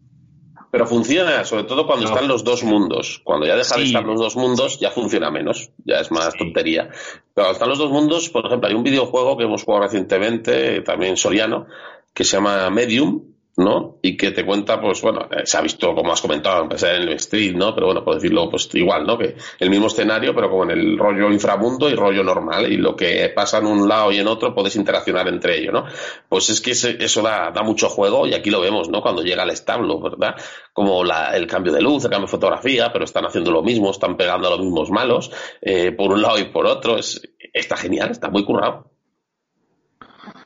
Pero 0.75 0.87
funciona, 0.87 1.45
sobre 1.45 1.63
todo 1.63 1.87
cuando 1.87 2.05
están 2.05 2.27
los 2.27 2.43
dos 2.43 2.61
mundos. 2.61 3.21
Cuando 3.23 3.47
ya 3.47 3.55
deja 3.55 3.77
de 3.77 3.85
estar 3.85 4.03
los 4.03 4.19
dos 4.19 4.35
mundos, 4.35 4.77
ya 4.77 4.91
funciona 4.91 5.31
menos. 5.31 5.71
Ya 5.85 6.01
es 6.01 6.11
más 6.11 6.33
tontería. 6.33 6.89
Pero 6.89 7.31
cuando 7.33 7.51
están 7.53 7.69
los 7.69 7.77
dos 7.77 7.91
mundos, 7.91 8.27
por 8.27 8.45
ejemplo, 8.45 8.67
hay 8.67 8.75
un 8.75 8.83
videojuego 8.83 9.37
que 9.37 9.45
hemos 9.45 9.63
jugado 9.63 9.85
recientemente, 9.85 10.81
también 10.81 11.15
soriano, 11.15 11.67
que 12.13 12.25
se 12.25 12.35
llama 12.35 12.69
Medium, 12.71 13.21
¿no? 13.57 13.99
Y 14.01 14.17
que 14.17 14.31
te 14.31 14.45
cuenta, 14.45 14.81
pues 14.81 15.01
bueno, 15.01 15.27
eh, 15.31 15.45
se 15.45 15.57
ha 15.57 15.61
visto, 15.61 15.95
como 15.95 16.11
has 16.11 16.21
comentado, 16.21 16.63
empezar 16.63 16.95
en 16.95 17.03
el 17.03 17.13
street, 17.13 17.55
¿no? 17.55 17.73
Pero 17.73 17.87
bueno, 17.87 18.03
por 18.03 18.15
decirlo, 18.15 18.49
pues 18.49 18.69
igual, 18.73 19.05
¿no? 19.05 19.17
Que 19.17 19.35
el 19.59 19.69
mismo 19.69 19.87
escenario, 19.87 20.35
pero 20.35 20.49
como 20.49 20.63
en 20.63 20.71
el 20.71 20.97
rollo 20.97 21.31
inframundo 21.31 21.89
y 21.89 21.95
rollo 21.95 22.23
normal, 22.23 22.71
y 22.71 22.77
lo 22.77 22.95
que 22.95 23.31
pasa 23.33 23.59
en 23.59 23.67
un 23.67 23.87
lado 23.87 24.11
y 24.11 24.17
en 24.17 24.27
otro 24.27 24.53
puedes 24.53 24.75
interaccionar 24.75 25.27
entre 25.27 25.59
ellos, 25.59 25.73
¿no? 25.73 25.85
Pues 26.27 26.49
es 26.49 26.59
que 26.59 26.71
eso 26.71 27.21
da, 27.21 27.51
da 27.51 27.63
mucho 27.63 27.87
juego 27.87 28.27
y 28.27 28.33
aquí 28.33 28.49
lo 28.49 28.59
vemos, 28.59 28.89
¿no? 28.89 29.01
Cuando 29.01 29.21
llega 29.21 29.43
al 29.43 29.51
establo, 29.51 30.01
¿verdad? 30.01 30.35
Como 30.73 31.03
la, 31.03 31.35
el 31.35 31.47
cambio 31.47 31.71
de 31.71 31.81
luz, 31.81 32.03
el 32.03 32.11
cambio 32.11 32.27
de 32.27 32.31
fotografía, 32.31 32.91
pero 32.91 33.05
están 33.05 33.25
haciendo 33.25 33.51
lo 33.51 33.63
mismo, 33.63 33.91
están 33.91 34.17
pegando 34.17 34.47
a 34.47 34.51
los 34.51 34.59
mismos 34.59 34.91
malos, 34.91 35.31
eh, 35.61 35.91
por 35.93 36.11
un 36.11 36.21
lado 36.21 36.39
y 36.39 36.45
por 36.45 36.65
otro, 36.65 36.97
es, 36.97 37.21
está 37.53 37.77
genial, 37.77 38.11
está 38.11 38.29
muy 38.29 38.43
currado. 38.43 38.94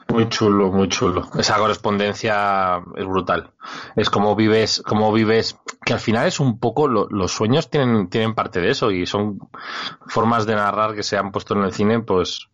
Muy 0.10 0.28
chulo, 0.28 0.72
muy 0.72 0.90
chulo. 0.90 1.28
Esa 1.38 1.58
correspondencia 1.58 2.82
es 2.96 3.06
brutal. 3.06 3.52
Es 3.96 4.10
como 4.10 4.36
vives, 4.36 4.82
como 4.82 5.14
vives, 5.14 5.60
que 5.86 5.94
al 5.94 6.00
final 6.00 6.28
es 6.28 6.40
un 6.40 6.60
poco, 6.60 6.88
los 6.88 7.32
sueños 7.32 7.70
tienen, 7.70 8.10
tienen 8.10 8.34
parte 8.34 8.60
de 8.60 8.72
eso 8.72 8.92
y 8.92 9.06
son 9.06 9.40
formas 10.08 10.48
de 10.48 10.56
narrar 10.56 10.96
que 10.96 11.04
se 11.04 11.16
han 11.18 11.32
puesto 11.32 11.56
en 11.56 11.64
el 11.64 11.74
cine, 11.74 12.00
pues, 12.00 12.50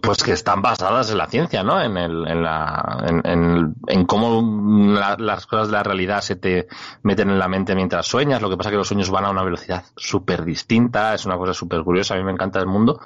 pues 0.00 0.22
que 0.22 0.32
están 0.32 0.62
basadas 0.62 1.10
en 1.10 1.18
la 1.18 1.26
ciencia, 1.26 1.62
¿no? 1.62 1.80
En, 1.80 1.96
el, 1.96 2.26
en, 2.26 2.42
la, 2.42 3.04
en, 3.24 3.74
en, 3.86 4.04
cómo 4.06 4.96
las 5.18 5.46
cosas 5.46 5.68
de 5.68 5.72
la 5.72 5.82
realidad 5.82 6.22
se 6.22 6.36
te 6.36 6.68
meten 7.02 7.28
en 7.30 7.38
la 7.38 7.48
mente 7.48 7.74
mientras 7.74 8.06
sueñas. 8.06 8.40
Lo 8.40 8.48
que 8.48 8.56
pasa 8.56 8.70
es 8.70 8.72
que 8.72 8.78
los 8.78 8.88
sueños 8.88 9.10
van 9.10 9.26
a 9.26 9.30
una 9.30 9.44
velocidad 9.44 9.84
súper 9.96 10.44
distinta, 10.44 11.14
es 11.14 11.26
una 11.26 11.36
cosa 11.36 11.52
súper 11.52 11.82
curiosa. 11.82 12.14
A 12.14 12.16
mí 12.16 12.24
me 12.24 12.32
encanta 12.32 12.60
el 12.60 12.66
mundo 12.66 13.00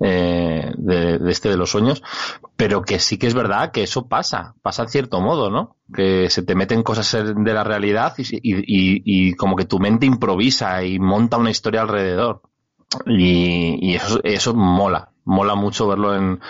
eh, 0.00 0.72
de, 0.76 1.18
de, 1.18 1.30
este 1.30 1.48
de 1.48 1.56
los 1.56 1.70
sueños, 1.70 2.02
pero 2.56 2.82
que 2.82 2.98
sí 2.98 3.16
que 3.16 3.28
es 3.28 3.34
verdad 3.34 3.70
que 3.70 3.84
eso 3.84 4.08
pasa, 4.08 4.54
pasa 4.62 4.82
en 4.82 4.88
cierto 4.88 5.20
modo, 5.20 5.50
¿no? 5.50 5.76
Que 5.94 6.28
se 6.28 6.42
te 6.42 6.54
meten 6.56 6.82
cosas 6.82 7.24
de 7.36 7.54
la 7.54 7.62
realidad 7.62 8.14
y, 8.18 8.22
y, 8.42 9.02
y 9.04 9.34
como 9.34 9.54
que 9.54 9.64
tu 9.64 9.78
mente 9.78 10.06
improvisa 10.06 10.82
y 10.82 10.98
monta 10.98 11.36
una 11.36 11.50
historia 11.50 11.82
alrededor. 11.82 12.42
Y, 13.06 13.78
y 13.80 13.94
eso, 13.94 14.18
eso 14.24 14.52
mola, 14.54 15.12
mola 15.30 15.54
mucho 15.54 15.86
verlo 15.86 16.16
en, 16.16 16.40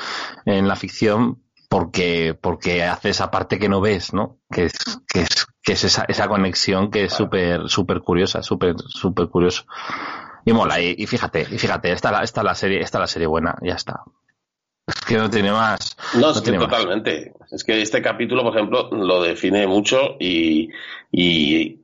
en 0.47 0.66
la 0.66 0.75
ficción 0.75 1.43
porque, 1.69 2.37
porque 2.40 2.83
hace 2.83 3.11
esa 3.11 3.31
parte 3.31 3.59
que 3.59 3.69
no 3.69 3.81
ves, 3.81 4.12
¿no? 4.12 4.38
Que 4.51 4.64
es, 4.64 4.73
que 5.07 5.21
es, 5.21 5.47
que 5.62 5.75
es 5.75 5.85
esa, 5.85 6.05
esa 6.09 6.27
conexión 6.27 6.90
que 6.90 7.05
es 7.05 7.12
súper, 7.12 7.69
súper 7.69 8.01
curiosa, 8.01 8.43
súper, 8.43 8.75
súper 8.79 9.29
curioso. 9.29 9.64
Y 10.45 10.53
mola, 10.53 10.81
y, 10.81 11.07
fíjate, 11.07 11.43
y 11.43 11.59
fíjate, 11.59 11.93
esta, 11.93 12.23
esta 12.23 12.43
la 12.43 12.55
serie, 12.55 12.81
esta 12.81 12.99
la 12.99 13.07
serie 13.07 13.29
buena, 13.29 13.57
ya 13.62 13.75
está. 13.75 14.03
Es 14.87 14.95
que 15.03 15.16
no 15.16 15.31
tiene 15.31 15.53
más. 15.53 15.97
No, 16.14 16.31
es 16.31 16.43
totalmente. 16.43 17.35
Es 17.53 17.62
que 17.62 17.81
este 17.81 18.03
capítulo, 18.03 18.43
por 18.43 18.57
ejemplo, 18.57 18.88
lo 18.90 19.23
define 19.23 19.66
mucho 19.66 20.16
y, 20.19 20.71
y 21.12 21.79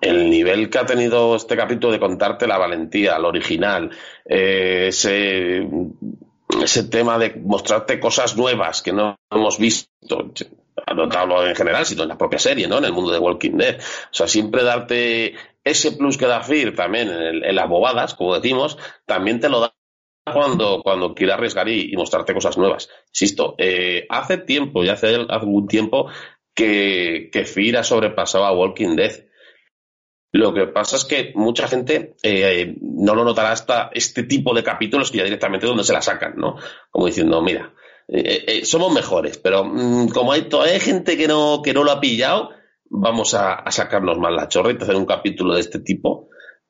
el 0.00 0.30
nivel 0.30 0.70
que 0.70 0.78
ha 0.78 0.86
tenido 0.86 1.36
este 1.36 1.56
capítulo 1.56 1.92
de 1.92 2.00
contarte 2.00 2.46
la 2.46 2.58
valentía, 2.58 3.18
lo 3.18 3.28
original, 3.28 3.90
eh, 4.24 4.86
ese, 4.88 5.68
ese 6.62 6.84
tema 6.84 7.18
de 7.18 7.34
mostrarte 7.36 8.00
cosas 8.00 8.36
nuevas 8.36 8.82
que 8.82 8.92
no 8.92 9.16
hemos 9.30 9.58
visto, 9.58 9.90
no 10.06 11.08
hablo 11.12 11.46
en 11.46 11.54
general, 11.54 11.84
sino 11.84 12.02
en 12.02 12.08
la 12.08 12.18
propia 12.18 12.38
serie, 12.38 12.66
¿no? 12.66 12.78
En 12.78 12.84
el 12.84 12.92
mundo 12.92 13.12
de 13.12 13.18
Walking 13.18 13.56
Dead. 13.56 13.78
O 13.78 14.14
sea, 14.14 14.26
siempre 14.26 14.62
darte 14.62 15.34
ese 15.64 15.92
plus 15.92 16.16
que 16.16 16.26
da 16.26 16.42
Fear 16.42 16.74
también 16.74 17.10
en, 17.10 17.54
las 17.54 17.68
bobadas, 17.68 18.14
como 18.14 18.34
decimos, 18.34 18.78
también 19.06 19.40
te 19.40 19.48
lo 19.48 19.60
da 19.60 19.74
cuando, 20.32 20.82
cuando 20.82 21.14
quiere 21.14 21.32
arriesgar 21.32 21.68
y, 21.68 21.94
mostrarte 21.96 22.34
cosas 22.34 22.56
nuevas. 22.56 22.88
Insisto, 23.08 23.54
eh, 23.58 24.06
hace 24.08 24.38
tiempo, 24.38 24.82
ya 24.84 24.94
hace, 24.94 25.14
hace 25.14 25.26
algún 25.28 25.66
tiempo, 25.66 26.08
que, 26.54 27.30
que 27.32 27.44
Fear 27.44 27.78
ha 27.78 27.84
sobrepasado 27.84 28.44
a 28.44 28.52
Walking 28.52 28.96
Dead. 28.96 29.29
Lo 30.32 30.54
que 30.54 30.66
pasa 30.68 30.96
es 30.96 31.04
que 31.04 31.32
mucha 31.34 31.66
gente 31.66 32.14
eh, 32.22 32.76
no 32.80 33.16
lo 33.16 33.24
notará 33.24 33.50
hasta 33.50 33.90
este 33.92 34.22
tipo 34.22 34.54
de 34.54 34.62
capítulos 34.62 35.10
que 35.10 35.18
ya 35.18 35.24
directamente 35.24 35.66
donde 35.66 35.82
se 35.82 35.92
la 35.92 36.02
sacan, 36.02 36.34
¿no? 36.36 36.54
Como 36.90 37.06
diciendo, 37.06 37.42
mira, 37.42 37.74
eh, 38.06 38.44
eh, 38.46 38.64
somos 38.64 38.92
mejores, 38.92 39.38
pero 39.38 39.64
mm, 39.64 40.10
como 40.10 40.32
hay, 40.32 40.48
hay 40.64 40.78
gente 40.78 41.16
que 41.16 41.26
no, 41.26 41.62
que 41.64 41.74
no 41.74 41.82
lo 41.82 41.90
ha 41.90 42.00
pillado, 42.00 42.50
vamos 42.84 43.34
a, 43.34 43.68
sacarnos 43.72 44.18
más 44.18 44.32
la 44.32 44.46
chorra 44.46 44.70
y 44.70 44.76
hacer 44.76 44.94
un 44.94 45.06
capítulo 45.06 45.54
de 45.54 45.60
este 45.60 45.80
tipo 45.80 46.28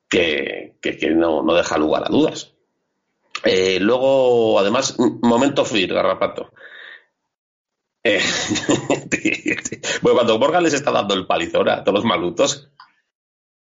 que, 0.09 0.77
no, 1.15 1.43
deja 1.53 1.77
lugar 1.77 2.05
a 2.05 2.09
dudas. 2.09 2.55
luego, 3.79 4.59
además, 4.59 4.97
momento 5.21 5.65
free, 5.65 5.85
garrapato. 5.85 6.51
bueno, 10.01 10.15
cuando 10.15 10.39
Morgan 10.39 10.63
les 10.63 10.73
está 10.73 10.89
dando 10.91 11.13
el 11.13 11.27
palizón 11.27 11.69
a 11.69 11.83
todos 11.83 11.99
los 11.99 12.05
malutos, 12.05 12.71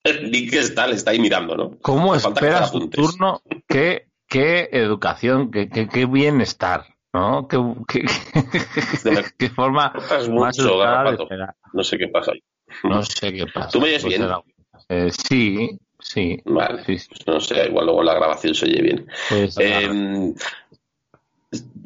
Nick 0.30 0.54
está, 0.54 0.86
le 0.86 0.94
está 0.94 1.10
ahí 1.10 1.18
mirando, 1.18 1.56
¿no? 1.56 1.78
¿Cómo 1.80 2.14
espera 2.14 2.66
su 2.66 2.88
turno? 2.88 3.42
¿Qué, 3.66 4.08
qué 4.28 4.68
educación, 4.72 5.50
qué, 5.50 5.68
qué, 5.68 5.88
qué 5.88 6.06
bienestar, 6.06 6.86
¿no? 7.12 7.48
¿Qué, 7.48 7.58
qué, 9.38 9.48
forma 9.50 9.92
más 10.28 10.58
No 10.58 11.84
sé 11.84 11.98
qué 11.98 12.08
pasa. 12.08 12.32
No 12.84 13.02
sé 13.02 13.32
qué 13.32 13.46
pasa. 13.46 13.70
¿Tú 13.70 13.80
me 13.80 13.88
oyes 13.88 14.04
bien? 14.04 14.26
Eh, 14.88 15.10
sí, 15.10 15.78
sí. 16.00 16.40
Vale. 16.44 16.82
Pues 16.84 17.08
no 17.26 17.40
sé, 17.40 17.66
igual 17.66 17.86
luego 17.86 18.02
la 18.02 18.14
grabación 18.14 18.54
se 18.54 18.66
oye 18.66 18.82
bien. 18.82 19.08
Pues, 19.28 19.56
eh, 19.58 20.34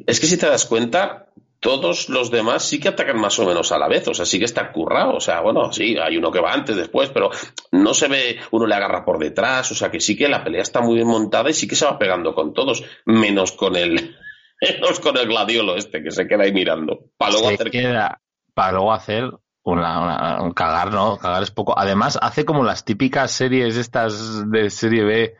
es 0.05 0.19
que 0.19 0.27
si 0.27 0.37
te 0.37 0.47
das 0.47 0.65
cuenta, 0.65 1.30
todos 1.61 2.09
los 2.09 2.31
demás 2.31 2.63
sí 2.63 2.79
que 2.79 2.89
atacan 2.89 3.19
más 3.19 3.37
o 3.37 3.45
menos 3.45 3.71
a 3.71 3.77
la 3.77 3.87
vez, 3.87 4.07
o 4.07 4.13
sea, 4.15 4.25
sí 4.25 4.39
que 4.39 4.45
está 4.45 4.71
currado, 4.71 5.13
o 5.13 5.19
sea, 5.19 5.41
bueno, 5.41 5.71
sí, 5.71 5.95
hay 5.95 6.17
uno 6.17 6.31
que 6.31 6.41
va 6.41 6.51
antes, 6.51 6.75
después, 6.75 7.09
pero 7.11 7.29
no 7.71 7.93
se 7.93 8.07
ve, 8.07 8.39
uno 8.49 8.65
le 8.65 8.73
agarra 8.73 9.05
por 9.05 9.19
detrás, 9.19 9.71
o 9.71 9.75
sea, 9.75 9.91
que 9.91 9.99
sí 9.99 10.17
que 10.17 10.27
la 10.27 10.43
pelea 10.43 10.63
está 10.63 10.81
muy 10.81 10.95
bien 10.95 11.07
montada 11.07 11.51
y 11.51 11.53
sí 11.53 11.67
que 11.67 11.75
se 11.75 11.85
va 11.85 11.99
pegando 11.99 12.33
con 12.33 12.53
todos, 12.53 12.83
menos 13.05 13.51
con 13.51 13.75
el, 13.75 14.15
menos 14.61 14.99
con 14.99 15.15
el 15.17 15.27
gladiolo 15.27 15.75
este 15.75 16.01
que 16.01 16.09
se 16.09 16.27
queda 16.27 16.43
ahí 16.43 16.51
mirando. 16.51 17.11
Para 17.15 17.33
luego 17.33 17.49
Se 17.49 17.53
hacer 17.53 17.71
queda 17.71 18.21
para 18.55 18.71
luego 18.73 18.93
hacer 18.93 19.29
una, 19.63 20.01
una- 20.01 20.41
un 20.43 20.51
cagar, 20.53 20.91
¿no? 20.91 21.17
Cagar 21.17 21.43
es 21.43 21.51
poco. 21.51 21.77
Además, 21.77 22.17
hace 22.21 22.45
como 22.45 22.63
las 22.63 22.83
típicas 22.85 23.31
series 23.31 23.77
estas 23.77 24.49
de 24.49 24.69
serie 24.69 25.03
B 25.03 25.35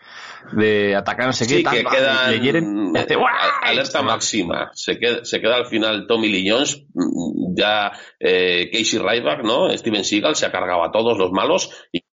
de 0.54 0.96
atacar 0.96 1.28
no 1.28 1.34
sé 1.34 1.46
qué 1.48 1.58
Sí, 1.58 1.64
que 1.64 1.84
va, 1.84 1.92
quedan 1.92 2.32
le 2.32 2.40
hieren, 2.40 2.92
y 2.96 2.98
hace, 2.98 3.16
¡guau! 3.16 3.30
alerta 3.64 4.02
máxima. 4.02 4.72
Se 4.74 4.98
queda, 5.00 5.24
se 5.24 5.40
queda 5.40 5.56
al 5.56 5.68
final 5.68 6.06
Tommy 6.08 6.30
Lee 6.30 6.50
Jones, 6.50 6.84
mm, 6.94 7.56
ya 7.56 7.92
eh, 8.20 8.70
Casey 8.72 9.00
Ryback, 9.00 9.44
¿no? 9.44 9.70
Steven 9.78 10.04
Seagal 10.04 10.36
se 10.36 10.46
ha 10.46 10.52
cargado 10.52 10.84
a 10.84 10.92
todos 10.92 11.18
los 11.18 11.32
malos 11.32 11.70
y 11.92 12.04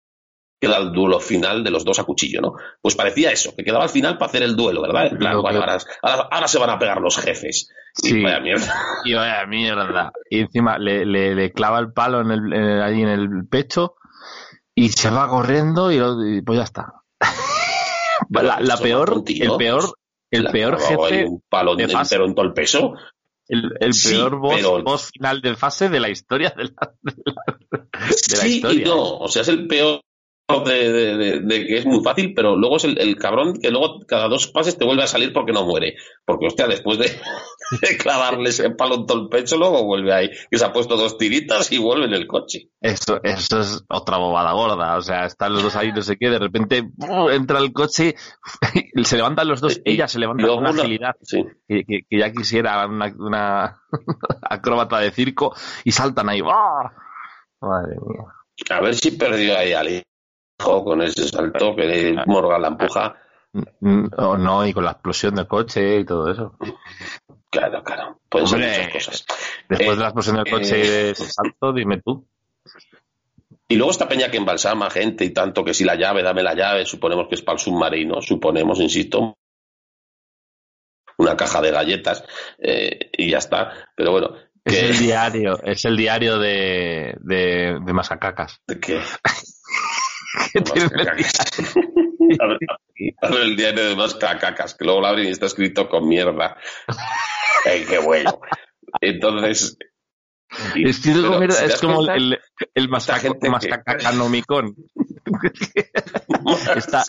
queda 0.61 0.77
el 0.79 0.93
duelo 0.93 1.21
final 1.21 1.63
de 1.63 1.71
los 1.71 1.85
dos 1.85 1.99
a 1.99 2.05
cuchillo, 2.05 2.41
¿no? 2.41 2.55
Pues 2.83 2.95
parecía 2.97 3.31
eso, 3.31 3.55
que 3.57 3.65
quedaba 3.65 3.85
al 3.85 3.91
final 3.91 4.19
para 4.19 4.29
hacer 4.29 4.43
el 4.43 4.57
duelo, 4.57 4.83
¿verdad? 4.83 5.07
En 5.07 5.19
plan, 5.19 5.35
Lo 5.35 5.43
bueno, 5.43 5.61
que- 5.61 5.65
ahora, 5.71 5.79
ahora- 6.03 6.29
ahora 6.31 6.49
se 6.49 6.59
van 6.59 6.71
a 6.71 6.79
pegar 6.79 7.01
los 7.01 7.17
jefes. 7.17 7.69
Y 8.03 8.09
Sí. 8.09 8.23
vaya 8.23 8.41
mierda. 8.41 8.75
Y 9.05 9.15
vaya 9.15 9.47
mierda. 9.47 10.13
Y 10.31 10.41
encima 10.41 10.79
le, 10.79 11.05
le, 11.07 11.35
le 11.35 11.53
clava 11.53 11.79
el 11.81 11.93
palo 11.93 12.21
en 12.21 12.31
el, 12.31 12.53
en 12.53 12.63
el- 12.65 12.83
ahí 12.83 13.03
en 13.03 13.09
el 13.09 13.47
pecho 13.49 13.95
y 14.75 14.89
se 14.91 15.11
va 15.11 15.29
corriendo 15.29 15.91
y, 15.93 15.99
lo- 15.99 16.25
y 16.27 16.43
pues 16.43 16.59
ya 16.59 16.65
está. 16.65 16.93
la, 18.31 18.61
la 18.61 18.77
peor, 18.77 19.23
el 19.27 19.57
peor, 19.57 19.93
el 20.31 20.43
Le 20.43 20.49
ha 20.49 20.53
peor 20.53 20.79
jefe, 20.81 21.25
Un 21.27 21.43
palo 21.49 21.75
de 21.77 21.89
fase. 21.89 22.17
en 22.17 22.35
todo 22.35 22.47
el 22.47 22.53
peso. 22.53 22.95
el, 23.49 23.73
el 23.81 23.95
Sí, 23.95 24.11
peor 24.15 24.37
boss, 24.39 24.55
pero- 24.57 24.83
boss 24.83 25.11
final 25.13 25.41
de 25.41 25.57
fase 25.57 25.89
de 25.89 26.01
la 26.01 26.11
historia 26.11 26.53
de 26.57 26.65
la, 26.65 26.93
de 27.03 27.13
la, 27.25 27.57
de 27.71 27.87
la 28.03 28.13
sí 28.13 28.57
historia. 28.57 28.83
y 28.83 28.85
no. 28.85 29.17
O 29.19 29.29
sea, 29.29 29.41
es 29.43 29.49
el 29.49 29.67
peor 29.67 30.03
de, 30.49 30.93
de- 30.93 31.17
de- 31.19 31.41
de 31.41 31.67
que 31.67 31.77
es 31.79 31.85
muy 31.85 32.03
fácil, 32.03 32.33
pero 32.35 32.57
luego 32.57 32.77
es 32.79 32.85
el, 32.85 32.99
el 32.99 33.17
cabrón 33.17 33.59
que 33.61 33.71
luego 33.71 34.01
cada 34.07 34.29
dos 34.29 34.47
pases 34.47 34.79
te 34.79 34.87
vuelve 34.87 35.03
a 35.03 35.07
salir 35.07 35.31
porque 35.35 35.53
no 35.53 35.67
muere. 35.67 35.97
Porque, 36.25 36.47
hostia, 36.47 36.67
después 36.67 36.99
de, 36.99 37.97
clavarle 37.99 38.49
ese 38.49 38.71
palo 38.71 38.95
en 38.95 39.07
todo 39.07 39.21
el 39.25 39.29
pecho, 39.29 39.59
luego 39.59 39.85
vuelve 39.85 40.13
ahí. 40.15 40.31
Que 40.51 40.57
se 40.59 40.65
ha 40.65 40.73
puesto 40.73 40.97
dos 40.97 41.19
tiritas 41.19 41.71
y 41.71 41.77
vuelve 41.77 42.07
en 42.07 42.15
el 42.15 42.27
coche. 42.27 42.71
Eso, 42.81 43.21
eso 43.23 43.61
es 43.61 43.85
otra 43.91 44.17
bobada 44.17 44.53
gorda. 44.53 44.97
O 44.97 45.03
sea, 45.03 45.27
están 45.27 45.53
los 45.53 45.63
dos 45.63 45.77
ahí, 45.77 45.93
no 45.93 46.01
sé 46.01 46.17
qué, 46.19 46.31
de 46.31 46.39
repente 46.39 46.83
entra 47.31 47.59
el 47.59 47.71
coche, 47.75 48.15
se 49.05 49.17
levantan 49.19 49.49
los 49.49 49.61
dos, 49.61 49.83
ella 49.85 50.09
se 50.09 50.19
levanta 50.19 50.47
con 50.47 50.59
una 50.61 50.71
agilidad 50.71 51.15
Sí. 51.21 51.45
que, 51.69 51.85
que- 51.85 52.01
que 52.09 52.19
ya 52.19 52.33
quisiera 52.33 52.87
una, 52.87 53.13
una 53.19 53.83
acróbata 54.43 54.99
de 54.99 55.11
circo 55.11 55.55
y 55.85 55.93
saltan 55.93 56.31
ahí. 56.31 56.41
¡ah! 56.43 56.91
Madre 57.61 57.97
mía. 58.01 58.25
A 58.71 58.81
ver 58.81 58.95
si 58.95 59.11
perdió 59.13 59.57
ahí 59.59 59.73
al 59.75 59.89
hijo 59.91 60.03
con 60.63 61.03
ese 61.03 61.29
salto 61.29 61.75
que 61.77 62.17
Morgan 62.27 62.63
la 62.63 62.69
empuja. 62.69 63.17
Mm, 63.81 64.07
O 64.17 64.37
no, 64.37 64.67
y 64.67 64.73
con 64.75 64.85
la 64.85 64.91
explosión 64.93 65.35
del 65.35 65.47
coche 65.47 66.01
y 66.01 66.05
todo 66.05 66.31
eso. 66.31 66.55
Claro, 67.51 67.83
claro. 67.83 68.21
Pueden 68.29 68.47
ser 68.49 68.59
muchas 68.61 68.93
cosas. 68.93 69.27
Después 69.69 69.89
Eh, 69.89 69.95
de 69.97 70.01
la 70.01 70.07
explosión 70.09 70.37
del 70.37 70.51
coche 70.51 70.79
y 70.79 70.83
eh, 70.87 70.91
de 70.91 71.11
ese 71.11 71.27
salto, 71.31 71.73
dime 71.73 72.01
tú. 72.05 72.27
Y 73.69 73.77
luego 73.77 73.91
esta 73.91 74.09
peña 74.09 74.31
que 74.31 74.37
embalsama 74.39 74.91
gente 74.91 75.25
y 75.25 75.31
tanto 75.31 75.65
que 75.65 75.75
si 75.75 75.85
la 75.85 75.95
llave, 75.95 76.23
dame 76.23 76.43
la 76.43 76.55
llave, 76.55 76.85
suponemos 76.87 77.29
que 77.29 77.35
es 77.37 77.43
para 77.43 77.55
el 77.57 77.61
submarino, 77.61 78.21
suponemos, 78.21 78.81
insisto, 78.81 79.37
una 81.19 81.37
caja 81.37 81.61
de 81.61 81.71
galletas 81.71 82.25
eh, 82.59 83.11
y 83.17 83.31
ya 83.31 83.39
está. 83.39 83.73
Pero 83.95 84.13
bueno, 84.13 84.31
Es 84.65 84.75
que, 84.75 84.89
el 84.89 84.99
diario, 84.99 85.63
es 85.63 85.85
el 85.85 85.97
diario 85.97 86.39
de, 86.39 87.17
de, 87.21 87.79
de 87.85 87.93
Masacacas. 87.93 88.61
que- 88.81 89.01
Que 90.53 90.61
tiene 90.61 90.89
el 90.93 91.07
el 93.43 93.57
diario 93.57 93.89
de 93.89 93.97
más 93.97 94.15
cacacas, 94.15 94.75
que 94.75 94.85
luego 94.85 95.01
lo 95.01 95.07
abren 95.07 95.27
y 95.27 95.31
está 95.31 95.47
escrito 95.47 95.89
con 95.89 96.09
mierda. 96.09 96.57
Ay, 97.65 97.85
qué 97.89 97.99
bueno. 97.99 98.41
Entonces. 99.01 99.77
y- 100.75 100.89
Es, 100.89 101.01
que 101.01 101.11
es 101.11 101.17
pero 101.17 101.29
como, 101.29 101.41
si 101.43 101.49
te 101.49 101.65
es 101.65 101.71
das 101.71 101.81
como 101.81 101.95
cuenta, 101.97 102.15
el, 102.15 102.39
el 102.75 102.89
mascacanomicon. 102.89 104.75
está-. 106.77 107.05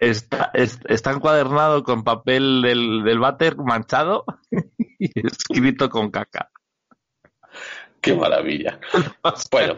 Está, 0.00 0.50
es- 0.54 0.80
está 0.88 1.12
encuadernado 1.12 1.82
con 1.84 2.02
papel 2.04 2.62
del, 2.62 3.04
del 3.04 3.18
váter 3.20 3.56
manchado 3.56 4.24
y 4.98 5.10
escrito 5.26 5.88
con 5.90 6.10
caca. 6.10 6.50
Qué 8.00 8.14
maravilla. 8.14 8.80
Bueno. 9.50 9.76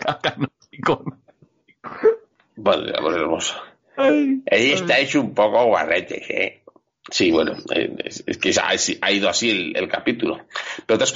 Vale, 2.57 2.93
amor 2.97 3.14
hermoso. 3.14 3.55
Ahí 4.51 4.72
estáis 4.72 5.14
un 5.14 5.35
poco 5.35 5.64
guarretes, 5.66 6.28
¿eh? 6.30 6.62
Sí, 7.11 7.30
bueno, 7.30 7.53
eh, 7.74 7.95
es, 8.05 8.24
es 8.26 8.39
que 8.39 8.53
ha, 8.59 8.70
ha 9.03 9.12
ido 9.12 9.28
así 9.28 9.51
el, 9.51 9.76
el 9.76 9.89
capítulo. 9.89 10.47
Pero 10.87 10.99
te 10.99 11.05
has 11.05 11.14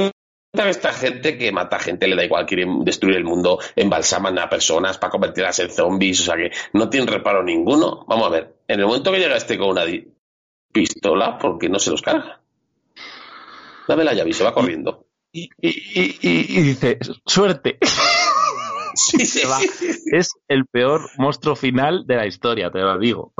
esta 0.71 0.93
gente 0.93 1.39
que 1.39 1.53
mata 1.53 1.79
gente, 1.79 2.09
le 2.09 2.17
da 2.17 2.25
igual, 2.25 2.45
quieren 2.47 2.85
destruir 2.85 3.17
el 3.17 3.25
mundo, 3.25 3.61
embalsaman 3.77 4.39
a 4.39 4.49
personas 4.49 4.99
para 4.99 5.11
convertirlas 5.11 5.59
en 5.61 5.71
zombies, 5.71 6.21
o 6.21 6.25
sea 6.25 6.37
que 6.37 6.51
no 6.73 6.89
tienen 6.91 7.07
reparo 7.09 7.43
ninguno. 7.45 8.05
Vamos 8.09 8.27
a 8.27 8.31
ver, 8.31 8.55
en 8.67 8.81
el 8.81 8.87
momento 8.87 9.13
que 9.13 9.19
llega 9.19 9.37
este 9.37 9.57
con 9.57 9.69
una 9.71 9.85
pistola, 10.73 11.39
¿por 11.39 11.59
qué 11.59 11.69
no 11.69 11.79
se 11.79 11.91
los 11.91 12.03
carga? 12.03 12.41
Dame 13.87 14.05
la 14.05 14.15
llave 14.15 14.31
y 14.31 14.33
se 14.35 14.45
va 14.45 14.53
corriendo. 14.55 15.07
Y, 15.33 15.49
y, 15.61 15.69
y- 15.69 16.19
y- 16.23 16.59
y 16.59 16.63
dice, 16.63 16.99
suerte. 17.25 17.79
Sí, 19.11 19.27
se 19.27 19.47
va. 19.47 19.61
Es 20.13 20.33
el 20.49 20.67
peor 20.67 21.09
monstruo 21.19 21.55
final 21.57 22.05
de 22.07 22.17
la 22.17 22.27
historia, 22.27 22.71
te 22.71 22.81
lo 22.81 22.99
digo. 22.99 23.33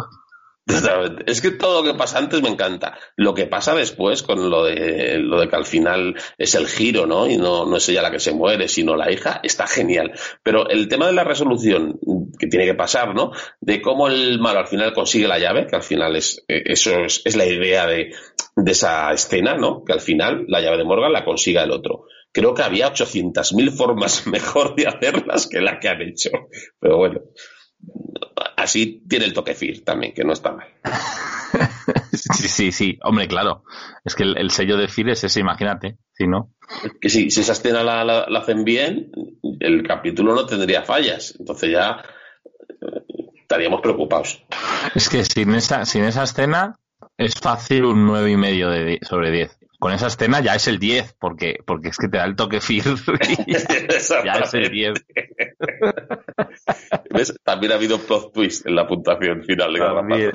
Totalmente. 0.69 1.25
Es 1.31 1.41
que 1.41 1.51
todo 1.53 1.83
lo 1.83 1.93
que 1.93 1.99
pasa 1.99 2.19
antes 2.19 2.43
me 2.43 2.51
encanta. 2.51 2.99
Lo 3.17 3.33
que 3.33 3.47
pasa 3.47 3.75
después 3.75 4.23
con 4.23 4.51
lo 4.51 4.65
de 4.65 5.19
lo 5.19 5.41
de 5.41 5.49
que 5.49 5.57
al 5.57 5.65
final 5.65 6.15
es 6.37 6.55
el 6.55 6.67
giro, 6.67 7.07
¿no? 7.07 7.27
Y 7.27 7.39
no, 7.39 7.65
no 7.65 7.79
es 7.79 7.89
ella 7.89 8.03
la 8.03 8.11
que 8.11 8.21
se 8.21 8.35
muere, 8.35 8.69
sino 8.69 8.95
la 8.95 9.11
hija, 9.11 9.41
está 9.43 9.67
genial. 9.67 10.13
Pero 10.43 10.69
el 10.69 10.89
tema 10.89 11.07
de 11.07 11.15
la 11.15 11.25
resolución 11.25 11.99
que 12.39 12.49
tiene 12.49 12.67
que 12.67 12.75
pasar, 12.75 13.15
¿no? 13.15 13.33
De 13.61 13.81
cómo 13.81 14.09
el 14.09 14.39
malo 14.41 14.61
al 14.61 14.67
final 14.67 14.93
consigue 14.93 15.27
la 15.27 15.39
llave, 15.39 15.67
que 15.67 15.77
al 15.77 15.83
final 15.83 16.17
es 16.17 16.45
eso 16.47 16.99
es, 16.99 17.23
es 17.25 17.35
la 17.35 17.47
idea 17.47 17.87
de, 17.87 18.13
de 18.55 18.73
esa 18.73 19.11
escena, 19.13 19.57
¿no? 19.57 19.85
Que 19.85 19.95
al 19.95 20.01
final 20.01 20.45
la 20.49 20.61
llave 20.61 20.77
de 20.77 20.85
Morgan 20.85 21.13
la 21.15 21.25
consiga 21.25 21.63
el 21.63 21.71
otro. 21.71 22.05
Creo 22.33 22.55
que 22.55 22.63
había 22.63 22.93
800.000 22.93 23.71
formas 23.77 24.27
mejor 24.27 24.75
de 24.77 24.87
hacerlas 24.87 25.47
que 25.47 25.61
la 25.61 25.79
que 25.81 25.89
han 25.89 26.03
hecho. 26.03 26.31
Pero 26.81 26.97
bueno, 26.99 27.21
así 28.57 29.03
tiene 29.09 29.25
el 29.27 29.33
toque 29.33 29.55
Fear 29.55 29.79
también, 29.85 30.13
que 30.15 30.25
no 30.25 30.33
está 30.33 30.53
mal. 30.53 30.69
Sí, 32.13 32.49
sí, 32.49 32.73
sí. 32.73 32.99
Hombre, 33.03 33.27
claro. 33.29 33.65
Es 34.05 34.15
que 34.15 34.23
el, 34.25 34.37
el 34.37 34.51
sello 34.51 34.77
de 34.77 34.89
Phil 34.89 35.09
es 35.09 35.25
ese, 35.25 35.41
imagínate. 35.41 35.97
Si 36.13 36.27
no. 36.27 36.53
que 37.01 37.09
si, 37.09 37.31
si 37.31 37.41
esa 37.41 37.53
escena 37.53 37.83
la, 37.83 38.05
la- 38.05 38.27
la 38.29 38.41
hacen 38.41 38.65
bien, 38.65 39.11
el 39.61 39.83
capítulo 39.87 40.35
no 40.35 40.45
tendría 40.45 40.83
fallas. 40.83 41.35
Entonces 41.39 41.71
ya 41.73 42.03
eh, 42.83 43.31
estaríamos 43.41 43.81
preocupados. 43.81 44.45
Es 44.95 45.09
que 45.09 45.25
sin 45.25 45.55
esa, 45.55 45.87
sin 45.87 46.05
esa 46.05 46.25
escena 46.25 46.79
es 47.17 47.35
fácil 47.35 47.85
un 47.87 48.05
nueve 48.05 48.31
y 48.33 48.37
medio 48.37 48.69
de 48.69 48.99
sobre 49.03 49.31
10. 49.31 49.59
Con 49.79 49.93
esa 49.93 50.09
escena 50.09 50.41
ya 50.41 50.57
es 50.57 50.67
el 50.67 50.81
10, 50.81 51.15
porque, 51.21 51.61
porque 51.65 51.89
es 51.89 51.97
que 51.97 52.09
te 52.09 52.19
da 52.19 52.25
el 52.25 52.35
toque 52.35 52.61
Fear 52.61 52.85
ya, 54.25 54.33
es 54.33 54.55
el 54.55 54.71
10. 54.71 54.95
¿Ves? 57.11 57.35
También 57.45 57.73
ha 57.73 57.77
habido 57.77 57.99
plot 58.01 58.33
twist 58.33 58.67
en 58.67 58.75
la 58.75 58.89
puntuación 58.89 59.45
final 59.45 59.73
de. 59.73 60.33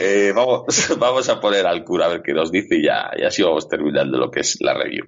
Eh, 0.00 0.32
vamos, 0.34 0.66
vamos 0.98 1.28
a 1.28 1.40
poner 1.40 1.64
al 1.66 1.84
cura 1.84 2.06
a 2.06 2.08
ver 2.08 2.22
qué 2.22 2.32
nos 2.32 2.50
dice 2.50 2.76
y 2.76 2.86
ya, 2.86 3.12
y 3.16 3.24
así 3.24 3.42
vamos 3.42 3.68
terminando 3.68 4.18
lo 4.18 4.30
que 4.30 4.40
es 4.40 4.58
la 4.60 4.74
review. 4.74 5.06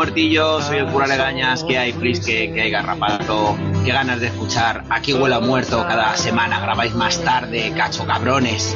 Hola, 0.00 0.06
¿qué 0.06 0.14
tal, 0.14 0.24
muertillos? 0.24 0.64
Soy 0.64 0.78
el 0.78 0.86
cura 0.86 1.06
Legañas. 1.06 1.62
¿Qué 1.62 1.76
hay, 1.76 1.92
Frisque? 1.92 2.50
¿Qué 2.54 2.62
hay, 2.62 2.70
Garrapato? 2.70 3.54
¿Qué 3.84 3.92
ganas 3.92 4.18
de 4.18 4.28
escuchar? 4.28 4.82
Aquí 4.88 5.12
huele 5.12 5.34
a 5.34 5.40
muerto 5.40 5.84
cada 5.86 6.16
semana. 6.16 6.58
Grabáis 6.58 6.94
más 6.94 7.22
tarde, 7.22 7.70
cacho 7.76 8.06
cabrones. 8.06 8.74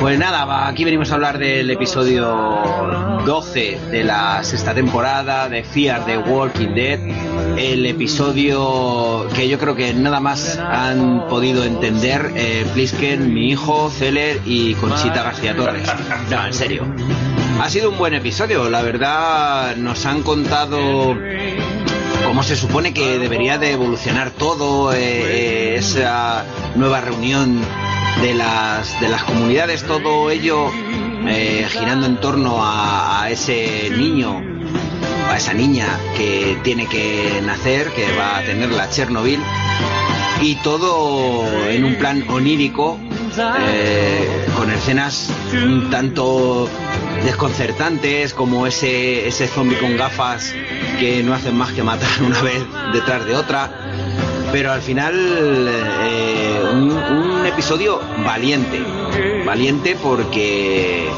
Pues 0.00 0.18
nada, 0.18 0.66
aquí 0.66 0.84
venimos 0.84 1.10
a 1.10 1.16
hablar 1.16 1.38
del 1.38 1.70
episodio 1.70 3.22
12 3.26 3.80
de 3.90 4.04
la 4.04 4.42
sexta 4.44 4.72
temporada 4.72 5.46
de 5.50 5.62
Fear 5.62 6.06
the 6.06 6.16
Walking 6.16 6.74
Dead. 6.74 7.00
El 7.58 7.84
episodio 7.84 9.28
que 9.34 9.46
yo 9.46 9.58
creo 9.58 9.74
que 9.76 9.92
nada 9.92 10.20
más 10.20 10.58
han 10.58 11.26
podido 11.28 11.64
entender 11.64 12.32
eh, 12.34 12.64
Plisken, 12.72 13.34
mi 13.34 13.50
hijo, 13.50 13.90
Celer 13.90 14.40
y 14.46 14.72
Conchita 14.74 15.22
García 15.22 15.54
Torres. 15.54 15.86
No, 16.30 16.46
en 16.46 16.54
serio. 16.54 16.86
Ha 17.60 17.70
sido 17.70 17.90
un 17.90 17.98
buen 17.98 18.14
episodio, 18.14 18.70
la 18.70 18.82
verdad 18.82 19.76
nos 19.76 20.06
han 20.06 20.22
contado 20.22 21.16
cómo 22.24 22.42
se 22.42 22.56
supone 22.56 22.94
que 22.94 23.18
debería 23.18 23.58
de 23.58 23.72
evolucionar 23.72 24.30
todo, 24.30 24.92
eh, 24.94 25.76
esa 25.76 26.44
nueva 26.76 27.00
reunión 27.00 27.60
de 28.22 28.34
las, 28.34 28.98
de 29.00 29.08
las 29.08 29.24
comunidades, 29.24 29.82
todo 29.84 30.30
ello 30.30 30.70
eh, 31.26 31.66
girando 31.68 32.06
en 32.06 32.20
torno 32.20 32.64
a, 32.64 33.24
a 33.24 33.30
ese 33.30 33.90
niño, 33.90 34.40
a 35.28 35.36
esa 35.36 35.52
niña 35.52 35.86
que 36.16 36.58
tiene 36.62 36.86
que 36.86 37.42
nacer, 37.44 37.90
que 37.90 38.16
va 38.16 38.38
a 38.38 38.44
tener 38.44 38.70
la 38.70 38.88
Chernobyl, 38.88 39.40
y 40.40 40.54
todo 40.56 41.44
en 41.68 41.84
un 41.84 41.96
plan 41.96 42.24
onírico, 42.28 42.98
eh, 43.68 44.46
con 44.56 44.70
escenas 44.70 45.30
un 45.52 45.90
tanto 45.90 46.68
desconcertantes, 47.24 48.34
como 48.34 48.66
ese, 48.66 49.26
ese 49.28 49.46
zombie 49.46 49.78
con 49.78 49.96
gafas 49.96 50.54
que 50.98 51.22
no 51.22 51.34
hacen 51.34 51.56
más 51.56 51.72
que 51.72 51.82
matar 51.82 52.08
una 52.26 52.40
vez 52.42 52.62
detrás 52.92 53.24
de 53.24 53.34
otra. 53.34 53.70
Pero 54.52 54.72
al 54.72 54.80
final, 54.80 55.14
eh, 55.14 56.60
un, 56.72 57.46
episodio 57.46 58.00
valiente, 58.24 58.80
valiente 59.44 59.96
porque 60.02 61.08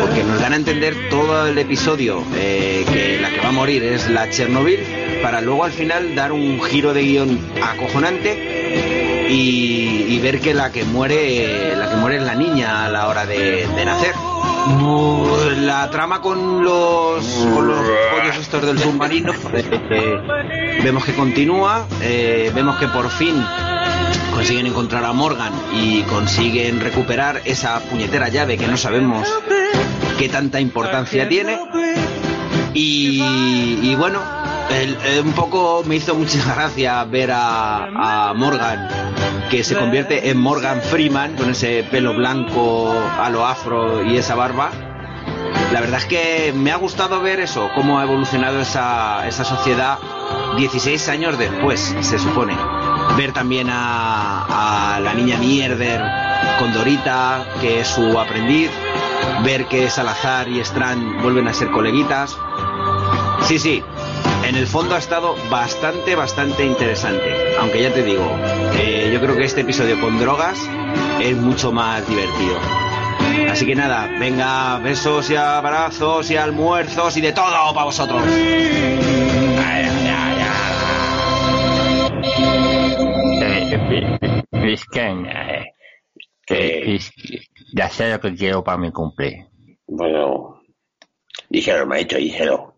porque 0.00 0.22
nos 0.22 0.40
dan 0.40 0.52
a 0.52 0.56
entender 0.56 1.08
todo 1.10 1.46
el 1.46 1.58
episodio 1.58 2.22
eh, 2.34 2.84
que 2.92 3.18
la 3.20 3.30
que 3.30 3.40
va 3.40 3.48
a 3.48 3.52
morir 3.52 3.82
es 3.82 4.08
la 4.08 4.28
Chernobyl 4.30 4.78
para 5.22 5.40
luego 5.40 5.64
al 5.64 5.72
final 5.72 6.14
dar 6.14 6.32
un 6.32 6.60
giro 6.62 6.92
de 6.94 7.02
guion 7.02 7.38
acojonante 7.62 9.28
y, 9.28 10.18
ver 10.20 10.40
que 10.40 10.54
la 10.54 10.70
que 10.70 10.84
muere 10.84 11.74
la 11.74 11.90
que 11.90 11.96
muere 11.96 12.18
es 12.18 12.22
la 12.22 12.36
niña 12.36 12.84
a 12.84 12.90
la 12.90 13.08
hora 13.08 13.26
de 13.26 13.66
nacer 13.84 14.14
la 15.60 15.90
trama 15.90 16.20
con 16.20 16.62
los, 16.62 17.24
con 17.54 17.66
los 17.66 17.78
pollos 17.78 18.36
estos 18.40 18.64
del 18.66 18.78
submarino 18.78 19.32
eh, 19.52 20.80
vemos 20.82 21.04
que 21.04 21.14
continúa 21.14 21.86
eh, 22.00 22.50
vemos 22.54 22.76
que 22.76 22.88
por 22.88 23.10
fin 23.10 23.34
consiguen 24.34 24.66
encontrar 24.66 25.04
a 25.04 25.12
Morgan 25.12 25.52
y 25.72 26.02
consiguen 26.02 26.80
recuperar 26.80 27.42
esa 27.44 27.80
puñetera 27.80 28.28
llave 28.28 28.56
que 28.56 28.66
no 28.66 28.76
sabemos 28.76 29.28
qué 30.18 30.28
tanta 30.28 30.60
importancia 30.60 31.28
tiene. 31.28 31.58
Y 32.74 33.94
bueno, 33.96 34.20
eh, 34.70 35.22
un 35.24 35.32
poco 35.32 35.82
me 35.84 35.96
hizo 35.96 36.14
mucha 36.14 36.38
gracia 36.54 37.04
ver 37.04 37.30
a, 37.32 38.32
Morgan 38.34 38.88
que 39.50 39.62
se 39.62 39.76
convierte 39.76 40.30
en 40.30 40.38
Morgan 40.38 40.80
Freeman 40.80 41.36
con 41.36 41.50
ese 41.50 41.84
pelo 41.90 42.14
blanco 42.14 42.90
a 42.90 43.28
lo 43.28 43.46
afro 43.46 44.04
y 44.04 44.16
esa 44.16 44.34
barba. 44.34 44.70
La 45.72 45.80
verdad 45.80 46.00
es 46.00 46.06
que 46.06 46.52
me 46.54 46.70
ha 46.70 46.76
gustado 46.76 47.20
ver 47.20 47.40
eso, 47.40 47.70
cómo 47.74 47.98
ha 47.98 48.04
evolucionado 48.04 48.60
esa, 48.60 49.26
esa 49.26 49.44
sociedad 49.44 49.98
16 50.56 51.08
años 51.08 51.38
después, 51.38 51.94
se 52.00 52.18
supone. 52.18 52.56
Ver 53.16 53.32
también 53.32 53.68
a, 53.70 54.96
a 54.96 55.00
la 55.00 55.14
niña 55.14 55.38
Mierder 55.38 56.02
con 56.58 56.72
Dorita, 56.72 57.44
que 57.60 57.80
es 57.80 57.88
su 57.88 58.18
aprendiz. 58.18 58.70
Ver 59.44 59.66
que 59.66 59.88
Salazar 59.90 60.48
y 60.48 60.60
Strand 60.60 61.22
vuelven 61.22 61.48
a 61.48 61.54
ser 61.54 61.70
coleguitas. 61.70 62.36
Sí, 63.42 63.58
sí, 63.58 63.82
en 64.52 64.58
el 64.58 64.66
fondo 64.66 64.94
ha 64.94 64.98
estado 64.98 65.34
bastante, 65.48 66.14
bastante 66.14 66.66
interesante. 66.66 67.56
Aunque 67.58 67.80
ya 67.80 67.90
te 67.90 68.02
digo, 68.02 68.36
eh, 68.74 69.10
yo 69.10 69.18
creo 69.18 69.34
que 69.34 69.44
este 69.44 69.62
episodio 69.62 69.98
con 69.98 70.18
drogas 70.18 70.58
es 71.22 71.34
mucho 71.34 71.72
más 71.72 72.06
divertido. 72.06 72.58
Así 73.50 73.64
que 73.64 73.74
nada, 73.74 74.10
venga, 74.20 74.78
besos 74.78 75.30
y 75.30 75.36
abrazos 75.36 76.30
y 76.30 76.36
almuerzos 76.36 77.16
y 77.16 77.22
de 77.22 77.32
todo 77.32 77.72
para 77.72 77.84
vosotros. 77.84 78.22
Pisquen, 84.50 85.26
Que, 86.46 86.98
ya 87.74 87.88
sé 87.88 88.10
lo 88.10 88.20
que 88.20 88.34
quiero 88.34 88.62
para 88.62 88.76
mi 88.76 88.92
cumple. 88.92 89.48
bueno, 89.86 90.60
díselo, 91.48 91.86
maestro, 91.86 92.18
díselo. 92.18 92.71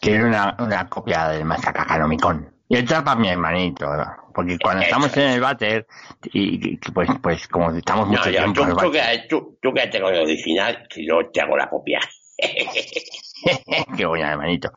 Quiero 0.00 0.26
una, 0.28 0.56
una 0.58 0.88
copia 0.88 1.28
del 1.28 1.44
Masacacanomicon. 1.44 2.52
Y 2.68 2.78
otra 2.78 3.02
para 3.04 3.18
mi 3.20 3.28
hermanito, 3.28 3.86
¿no? 3.86 4.04
porque 4.34 4.58
cuando 4.58 4.80
Eso 4.82 4.88
estamos 4.88 5.16
en 5.16 5.30
el 5.30 5.40
váter, 5.40 5.86
y, 6.32 6.72
y, 6.74 6.76
pues, 6.92 7.08
pues 7.22 7.48
como 7.48 7.70
estamos 7.70 8.06
No, 8.08 8.12
mucho 8.18 8.28
ya, 8.28 8.40
tiempo 8.42 8.66
tú, 8.66 8.76
tú, 8.76 8.90
que- 8.92 9.24
tú, 9.30 9.58
tú 9.62 9.72
quédate 9.72 10.00
con 10.00 10.14
el 10.14 10.22
original, 10.22 10.86
que 10.90 11.06
yo 11.06 11.30
te 11.32 11.40
hago 11.40 11.56
la 11.56 11.70
copia. 11.70 12.00
qué 13.96 14.04
buena 14.04 14.32
hermanito. 14.32 14.72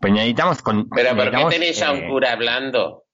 Pues 0.00 0.12
necesitamos 0.12 0.62
con... 0.62 0.88
Pero 0.88 1.14
¿por 1.16 1.30
qué 1.30 1.44
tenéis 1.50 1.82
a 1.82 1.92
un 1.92 1.98
eh, 2.04 2.08
cura 2.08 2.32
hablando? 2.32 3.04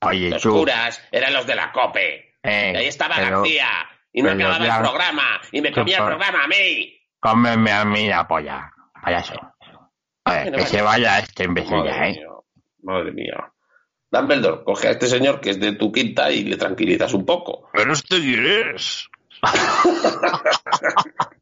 Oye, 0.00 0.30
Los 0.30 0.42
tú, 0.42 0.52
curas 0.52 1.00
eran 1.12 1.32
los 1.32 1.46
de 1.46 1.54
la 1.54 1.70
COPE. 1.72 2.34
eh, 2.42 2.72
Y 2.74 2.76
ahí 2.78 2.86
estaba 2.86 3.16
pero 3.16 3.40
García. 3.42 3.68
Y 4.12 4.22
no 4.22 4.30
acababa 4.30 4.64
el 4.64 4.80
programa. 4.82 5.40
Y 5.52 5.60
me 5.60 5.68
¿Qué 5.68 5.74
comía 5.80 5.98
el 5.98 6.04
programa 6.04 6.44
a 6.44 6.48
mí. 6.48 6.98
cómeme 7.20 7.72
a 7.72 7.84
mí 7.84 8.08
la 8.08 8.26
polla, 8.26 8.72
payaso. 9.02 9.34
Ver, 10.28 10.52
que 10.52 10.66
se 10.66 10.82
vaya 10.82 11.18
este 11.18 11.44
imbécil 11.44 11.84
ya, 11.84 12.06
¿eh? 12.06 12.12
mía. 12.12 12.28
Madre 12.82 13.12
mía. 13.12 13.52
Dumbledore, 14.10 14.64
coge 14.64 14.88
a 14.88 14.92
este 14.92 15.06
señor 15.06 15.40
que 15.40 15.50
es 15.50 15.60
de 15.60 15.72
tu 15.72 15.92
quinta 15.92 16.30
y 16.30 16.44
le 16.44 16.56
tranquilizas 16.56 17.12
un 17.12 17.26
poco. 17.26 17.68
Pero 17.72 17.92
este 17.92 18.18
quién 18.20 18.46
es. 18.74 19.08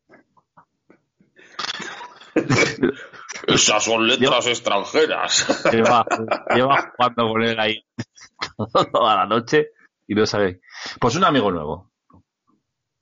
Esas 3.46 3.84
son 3.84 4.06
letras 4.06 4.46
extranjeras. 4.46 5.64
Lleva, 5.72 6.04
lleva 6.54 6.92
jugando 6.96 7.28
con 7.28 7.42
él 7.44 7.58
ahí 7.58 7.84
toda 8.92 9.16
la 9.16 9.26
noche 9.26 9.70
y 10.06 10.14
no 10.14 10.26
sabe. 10.26 10.60
Pues 11.00 11.16
un 11.16 11.24
amigo 11.24 11.50
nuevo. 11.50 11.92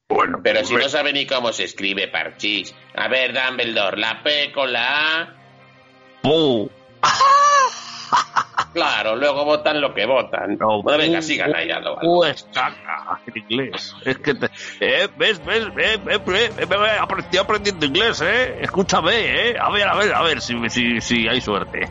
Bueno, 0.09 0.41
Pero 0.43 0.65
si 0.65 0.75
no 0.77 0.89
sabe 0.89 1.13
ni 1.13 1.27
cómo 1.27 1.53
se 1.53 1.65
escribe 1.65 2.09
parchís. 2.09 2.75
A 2.95 3.09
ver, 3.09 3.33
Dumbledore, 3.33 3.99
la 3.99 4.23
P 4.23 4.53
con 4.53 4.73
la 4.73 5.23
A. 5.23 5.44
Claro, 8.73 9.15
luego 9.15 9.45
votan 9.45 9.81
lo 9.81 9.95
que 9.95 10.05
votan. 10.05 10.57
No, 10.59 10.83
bueno, 10.83 10.99
venga, 10.99 11.23
sigan 11.23 11.55
ahí, 11.55 11.71
Aldo. 11.71 11.97
¡Pu 12.01 12.25
es 12.25 12.43
caca! 12.53 13.21
En 13.27 13.37
inglés. 13.49 13.95
Es 14.05 14.19
que 14.19 14.35
te. 14.35 14.47
Eh, 14.81 15.09
¿Ves? 15.17 15.45
¿Ves? 15.45 15.65
Eh, 15.79 15.99
eh, 16.11 16.19
eh, 16.27 16.51
eh, 16.59 16.67
Estoy 17.19 17.39
aprendiendo 17.39 17.87
inglés, 17.87 18.21
¿eh? 18.23 18.59
Escúchame, 18.63 19.51
¿eh? 19.51 19.57
A 19.61 19.71
ver, 19.71 19.87
a 19.87 19.95
ver, 19.95 20.13
a 20.13 20.23
ver 20.23 20.41
si, 20.41 20.57
si, 20.71 21.01
si 21.01 21.29
hay 21.29 21.41
suerte. 21.41 21.89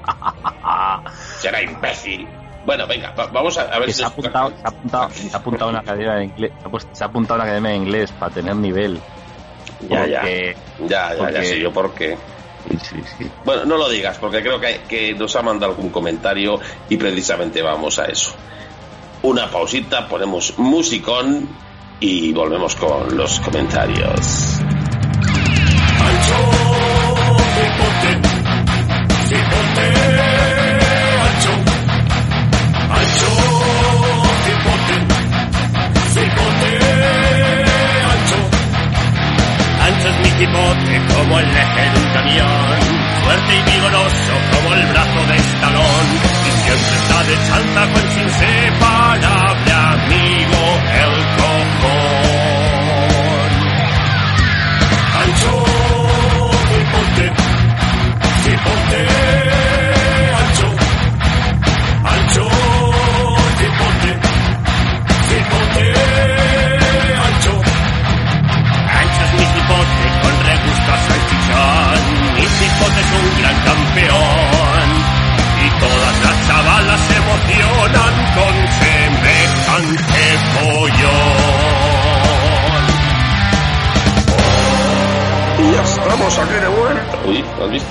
Será 1.40 1.62
imbécil. 1.62 2.28
Bueno, 2.66 2.86
venga, 2.86 3.12
va- 3.12 3.28
vamos 3.28 3.58
a, 3.58 3.62
a 3.64 3.80
ver 3.80 3.88
si 3.92 4.00
se 4.00 4.04
ha 4.04 4.08
apuntado, 4.08 4.50
se 4.50 4.64
ha 4.66 4.70
apuntado, 4.70 5.10
se 5.12 5.34
ha 5.34 5.38
apuntado 5.40 5.70
una 5.70 5.80
academia 5.80 6.14
de 6.16 6.24
inglés, 6.26 6.52
se 6.94 7.04
ha 7.04 7.08
apuntado 7.08 7.36
una 7.36 7.44
academia 7.46 7.72
de 7.72 7.78
inglés 7.78 8.12
para 8.12 8.34
tener 8.34 8.56
nivel. 8.58 9.00
Ya, 9.88 10.06
ya. 10.06 10.20
Porque- 10.22 10.56
Ya, 10.80 10.88
ya, 10.88 11.10
ya 11.14 11.18
porque- 11.18 11.44
sé 11.46 11.60
yo 11.62 11.72
por 11.72 11.94
qué. 11.94 12.18
Bueno, 13.46 13.66
no 13.66 13.78
lo 13.78 13.90
digas, 13.90 14.18
porque 14.18 14.42
creo 14.42 14.60
que, 14.60 15.14
nos 15.18 15.36
ha 15.36 15.42
mandado 15.42 15.74
algún 15.74 15.90
comentario 15.90 16.60
y 16.90 16.98
precisamente 16.98 17.62
vamos 17.62 18.00
a 18.00 18.06
eso. 18.06 18.34
Una 19.24 19.50
pausita, 19.50 20.08
ponemos 20.08 20.58
musicón 20.58 21.48
y 22.00 22.34
volvemos 22.34 22.76
con 22.76 23.16
los 23.16 23.40
comentarios. 23.40 24.60
Como 40.52 41.40
el 41.40 41.48
eje 41.48 41.90
de 41.90 42.00
un 42.00 42.14
camión, 42.14 42.80
fuerte 43.24 43.56
y 43.56 43.72
vigoroso 43.72 44.34
como 44.52 44.76
el 44.76 44.86
brazo 44.88 45.26
de 45.28 45.36
estalón, 45.38 46.06
y 46.46 46.52
siempre 46.52 46.96
está 46.98 47.24
de 47.24 47.36
chanta 47.48 47.94
con 47.94 48.12
su 48.12 48.20
inseparable 48.20 49.72
amigo 49.72 50.33
el 50.33 50.33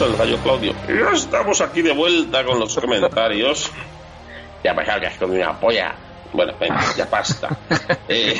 el 0.07 0.18
rayo 0.18 0.36
Claudio. 0.38 0.74
Ya 0.88 1.11
estamos 1.12 1.61
aquí 1.61 1.82
de 1.82 1.92
vuelta 1.92 2.44
con 2.44 2.59
los 2.59 2.74
comentarios. 2.74 3.70
Ya 4.64 4.74
ya 5.00 5.09
has 5.09 5.18
comido 5.18 5.42
una 5.42 5.59
polla. 5.59 5.94
Bueno, 6.32 6.55
venga, 6.59 6.82
ya 6.96 7.07
basta. 7.07 7.57
Eh, 8.09 8.38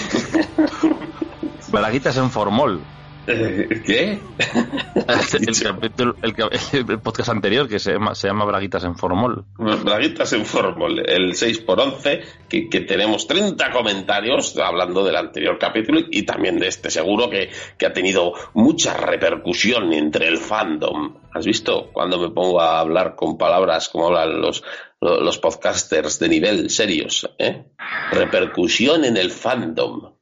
Braguitas 1.69 2.17
en 2.17 2.31
formol. 2.31 2.81
Eh, 3.27 3.83
¿Qué? 3.87 4.19
El, 5.41 5.63
capítulo- 5.63 6.17
el 6.23 6.35
ca- 6.35 6.51
el 6.73 7.01
podcast 7.01 7.29
anterior 7.31 7.69
que 7.69 7.79
se 7.79 7.93
llama, 7.93 8.15
se 8.15 8.29
llama 8.29 8.45
Braguitas 8.45 8.85
en 8.85 8.97
formol. 8.97 9.45
Braguitas 9.57 10.33
en 10.33 10.45
Fórmula, 10.45 11.03
el 11.07 11.33
6x11, 11.33 12.23
que, 12.49 12.69
que 12.69 12.81
tenemos 12.81 13.27
30 13.27 13.71
comentarios 13.71 14.57
hablando 14.59 15.05
del 15.05 15.17
anterior 15.17 15.59
capítulo 15.59 16.01
y 16.11 16.23
también 16.25 16.59
de 16.59 16.69
este. 16.69 16.91
Seguro 16.91 17.29
que, 17.31 17.51
que 17.79 17.87
ha 17.87 17.93
tenido 17.93 18.33
mucha 18.55 18.97
repercusión 18.97 19.93
entre 19.93 20.29
el 20.29 20.39
fandom. 20.39 21.17
¿Has 21.33 21.47
visto? 21.47 21.91
Cuando 21.93 22.19
me 22.19 22.31
pongo 22.31 22.61
a 22.61 22.81
hablar 22.81 23.15
con 23.17 23.39
palabras 23.39 23.89
como 23.89 24.09
hablan 24.09 24.41
los, 24.41 24.63
los 25.01 25.39
podcasters 25.39 26.19
de 26.19 26.29
nivel 26.29 26.71
serios. 26.71 27.29
¿eh? 27.39 27.67
Repercusión 28.11 29.05
en 29.05 29.17
el 29.17 29.31
fandom. 29.31 30.15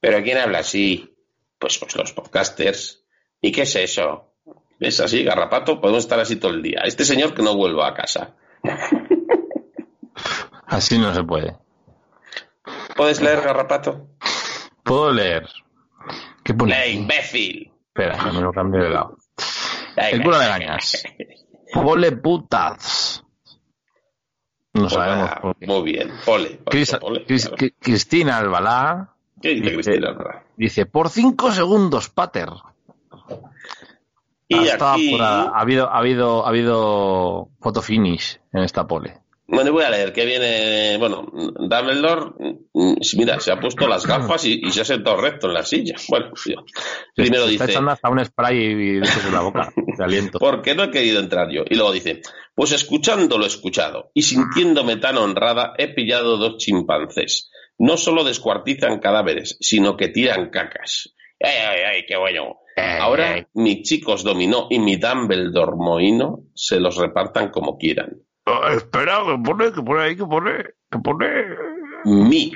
¿Pero 0.00 0.22
quién 0.22 0.38
habla 0.38 0.60
así? 0.60 1.09
Pues, 1.60 1.78
pues 1.78 1.94
los 1.94 2.12
podcasters. 2.12 3.04
¿Y 3.40 3.52
qué 3.52 3.62
es 3.62 3.76
eso? 3.76 4.32
¿Es 4.80 4.98
así, 4.98 5.22
garrapato? 5.22 5.78
Podemos 5.78 6.04
estar 6.04 6.18
así 6.18 6.36
todo 6.36 6.52
el 6.52 6.62
día. 6.62 6.80
Este 6.84 7.04
señor 7.04 7.34
que 7.34 7.42
no 7.42 7.54
vuelva 7.54 7.88
a 7.88 7.94
casa. 7.94 8.34
Así 10.66 10.98
no 10.98 11.12
se 11.12 11.24
puede. 11.24 11.56
¿Puedes 12.96 13.20
leer, 13.20 13.40
garrapato? 13.40 14.06
Puedo 14.84 15.12
leer. 15.12 15.48
¿Qué 16.44 16.54
pone? 16.54 16.74
¡Eh, 16.74 16.82
aquí? 16.82 16.90
imbécil! 16.92 17.72
Espera, 17.88 18.16
que 18.16 18.30
me 18.30 18.40
lo 18.40 18.52
cambio 18.52 18.84
de 18.84 18.90
lado. 18.90 19.18
El 19.96 20.22
culo 20.22 20.38
de 20.38 20.46
gañas. 20.46 21.02
Pole 21.74 22.12
putas. 22.12 23.24
No 24.74 24.88
sabemos 24.88 25.30
por 25.42 25.56
qué. 25.56 25.66
Muy 25.66 25.82
bien, 25.82 26.12
pole. 26.24 26.60
Claro. 26.64 27.16
Cristina 27.80 28.38
Albalá 28.38 29.16
¿Qué 29.40 29.48
dice 29.50 29.72
Cristina? 29.72 30.16
Dice, 30.60 30.84
por 30.84 31.08
cinco 31.08 31.50
segundos, 31.52 32.10
Pater. 32.10 32.50
Y 34.46 34.68
Ha 34.68 34.92
habido, 34.92 35.88
ha 35.88 35.98
habido, 35.98 36.44
ha 36.44 36.48
habido 36.48 37.48
photo 37.60 37.80
finish 37.80 38.38
en 38.52 38.64
esta 38.64 38.86
pole. 38.86 39.20
bueno, 39.46 39.72
voy 39.72 39.84
a 39.84 39.90
leer 39.90 40.12
que 40.12 40.26
viene, 40.26 40.98
bueno, 40.98 41.24
Dumbledore, 41.32 42.32
mm, 42.74 42.94
mira, 43.16 43.40
se 43.40 43.52
ha 43.52 43.60
puesto 43.60 43.86
las 43.86 44.04
gafas 44.04 44.44
y, 44.44 44.60
y 44.62 44.70
se 44.72 44.82
ha 44.82 44.84
sentado 44.84 45.16
recto 45.16 45.46
en 45.46 45.54
la 45.54 45.62
silla. 45.62 45.94
Bueno, 46.08 46.32
tío. 46.44 46.64
primero 47.14 47.46
Se 47.46 47.52
está 47.52 47.64
dice, 47.64 47.72
echando 47.76 47.92
hasta 47.92 48.10
un 48.10 48.24
spray 48.24 48.58
y 48.58 48.96
en 48.96 49.32
la 49.32 49.40
boca, 49.40 49.72
de 49.96 50.04
aliento. 50.04 50.38
¿por 50.38 50.60
qué 50.60 50.74
no 50.74 50.84
he 50.84 50.90
querido 50.90 51.20
entrar 51.20 51.48
yo? 51.50 51.62
Y 51.70 51.76
luego 51.76 51.92
dice, 51.92 52.20
pues 52.54 52.72
escuchando 52.72 53.38
lo 53.38 53.46
escuchado 53.46 54.10
y 54.12 54.22
sintiéndome 54.22 54.96
tan 54.96 55.16
honrada, 55.16 55.72
he 55.78 55.94
pillado 55.94 56.36
dos 56.36 56.58
chimpancés. 56.58 57.50
No 57.80 57.96
solo 57.96 58.24
descuartizan 58.24 58.98
cadáveres, 58.98 59.56
sino 59.58 59.96
que 59.96 60.08
tiran 60.08 60.50
cacas. 60.50 61.14
¡Ay, 61.42 61.54
ay, 61.66 61.80
ay, 61.94 62.04
qué 62.06 62.18
bueno! 62.18 62.58
Ahora 62.76 63.48
mis 63.54 63.80
chicos 63.82 64.22
dominó 64.22 64.66
y 64.68 64.78
mi 64.78 64.96
Dumbledore 64.96 65.72
mohino 65.76 66.40
se 66.54 66.78
los 66.78 66.98
repartan 66.98 67.48
como 67.48 67.78
quieran. 67.78 68.20
espera, 68.76 69.22
que 69.24 69.38
pone, 69.42 69.72
que 69.72 69.80
pone 69.80 70.02
ahí, 70.02 70.14
que 70.14 70.26
pone, 70.26 70.62
que 70.90 70.98
pone. 70.98 71.26
Mi. 72.04 72.52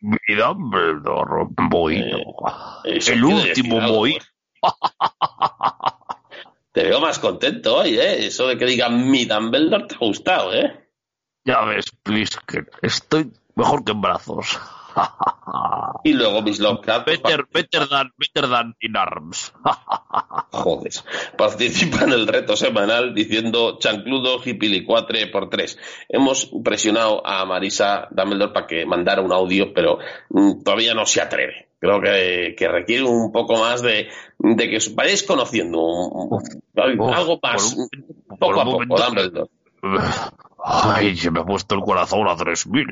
Mi 0.00 0.34
Dumbledore 0.34 1.46
Bohino. 1.70 2.18
Eso 2.84 3.12
El 3.12 3.20
quiere 3.20 3.34
último 3.36 3.74
decir 3.76 3.82
algo. 3.82 3.96
Bohino. 3.98 4.24
Te 6.72 6.82
veo 6.82 7.00
más 7.00 7.20
contento 7.20 7.76
hoy, 7.76 8.00
¿eh? 8.00 8.26
Eso 8.26 8.48
de 8.48 8.58
que 8.58 8.66
digan 8.66 9.08
mi 9.08 9.26
Dumbledore 9.26 9.86
te 9.86 9.94
ha 9.94 9.98
gustado, 9.98 10.52
¿eh? 10.52 10.88
Ya 11.44 11.64
ves, 11.64 11.84
please, 12.02 12.36
que 12.46 12.64
estoy 12.82 13.30
mejor 13.56 13.84
que 13.84 13.92
en 13.92 14.00
brazos. 14.00 14.58
Y 16.04 16.12
luego 16.12 16.42
Miss 16.42 16.58
Lockhart 16.58 17.06
better, 17.06 17.46
better 17.52 17.88
than, 17.88 18.12
better 18.16 18.48
than 18.48 18.74
in 18.80 18.96
arms. 18.96 19.52
Joder. 20.52 20.92
Participa 21.36 22.04
en 22.04 22.12
el 22.12 22.26
reto 22.26 22.56
semanal 22.56 23.14
diciendo 23.14 23.78
chancludo 23.78 24.40
hipilicuatre 24.44 25.26
por 25.26 25.50
tres. 25.50 25.78
Hemos 26.08 26.50
presionado 26.64 27.26
a 27.26 27.44
Marisa 27.44 28.08
Dumbledore 28.10 28.52
para 28.52 28.66
que 28.66 28.86
mandara 28.86 29.20
un 29.20 29.32
audio, 29.32 29.72
pero 29.74 29.98
mm, 30.30 30.62
todavía 30.62 30.94
no 30.94 31.06
se 31.06 31.20
atreve. 31.20 31.68
Creo 31.78 32.00
que, 32.00 32.54
que 32.56 32.68
requiere 32.68 33.04
un 33.04 33.32
poco 33.32 33.58
más 33.58 33.82
de, 33.82 34.08
de 34.38 34.70
que 34.70 34.76
os 34.76 34.94
vayáis 34.94 35.24
conociendo 35.24 35.78
algo 36.76 37.38
más, 37.42 37.76
por 38.28 38.38
poco 38.38 38.60
a 38.60 38.64
poco, 38.64 38.96
Dumbledore. 38.96 39.50
Ay, 40.64 41.16
se 41.16 41.30
me 41.30 41.40
ha 41.40 41.44
puesto 41.44 41.74
el 41.74 41.82
corazón 41.82 42.26
a 42.28 42.36
3000. 42.36 42.86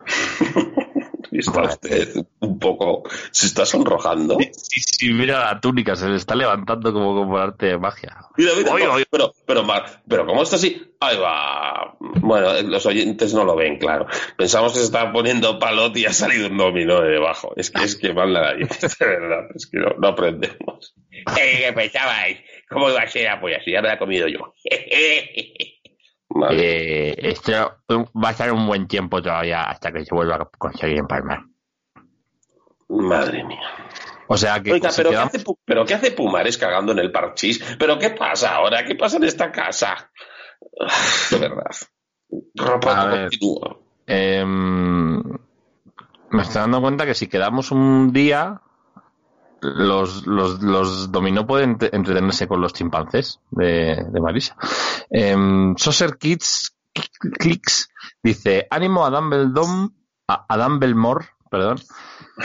Está 1.30 1.62
usted 1.62 2.08
un 2.40 2.58
poco, 2.58 3.02
se 3.30 3.46
está 3.46 3.66
sonrojando. 3.66 4.38
Sí, 4.56 4.80
sí, 4.80 5.12
mira 5.12 5.40
la 5.52 5.60
túnica, 5.60 5.94
se 5.94 6.08
le 6.08 6.16
está 6.16 6.34
levantando 6.34 6.90
como 6.92 7.14
como 7.14 7.36
arte 7.36 7.66
de 7.66 7.78
magia. 7.78 8.16
Mira, 8.36 8.52
mira, 8.56 8.72
Oye, 8.72 8.84
no, 8.86 8.92
oye. 8.94 9.04
Pero, 9.10 9.32
pero, 9.46 9.62
Mar- 9.62 10.02
pero 10.08 10.24
¿cómo 10.26 10.42
está 10.42 10.56
así? 10.56 10.82
Ahí 11.00 11.18
va. 11.18 11.96
Bueno, 12.00 12.62
los 12.62 12.86
oyentes 12.86 13.34
no 13.34 13.44
lo 13.44 13.54
ven, 13.56 13.76
claro. 13.78 14.06
Pensamos 14.38 14.72
que 14.72 14.78
se 14.78 14.86
estaba 14.86 15.12
poniendo 15.12 15.58
palote 15.58 16.00
y 16.00 16.06
ha 16.06 16.12
salido 16.14 16.48
un 16.48 16.56
dominó 16.56 17.02
de 17.02 17.10
debajo. 17.10 17.52
Es 17.56 17.70
que 17.70 17.84
es 17.84 17.94
que 17.96 18.14
mal 18.14 18.32
la 18.32 18.40
nariz, 18.40 18.68
de 18.98 19.06
verdad. 19.06 19.48
Es 19.54 19.66
que 19.66 19.78
no, 19.78 19.90
no 19.98 20.08
aprendemos. 20.08 20.94
Eh, 21.12 21.64
¿Qué 21.66 21.72
pensabais? 21.74 22.38
¿Cómo 22.70 22.88
iba 22.88 23.02
a 23.02 23.06
ser? 23.08 23.28
Ah, 23.28 23.38
Pues 23.40 23.58
así 23.60 23.70
ya 23.70 23.82
me 23.82 23.88
la 23.88 23.94
he 23.94 23.98
comido 23.98 24.26
yo. 24.28 24.54
Eh, 26.50 27.14
esto 27.18 27.52
va 27.90 28.28
a 28.28 28.30
estar 28.32 28.52
un 28.52 28.66
buen 28.66 28.86
tiempo 28.86 29.20
todavía 29.22 29.64
hasta 29.64 29.90
que 29.92 30.04
se 30.04 30.14
vuelva 30.14 30.36
a 30.36 30.44
conseguir 30.58 30.98
empalmar. 30.98 31.40
Madre 32.88 33.44
mía. 33.44 33.60
O 34.28 34.36
sea 34.36 34.62
que 34.62 34.72
Oiga, 34.72 34.90
pero, 34.94 35.10
quedamos- 35.10 35.32
¿qué 35.32 35.38
hace, 35.38 35.46
¿pero 35.64 35.84
qué 35.86 35.94
hace 35.94 36.10
Pumares 36.12 36.58
cagando 36.58 36.92
en 36.92 36.98
el 36.98 37.10
parchís? 37.10 37.76
¿Pero 37.78 37.98
qué 37.98 38.10
pasa 38.10 38.56
ahora? 38.56 38.84
¿Qué 38.84 38.94
pasa 38.94 39.16
en 39.16 39.24
esta 39.24 39.50
casa? 39.50 40.10
De 41.30 41.38
verdad. 41.38 41.70
Ropa 42.54 43.10
continúa. 43.10 43.78
Em, 44.06 45.18
me 46.30 46.42
estoy 46.42 46.60
dando 46.60 46.80
cuenta 46.82 47.06
que 47.06 47.14
si 47.14 47.26
quedamos 47.26 47.70
un 47.70 48.12
día, 48.12 48.60
los, 49.60 50.26
los, 50.26 50.62
los 50.62 51.10
dominó 51.12 51.46
pueden 51.46 51.78
te- 51.78 51.94
entretenerse 51.94 52.46
con 52.48 52.60
los 52.60 52.72
chimpancés 52.72 53.40
de, 53.50 54.04
de 54.10 54.20
Marisa. 54.20 54.56
Em, 55.10 55.74
Saucer 55.76 56.16
Kids 56.18 56.74
Clicks 57.38 57.90
dice, 58.22 58.66
ánimo 58.70 59.04
a 59.04 59.10
Dumbledore, 59.10 59.90
a, 60.28 60.56
Dumbledore, 60.56 61.26
perdón. 61.50 61.78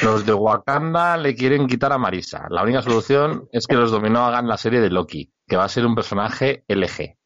Los 0.01 0.26
de 0.26 0.34
Wakanda 0.34 1.18
le 1.18 1.36
quieren 1.36 1.68
quitar 1.68 1.91
a 1.93 1.97
Marisa. 1.97 2.47
La 2.49 2.64
única 2.64 2.82
solución 2.82 3.47
es 3.51 3.68
que 3.68 3.76
los 3.76 3.91
dominó 3.91 4.26
hagan 4.26 4.47
la 4.47 4.57
serie 4.57 4.82
de 4.82 4.89
Loki, 4.89 5.32
que 5.47 5.55
va 5.57 5.66
a 5.66 5.70
ser 5.70 5.86
un 5.86 5.93
personaje 5.95 6.64
LG. 6.68 7.18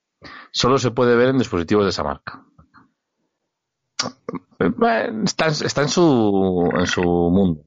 Solo 0.51 0.77
se 0.77 0.91
puede 0.91 1.15
ver 1.15 1.29
en 1.29 1.37
dispositivos 1.37 1.85
de 1.85 1.89
esa 1.91 2.03
marca. 2.03 2.43
Bueno, 4.59 5.23
Está, 5.23 5.47
está 5.47 5.81
en 5.83 5.89
su 5.89 6.69
en 6.75 6.87
su 6.87 7.01
mundo. 7.03 7.61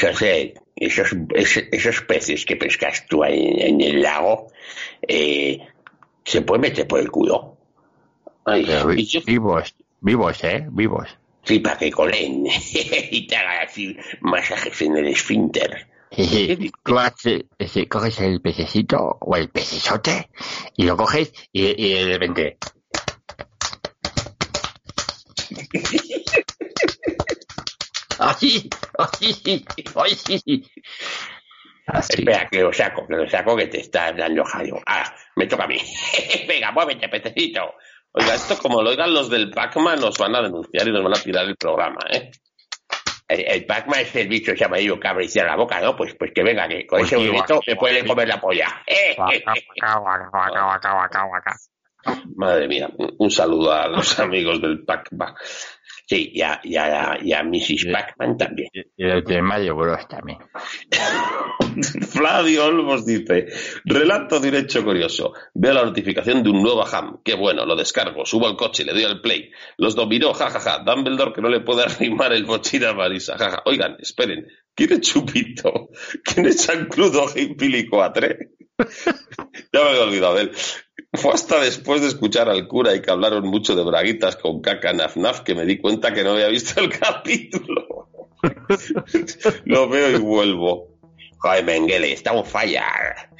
José, 0.00 0.54
esos, 0.76 1.08
esos, 1.34 1.64
esos 1.72 2.02
peces 2.02 2.44
que 2.44 2.56
pescas 2.56 3.06
tú 3.08 3.22
ahí 3.22 3.54
en, 3.58 3.80
el 3.80 4.02
lago, 4.02 4.48
eh, 5.06 5.58
¿se 6.24 6.42
puede 6.42 6.60
meter 6.62 6.86
por 6.86 7.00
el 7.00 7.10
culo? 7.10 7.56
Ay, 8.44 8.64
Pero 8.66 8.86
vi- 8.88 9.02
y 9.02 9.06
yo- 9.06 9.20
vivos, 9.26 9.74
vivos, 10.00 10.44
eh, 10.44 10.66
vivos. 10.70 11.08
Sí, 11.44 11.60
para 11.60 11.78
que 11.78 11.90
colen 11.90 12.46
y 13.10 13.26
te 13.26 13.36
hagan 13.36 13.66
así 13.66 13.96
masajes 14.20 14.80
en 14.82 14.96
el 14.96 15.08
esfínter. 15.08 15.86
Tú 16.84 16.98
haces- 16.98 17.44
ese, 17.58 17.86
coges 17.86 18.18
el 18.20 18.40
pececito 18.40 19.18
o 19.20 19.36
el 19.36 19.50
pecesote 19.50 20.30
y 20.76 20.84
lo 20.84 20.96
coges 20.96 21.32
y, 21.52 21.86
y 21.86 21.92
de 22.04 22.04
repente. 22.18 22.56
Así, 28.18 28.68
así, 28.98 29.30
así. 29.94 30.64
Así. 31.86 32.12
Espera, 32.20 32.46
que 32.50 32.60
lo 32.60 32.72
saco, 32.72 33.06
que 33.06 33.16
lo 33.16 33.28
saco, 33.28 33.56
que 33.56 33.66
te 33.66 33.80
está 33.80 34.12
dando 34.12 34.44
jaleo. 34.44 34.80
Ah, 34.86 35.10
me 35.36 35.46
toca 35.46 35.64
a 35.64 35.68
mí. 35.68 35.78
Venga, 36.48 36.70
muévete, 36.72 37.08
pececito. 37.08 37.74
Oiga, 38.12 38.34
esto 38.34 38.58
como 38.58 38.82
lo 38.82 38.90
oigan 38.90 39.12
los 39.12 39.30
del 39.30 39.50
Pac-Man 39.50 40.00
nos 40.00 40.18
van 40.18 40.34
a 40.34 40.42
denunciar 40.42 40.86
y 40.88 40.92
nos 40.92 41.02
van 41.04 41.16
a 41.16 41.22
tirar 41.22 41.44
el 41.46 41.56
programa, 41.56 41.98
¿eh? 42.10 42.30
El, 43.28 43.40
el 43.46 43.66
Pac-Man 43.66 44.00
es 44.00 44.16
el 44.16 44.28
bicho 44.28 44.52
amarillo 44.64 44.98
que 44.98 45.06
abre 45.08 45.26
y 45.26 45.28
cierra 45.28 45.50
la 45.50 45.56
boca, 45.56 45.80
¿no? 45.80 45.94
Pues, 45.94 46.14
pues 46.18 46.32
que 46.34 46.42
venga, 46.42 46.66
que 46.66 46.86
con 46.86 46.98
Pues 47.00 47.08
ese 47.12 47.16
movimiento 47.18 47.54
guaca, 47.54 47.70
me 47.70 47.76
puede 47.76 47.94
guaca. 48.00 48.08
comer 48.08 48.28
la 48.28 48.40
polla. 48.40 48.82
Madre 52.36 52.68
mía, 52.68 52.88
un 53.18 53.30
saludo 53.30 53.72
a 53.72 53.86
los 53.88 54.18
amigos 54.20 54.60
del 54.62 54.84
Pac-Man. 54.84 55.34
Sí, 56.08 56.30
y 56.32 56.40
a, 56.40 56.58
y 56.64 56.74
a, 56.76 57.18
y 57.22 57.34
a 57.34 57.42
Mrs. 57.42 57.86
Pac-Man 57.92 58.38
también. 58.38 58.70
Y 58.72 59.04
el 59.04 59.22
de 59.24 59.42
Mayo 59.42 59.76
Bros 59.76 60.08
también. 60.08 60.38
Flavio 62.10 62.64
Olmos 62.64 63.04
dice, 63.04 63.48
relato 63.84 64.40
de 64.40 64.48
un 64.48 64.54
hecho 64.54 64.82
curioso. 64.82 65.34
Veo 65.52 65.74
la 65.74 65.84
notificación 65.84 66.42
de 66.42 66.48
un 66.48 66.62
nuevo 66.62 66.82
ham. 66.86 67.20
Qué 67.22 67.34
bueno, 67.34 67.66
lo 67.66 67.76
descargo, 67.76 68.24
subo 68.24 68.46
al 68.46 68.56
coche, 68.56 68.86
le 68.86 68.94
doy 68.94 69.04
al 69.04 69.20
play. 69.20 69.50
Los 69.76 69.94
dominó, 69.94 70.32
jajaja. 70.32 70.78
Dumbledore 70.78 71.34
que 71.34 71.42
no 71.42 71.50
le 71.50 71.60
puede 71.60 71.82
arrimar 71.82 72.32
el 72.32 72.46
bochín 72.46 72.84
a 72.84 72.94
Marisa, 72.94 73.36
jaja. 73.36 73.62
Oigan, 73.66 73.98
esperen, 74.00 74.46
¿quién 74.74 74.92
es 74.94 75.00
Chupito? 75.02 75.90
¿Quién 76.24 76.46
es 76.46 76.62
San 76.62 76.86
Cludo 76.86 77.26
Pili 77.58 77.86
4? 77.86 78.28
ya 79.72 79.82
me 79.82 79.88
había 79.90 80.02
olvidado 80.04 80.36
de 80.36 80.42
él. 80.42 80.52
Fue 81.12 81.32
hasta 81.32 81.60
después 81.60 82.02
de 82.02 82.08
escuchar 82.08 82.48
al 82.48 82.68
cura 82.68 82.94
y 82.94 83.00
que 83.00 83.10
hablaron 83.10 83.46
mucho 83.48 83.74
de 83.74 83.82
braguitas 83.82 84.36
con 84.36 84.60
caca 84.60 84.92
naf 84.92 85.40
que 85.40 85.54
me 85.54 85.64
di 85.64 85.78
cuenta 85.78 86.12
que 86.12 86.22
no 86.22 86.32
había 86.32 86.48
visto 86.48 86.80
el 86.80 86.90
capítulo. 86.98 88.08
Lo 89.64 89.88
veo 89.88 90.10
y 90.10 90.20
vuelvo. 90.20 90.88
Joder, 91.38 91.64
Mengele, 91.64 92.12
estamos 92.12 92.48
fallar. 92.48 93.30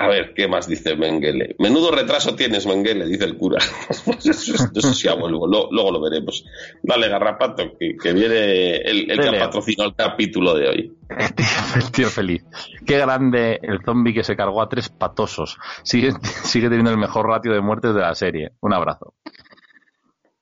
A 0.00 0.06
ver, 0.06 0.32
¿qué 0.32 0.46
más 0.46 0.68
dice 0.68 0.94
Mengele? 0.96 1.56
Menudo 1.58 1.90
retraso 1.90 2.36
tienes, 2.36 2.66
Mengele, 2.66 3.04
dice 3.06 3.24
el 3.24 3.36
cura. 3.36 3.58
Eso, 4.24 4.54
eso 4.74 4.94
sí, 4.94 5.08
vuelvo, 5.18 5.46
lo- 5.48 5.68
luego 5.72 5.90
lo 5.90 6.00
veremos. 6.00 6.44
Dale, 6.82 7.08
Garrapato, 7.08 7.76
que, 7.76 7.96
que 7.96 8.12
viene 8.12 8.76
el, 8.76 9.10
el 9.10 9.20
que 9.20 9.38
patrocinado 9.38 9.90
el 9.90 9.96
capítulo 9.96 10.54
de 10.54 10.68
hoy. 10.68 10.96
El 11.10 11.34
tío, 11.34 11.46
el 11.76 11.90
tío 11.90 12.08
feliz. 12.08 12.44
Qué 12.86 12.96
grande 12.98 13.58
el 13.62 13.80
zombie 13.84 14.14
que 14.14 14.22
se 14.22 14.36
cargó 14.36 14.62
a 14.62 14.68
tres 14.68 14.88
patosos. 14.88 15.58
Sigue, 15.82 16.12
sigue 16.44 16.68
teniendo 16.68 16.92
el 16.92 16.98
mejor 16.98 17.26
ratio 17.26 17.52
de 17.52 17.60
muertes 17.60 17.92
de 17.94 18.00
la 18.00 18.14
serie. 18.14 18.52
Un 18.60 18.74
abrazo. 18.74 19.14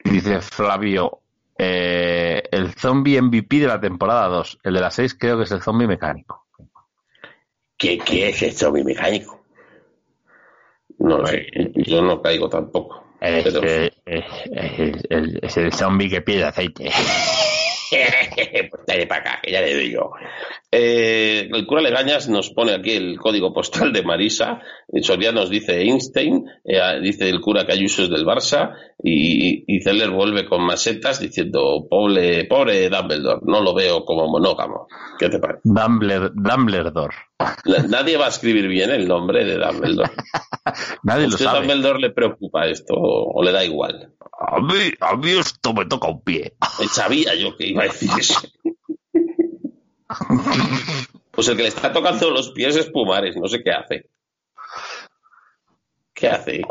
Dice 0.05 0.41
Flavio, 0.43 1.21
eh, 1.59 2.43
el 2.53 2.75
zombie 2.75 3.21
MVP 3.21 3.61
de 3.61 3.67
la 3.69 3.81
temporada 3.81 4.27
2. 4.29 4.59
El 4.63 4.75
de 4.75 4.81
la 4.81 4.91
6 4.91 5.15
creo 5.19 5.39
que 5.39 5.45
es 5.45 5.51
el 5.53 5.63
zombie 5.63 5.87
mecánico. 5.87 6.47
¿Qué, 7.79 7.99
qué 7.99 8.29
es 8.29 8.43
esto, 8.43 8.71
mi 8.73 8.83
mecánico? 8.85 9.36
No 10.99 11.19
lo 11.19 11.27
sé, 11.27 11.47
yo 11.75 12.03
no 12.03 12.21
caigo 12.23 12.49
tampoco. 12.49 13.05
Es, 13.21 13.45
Pero- 13.45 13.61
eh, 13.67 13.91
es- 14.07 14.25
es- 14.79 15.05
es- 15.11 15.39
es 15.43 15.57
el 15.57 15.73
zombie 15.73 16.09
que 16.09 16.21
pide 16.23 16.45
aceite. 16.45 16.85
pues 18.71 18.83
dale 18.87 19.07
para 19.07 19.21
acá, 19.21 19.41
que 19.43 19.53
ya 19.53 19.61
le 19.61 19.75
doy 19.75 19.91
yo. 19.93 20.11
Eh, 20.71 21.49
el 21.53 21.65
cura 21.67 21.81
Legañas 21.81 22.29
nos 22.29 22.51
pone 22.51 22.75
aquí 22.75 22.91
el 22.93 23.19
código 23.19 23.53
postal 23.55 23.93
de 23.93 24.03
Marisa. 24.03 24.61
eh, 24.93 25.03
Soria 25.03 25.33
nos 25.33 25.49
dice 25.49 25.81
Einstein, 25.83 26.45
eh, 26.65 26.81
dice 27.01 27.29
el 27.29 27.41
cura 27.41 27.65
que 27.65 27.73
Ayuso 27.73 28.03
es 28.03 28.11
del 28.11 28.27
Barça 28.27 28.73
y, 29.03 29.65
y 29.67 29.81
Zeller 29.83 30.11
vuelve 30.11 30.45
con 30.47 30.63
masetas 30.67 31.21
diciendo 31.21 31.87
pobre, 31.89 32.45
pobre 32.47 32.89
Dumbledore, 32.91 33.41
no 33.45 33.61
lo 33.63 33.75
veo 33.75 34.05
como 34.05 34.27
monógamo. 34.29 34.89
¿Qué 35.19 35.29
te 35.29 35.39
parece? 35.39 35.61
Dumbledore. 35.65 37.15
La- 37.65 37.83
Nadie 37.85 38.17
va 38.17 38.27
a 38.27 38.31
escribir 38.31 38.67
bien 38.69 38.91
el 38.91 39.07
nombre 39.07 39.45
de 39.45 39.57
Dumbledore. 39.59 40.11
Nadie 41.05 41.23
lo 41.29 41.35
¿Usted 41.35 41.47
a 41.47 41.53
sabe. 41.53 41.67
Dumbledore 41.67 42.01
le 42.01 42.11
preocupa 42.11 42.67
esto 42.67 42.95
o, 42.95 43.39
o 43.39 43.43
le 43.45 43.53
da 43.53 43.65
igual? 43.65 44.13
A 44.39 44.61
mí, 44.61 44.75
a 45.01 45.17
mí 45.17 45.31
esto 45.31 45.73
me 45.73 45.87
toca 45.87 46.09
un 46.09 46.23
pie. 46.23 46.55
Eh, 46.81 46.87
Sabía 46.91 47.35
yo 47.35 47.57
que 47.57 47.69
iba 47.69 47.85
a 47.85 47.87
decir 47.87 48.11
eso. 48.19 48.41
Pues 51.37 51.49
el 51.49 51.57
que 51.59 51.65
le 51.65 51.69
está 51.69 51.93
tocando 51.93 52.31
los 52.31 52.51
pies 52.53 52.77
es 52.77 52.87
Pumares, 52.87 53.37
no 53.37 53.47
sé 53.47 53.63
qué 53.63 53.71
hace. 53.71 54.09
¿Qué 56.15 56.29
hace? 56.29 56.63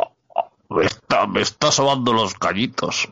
Me 0.70 0.86
está, 0.86 1.28
me 1.28 1.42
está 1.42 1.72
sobando 1.72 2.14
los 2.14 2.34
cañitos. 2.34 3.08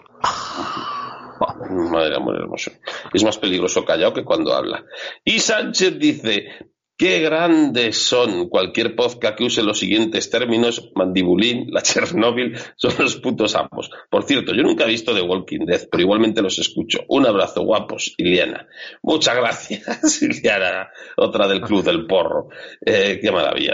Madre 1.91 2.15
amor 2.15 2.37
hermoso. 2.37 2.71
Es 3.13 3.23
más 3.23 3.37
peligroso 3.37 3.85
callado 3.85 4.15
que 4.15 4.23
cuando 4.23 4.51
habla. 4.51 4.83
Y 5.23 5.39
Sánchez 5.39 5.99
dice, 5.99 6.72
qué 7.03 7.19
grandes 7.19 7.97
son 7.97 8.47
cualquier 8.47 8.95
podcast 8.95 9.37
que 9.37 9.43
use 9.43 9.61
los 9.61 9.77
siguientes 9.77 10.29
términos, 10.29 10.89
mandibulín, 10.95 11.67
la 11.69 11.81
Chernóbil, 11.81 12.57
son 12.77 12.93
los 12.97 13.17
putos 13.17 13.55
amos. 13.55 13.91
Por 14.09 14.23
cierto, 14.23 14.53
yo 14.53 14.63
nunca 14.63 14.85
he 14.85 14.87
visto 14.87 15.13
The 15.13 15.21
Walking 15.21 15.65
Dead, 15.65 15.89
pero 15.91 16.01
igualmente 16.01 16.41
los 16.41 16.57
escucho. 16.59 16.99
Un 17.09 17.27
abrazo, 17.27 17.63
guapos, 17.63 18.13
Iliana. 18.15 18.69
Muchas 19.01 19.35
gracias, 19.35 20.21
Iliana, 20.21 20.91
otra 21.17 21.45
del 21.49 21.59
Club 21.59 21.83
del 21.83 22.07
Porro. 22.07 22.47
Eh, 22.79 23.19
qué 23.21 23.33
maravilla. 23.33 23.73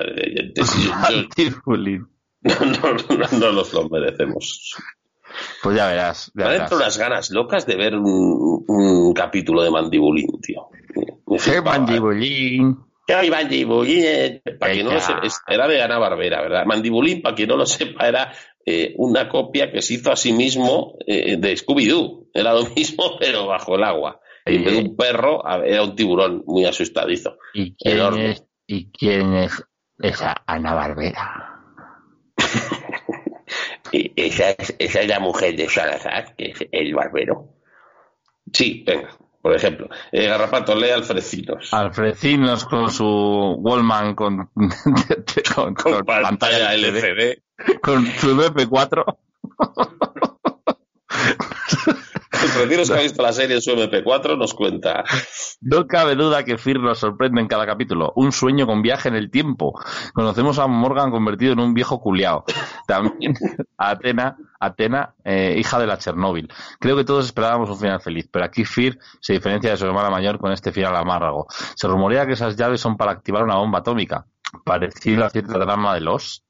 Mandibulín. 0.89 2.07
no, 2.41 2.65
no, 2.65 3.15
no, 3.15 3.39
no 3.39 3.51
nos 3.51 3.73
lo 3.73 3.89
merecemos. 3.89 4.75
Pues 5.61 5.75
ya 5.75 5.85
verás. 5.85 6.31
Ya 6.33 6.45
Me 6.45 6.49
verás. 6.49 6.61
entran 6.63 6.81
unas 6.81 6.97
ganas 6.97 7.29
locas 7.29 7.67
de 7.67 7.75
ver 7.75 7.93
un, 7.93 8.65
un 8.67 9.13
capítulo 9.13 9.61
de 9.61 9.69
Mandibulín, 9.69 10.41
tío. 10.41 10.69
Me 11.27 11.37
¿eh? 13.09 13.29
Mandibulín. 13.29 14.01
¿Qué 14.01 14.05
hay, 14.05 14.43
Mandibulín? 14.43 14.59
Para 14.59 14.73
quien 14.73 14.85
no 14.85 14.93
lo 14.93 14.99
sepa, 14.99 15.21
era 15.47 15.67
de 15.67 15.81
Ana 15.81 15.97
Barbera, 15.97 16.41
¿verdad? 16.41 16.65
Mandibulín, 16.65 17.21
para 17.21 17.35
quien 17.35 17.49
no 17.49 17.57
lo 17.57 17.65
sepa, 17.65 18.07
era 18.07 18.33
eh, 18.65 18.93
una 18.97 19.27
copia 19.27 19.71
que 19.71 19.81
se 19.81 19.95
hizo 19.95 20.11
a 20.11 20.15
sí 20.15 20.31
mismo 20.31 20.95
eh, 21.05 21.37
de 21.37 21.55
Scooby-Doo. 21.55 22.29
Era 22.33 22.53
lo 22.53 22.65
mismo, 22.75 23.17
pero 23.19 23.47
bajo 23.47 23.75
el 23.75 23.83
agua. 23.83 24.19
Y 24.45 24.55
en 24.55 24.63
vez 24.63 24.73
de 24.73 24.79
un 24.79 24.95
perro, 24.95 25.43
era 25.63 25.83
un 25.83 25.95
tiburón 25.95 26.43
muy 26.45 26.65
asustadizo. 26.65 27.37
¿Y 27.53 27.75
quién 27.75 27.97
Enorme. 27.97 28.31
es, 28.31 28.43
y 28.65 28.91
quién 28.91 29.33
es 29.33 29.63
esa 29.99 30.43
Ana 30.47 30.73
Barbera? 30.73 31.55
Esa 33.91 34.51
es, 34.51 34.75
esa 34.77 35.01
es 35.01 35.07
la 35.07 35.19
mujer 35.19 35.55
de 35.55 35.67
Salazar, 35.67 36.35
que 36.35 36.51
es 36.51 36.59
el 36.71 36.93
barbero. 36.93 37.55
Sí, 38.53 38.83
venga, 38.85 39.17
por 39.49 39.55
ejemplo. 39.55 39.89
Eh, 40.11 40.27
Garrapato, 40.27 40.75
lee 40.75 40.91
Alfrecinos. 40.91 41.73
Alfrecinos 41.73 42.65
con 42.65 42.91
su 42.91 43.03
Wallman 43.57 44.13
con, 44.13 44.47
con, 45.55 45.73
Con 45.73 46.05
pantalla 46.05 46.75
LCD. 46.75 47.39
con 47.81 48.05
su 48.05 48.35
MP4. 48.35 49.17
Alfrecinos 52.59 52.89
que 52.89 52.97
ha 52.97 53.01
visto 53.01 53.21
la 53.23 53.33
serie 53.33 53.55
en 53.55 53.61
su 53.61 53.71
MP4 53.71 54.37
nos 54.37 54.53
cuenta. 54.53 55.03
No 55.61 55.87
cabe 55.87 56.15
duda 56.15 56.43
que 56.43 56.57
Fir 56.57 56.79
nos 56.79 56.99
sorprende 56.99 57.41
en 57.41 57.47
cada 57.47 57.65
capítulo. 57.65 58.13
Un 58.15 58.31
sueño 58.31 58.65
con 58.65 58.81
viaje 58.81 59.09
en 59.09 59.15
el 59.15 59.31
tiempo. 59.31 59.79
Conocemos 60.13 60.59
a 60.59 60.67
Morgan 60.67 61.11
convertido 61.11 61.53
en 61.53 61.59
un 61.59 61.73
viejo 61.73 61.99
culiao. 61.99 62.43
También 62.87 63.35
a 63.77 63.89
Atena, 63.91 64.37
Atena 64.59 65.15
eh, 65.23 65.55
hija 65.57 65.79
de 65.79 65.87
la 65.87 65.97
Chernóbil. 65.97 66.51
Creo 66.79 66.95
que 66.95 67.03
todos 67.03 67.25
esperábamos 67.25 67.69
un 67.69 67.77
final 67.77 68.01
feliz, 68.01 68.29
pero 68.31 68.45
aquí 68.45 68.65
Fir 68.65 68.99
se 69.19 69.33
diferencia 69.33 69.71
de 69.71 69.77
su 69.77 69.85
hermana 69.85 70.09
mayor 70.09 70.39
con 70.39 70.51
este 70.51 70.71
final 70.71 70.95
amargo. 70.95 71.47
Se 71.75 71.87
rumorea 71.87 72.25
que 72.25 72.33
esas 72.33 72.55
llaves 72.55 72.81
son 72.81 72.97
para 72.97 73.11
activar 73.11 73.43
una 73.43 73.55
bomba 73.55 73.79
atómica, 73.79 74.25
parecido 74.63 75.25
a 75.25 75.29
cierta 75.29 75.59
trama 75.59 75.93
de 75.93 76.01
Lost. 76.01 76.48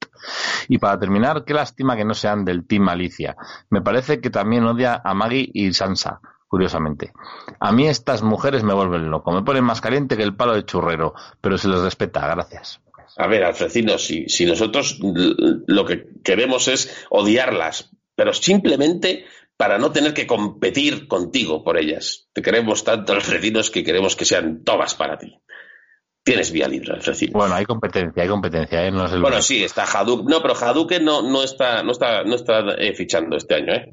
Y 0.68 0.78
para 0.78 1.00
terminar, 1.00 1.44
qué 1.46 1.54
lástima 1.54 1.96
que 1.96 2.06
no 2.06 2.14
sean 2.14 2.46
del 2.46 2.66
Team 2.66 2.90
Alicia. 2.90 3.36
Me 3.70 3.82
parece 3.82 4.22
que 4.22 4.30
también 4.30 4.66
odia 4.66 5.02
a 5.04 5.14
Maggie 5.14 5.50
y 5.54 5.74
Sansa, 5.74 6.22
curiosamente. 6.48 7.12
A 7.60 7.72
mí 7.72 7.88
estas 7.88 8.24
mujeres 8.24 8.64
me 8.64 8.74
vuelven 8.74 9.10
loco, 9.10 9.32
me 9.32 9.44
ponen 9.44 9.64
más 9.64 9.82
caliente 9.82 10.18
que 10.18 10.24
el 10.24 10.36
palo 10.36 10.54
de 10.54 10.66
churrero, 10.66 11.14
pero 11.42 11.58
se 11.58 11.68
les 11.68 11.80
respeta, 11.80 12.28
gracias. 12.28 12.82
A 13.18 13.28
ver, 13.28 13.44
Alfrecinos, 13.44 14.06
si, 14.06 14.30
si 14.30 14.46
nosotros 14.46 15.00
lo 15.02 15.86
que 15.86 16.08
queremos 16.24 16.68
es 16.68 17.06
odiarlas, 17.10 17.92
pero 18.16 18.34
simplemente 18.34 19.26
para 19.60 19.78
no 19.78 19.92
tener 19.92 20.14
que 20.14 20.26
competir 20.26 21.08
contigo 21.10 21.66
por 21.66 21.78
ellas. 21.78 22.30
Te 22.32 22.42
queremos 22.42 22.86
tanto, 22.86 23.12
Alfrecinos, 23.12 23.70
que 23.70 23.84
queremos 23.84 24.16
que 24.16 24.24
sean 24.24 24.64
todas 24.64 24.96
para 24.96 25.18
ti. 25.18 25.38
Tienes 26.24 26.52
vía 26.52 26.68
libre, 26.68 26.94
Alfrecinos. 26.94 27.34
Bueno, 27.34 27.56
hay 27.56 27.66
competencia, 27.66 28.22
hay 28.22 28.30
competencia, 28.30 28.86
¿eh? 28.86 28.92
No 28.92 29.06
es 29.06 29.14
el 29.14 29.22
Bueno, 29.22 29.42
sí, 29.42 29.64
está 29.64 29.84
Hadouken. 29.84 30.26
No, 30.28 30.42
pero 30.42 30.54
Hadouken 30.54 31.04
no, 31.04 31.22
no 31.22 31.44
está, 31.44 31.82
no 31.82 31.92
está, 31.92 32.24
no 32.24 32.36
está 32.36 32.60
eh, 32.78 32.94
fichando 32.94 33.38
este 33.38 33.56
año, 33.56 33.74
¿eh? 33.74 33.90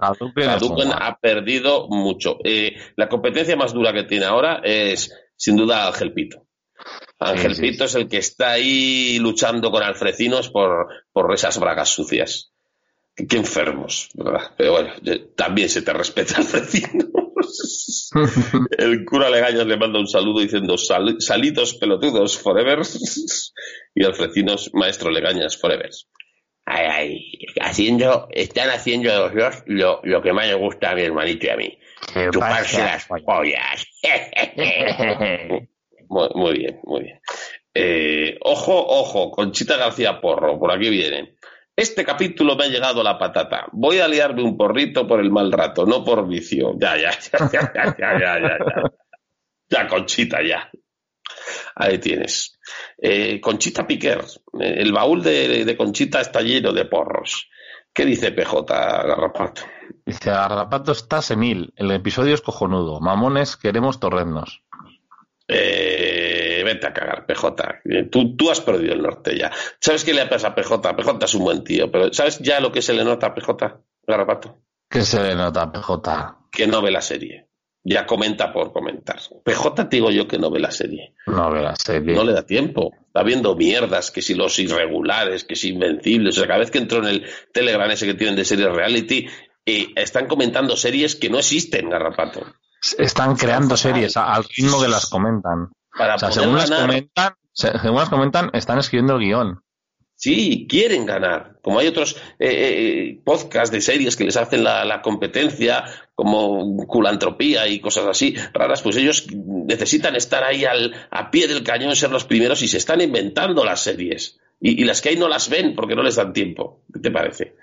Ha 1.00 1.18
perdido 1.18 1.86
mucho. 1.88 2.38
Eh, 2.44 2.76
la 2.96 3.08
competencia 3.08 3.56
más 3.56 3.72
dura 3.72 3.92
que 3.92 4.04
tiene 4.04 4.26
ahora 4.26 4.60
es, 4.62 5.14
sin 5.36 5.56
duda, 5.56 5.86
Ángel 5.86 6.12
Pito. 6.12 6.46
Ángel 7.18 7.54
Sí, 7.54 7.62
sí, 7.62 7.70
Pito 7.70 7.84
es 7.84 7.94
el 7.94 8.08
que 8.08 8.18
está 8.18 8.52
ahí 8.52 9.18
luchando 9.18 9.70
con 9.70 9.82
Alfrecinos 9.82 10.50
por, 10.50 10.88
por 11.12 11.32
esas 11.32 11.58
bragas 11.58 11.90
sucias. 11.90 12.52
Qué, 13.14 13.26
qué 13.26 13.36
enfermos, 13.36 14.10
¿verdad? 14.14 14.50
Pero 14.58 14.72
bueno, 14.72 14.92
también 15.36 15.68
se 15.68 15.82
te 15.82 15.92
respeta 15.92 16.36
Alfrecinos. 16.38 17.06
El 18.78 19.04
cura 19.04 19.30
Legañas 19.30 19.66
le 19.66 19.76
manda 19.76 19.98
un 19.98 20.08
saludo 20.08 20.40
diciendo 20.40 20.76
"Sal- 20.78 21.16
salitos 21.20 21.74
pelotudos 21.74 22.38
forever 22.38 22.78
y 23.94 24.04
Alfrecinos 24.04 24.70
maestro 24.74 25.10
Legañas 25.10 25.56
forever. 25.56 25.90
Ay, 26.68 26.86
ay, 26.90 27.30
haciendo, 27.60 28.26
están 28.32 28.70
haciendo 28.70 29.14
los 29.16 29.34
dos 29.34 29.62
lo, 29.66 30.00
lo 30.02 30.20
que 30.20 30.32
más 30.32 30.48
le 30.48 30.54
gusta 30.54 30.90
a 30.90 30.94
mi 30.96 31.02
hermanito 31.02 31.46
y 31.46 31.50
a 31.50 31.56
mí. 31.56 31.78
¿Qué 32.12 32.28
Chuparse 32.32 32.78
las 32.78 33.06
pollas. 33.06 33.86
Muy, 36.08 36.28
muy 36.36 36.58
bien, 36.58 36.80
muy 36.84 37.02
bien. 37.02 37.20
Eh, 37.74 38.38
ojo, 38.42 38.72
ojo, 38.74 39.30
Conchita 39.32 39.76
García 39.76 40.20
Porro, 40.20 40.58
por 40.58 40.70
aquí 40.70 40.88
viene. 40.88 41.35
Este 41.76 42.06
capítulo 42.06 42.56
me 42.56 42.64
ha 42.64 42.68
llegado 42.68 43.02
a 43.02 43.04
la 43.04 43.18
patata. 43.18 43.66
Voy 43.72 43.98
a 43.98 44.08
liarme 44.08 44.42
un 44.42 44.56
porrito 44.56 45.06
por 45.06 45.20
el 45.20 45.30
mal 45.30 45.52
rato, 45.52 45.84
no 45.84 46.02
por 46.02 46.26
vicio. 46.26 46.74
Ya, 46.80 46.96
ya, 46.96 47.10
ya, 47.10 47.50
ya, 47.52 47.72
ya, 47.74 47.96
ya, 47.98 48.18
ya, 48.18 48.38
ya. 48.40 48.58
Ya, 48.58 48.92
ya 49.68 49.86
Conchita, 49.86 50.42
ya. 50.42 50.70
Ahí 51.74 51.98
tienes. 51.98 52.58
Eh, 52.96 53.38
Conchita 53.42 53.86
Piquer. 53.86 54.20
Eh, 54.58 54.76
el 54.78 54.92
baúl 54.92 55.22
de, 55.22 55.66
de 55.66 55.76
Conchita 55.76 56.22
está 56.22 56.40
lleno 56.40 56.72
de 56.72 56.86
porros. 56.86 57.50
¿Qué 57.92 58.06
dice 58.06 58.32
PJ 58.32 58.62
Garrapato? 58.68 59.62
Dice, 60.04 60.30
Garrapato 60.30 60.92
está 60.92 61.20
senil. 61.20 61.72
El 61.76 61.90
episodio 61.90 62.34
es 62.34 62.40
cojonudo. 62.40 63.00
Mamones, 63.00 63.56
queremos 63.56 64.00
torreznos. 64.00 64.62
Eh, 65.48 66.45
vete 66.66 66.86
a 66.86 66.92
cagar, 66.92 67.24
PJ. 67.26 67.80
Eh, 67.86 68.04
Tú, 68.10 68.36
tú 68.36 68.50
has 68.50 68.60
perdido 68.60 68.92
el 68.92 69.02
norte 69.02 69.38
ya. 69.38 69.50
¿Sabes 69.80 70.04
qué 70.04 70.12
le 70.12 70.26
pasa 70.26 70.48
a 70.48 70.54
PJ? 70.54 70.94
PJ 70.96 71.24
es 71.24 71.34
un 71.34 71.44
buen 71.44 71.64
tío, 71.64 71.90
pero 71.90 72.12
¿sabes 72.12 72.38
ya 72.40 72.60
lo 72.60 72.70
que 72.70 72.82
se 72.82 72.92
le 72.92 73.04
nota 73.04 73.28
a 73.28 73.34
PJ, 73.34 73.80
Garrapato? 74.06 74.58
¿Qué 74.90 75.02
se 75.02 75.22
le 75.22 75.34
nota 75.34 75.62
a 75.62 75.72
PJ? 75.72 76.36
Que 76.52 76.66
no 76.66 76.82
ve 76.82 76.90
la 76.90 77.00
serie. 77.00 77.48
Ya 77.88 78.04
comenta 78.04 78.52
por 78.52 78.72
comentar. 78.72 79.20
PJ 79.44 79.74
te 79.88 79.96
digo 79.96 80.10
yo 80.10 80.26
que 80.26 80.38
no 80.38 80.50
ve 80.50 80.58
la 80.58 80.72
serie. 80.72 81.14
No 81.26 81.50
ve 81.50 81.62
la 81.62 81.76
serie. 81.76 82.14
No 82.14 82.24
le 82.24 82.32
da 82.32 82.42
tiempo. 82.44 82.92
Está 83.06 83.22
viendo 83.22 83.54
mierdas, 83.54 84.10
que 84.10 84.22
si 84.22 84.34
los 84.34 84.58
irregulares, 84.58 85.44
que 85.44 85.54
si 85.54 85.70
invencibles. 85.70 86.36
O 86.36 86.40
sea, 86.40 86.48
cada 86.48 86.58
vez 86.58 86.70
que 86.72 86.78
entro 86.78 86.98
en 86.98 87.06
el 87.06 87.26
Telegram 87.52 87.88
ese 87.90 88.06
que 88.06 88.14
tienen 88.14 88.34
de 88.36 88.44
series 88.44 88.72
reality, 88.72 89.28
eh, 89.64 89.88
están 89.94 90.26
comentando 90.26 90.76
series 90.76 91.14
que 91.14 91.30
no 91.30 91.38
existen, 91.38 91.88
Garrapato. 91.88 92.44
Están 92.98 93.36
creando 93.36 93.76
series 93.76 94.16
al 94.16 94.44
ritmo 94.44 94.80
que 94.80 94.88
las 94.88 95.08
comentan. 95.08 95.70
Para 95.98 96.16
O 96.16 96.18
sea, 96.18 96.28
poder 96.28 96.42
según 96.42 96.56
las 96.58 96.70
ganar. 96.70 96.86
comentan, 96.86 97.34
se- 97.52 97.78
según 97.78 97.96
las 97.98 98.08
comentan, 98.08 98.50
están 98.52 98.78
escribiendo 98.78 99.14
el 99.16 99.20
guion. 99.20 99.62
Sí, 100.18 100.66
quieren 100.68 101.04
ganar. 101.04 101.58
Como 101.60 101.78
hay 101.78 101.88
otros 101.88 102.16
eh, 102.38 102.48
eh, 102.48 103.20
podcasts 103.22 103.70
de 103.70 103.82
series 103.82 104.16
que 104.16 104.24
les 104.24 104.36
hacen 104.38 104.64
la, 104.64 104.82
la 104.86 105.02
competencia, 105.02 105.84
como 106.14 106.74
culantropía 106.86 107.68
y 107.68 107.80
cosas 107.80 108.06
así 108.06 108.34
raras, 108.54 108.80
pues 108.80 108.96
ellos 108.96 109.26
necesitan 109.34 110.16
estar 110.16 110.42
ahí 110.42 110.64
al, 110.64 110.94
a 111.10 111.30
pie 111.30 111.48
del 111.48 111.62
cañón, 111.62 111.94
ser 111.94 112.10
los 112.10 112.24
primeros 112.24 112.62
y 112.62 112.68
se 112.68 112.78
están 112.78 113.02
inventando 113.02 113.62
las 113.62 113.80
series. 113.82 114.40
Y, 114.58 114.80
y 114.80 114.84
las 114.86 115.02
que 115.02 115.10
hay 115.10 115.16
no 115.18 115.28
las 115.28 115.50
ven 115.50 115.74
porque 115.74 115.94
no 115.94 116.02
les 116.02 116.16
dan 116.16 116.32
tiempo. 116.32 116.80
¿Qué 116.94 117.00
te 117.00 117.10
parece? 117.10 117.54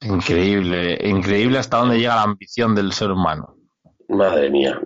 Increíble, 0.00 0.96
increíble 1.02 1.58
hasta 1.58 1.78
dónde 1.78 1.98
llega 1.98 2.14
la 2.14 2.22
ambición 2.22 2.74
del 2.76 2.92
ser 2.92 3.10
humano. 3.10 3.56
Madre 4.08 4.50
mía. 4.50 4.80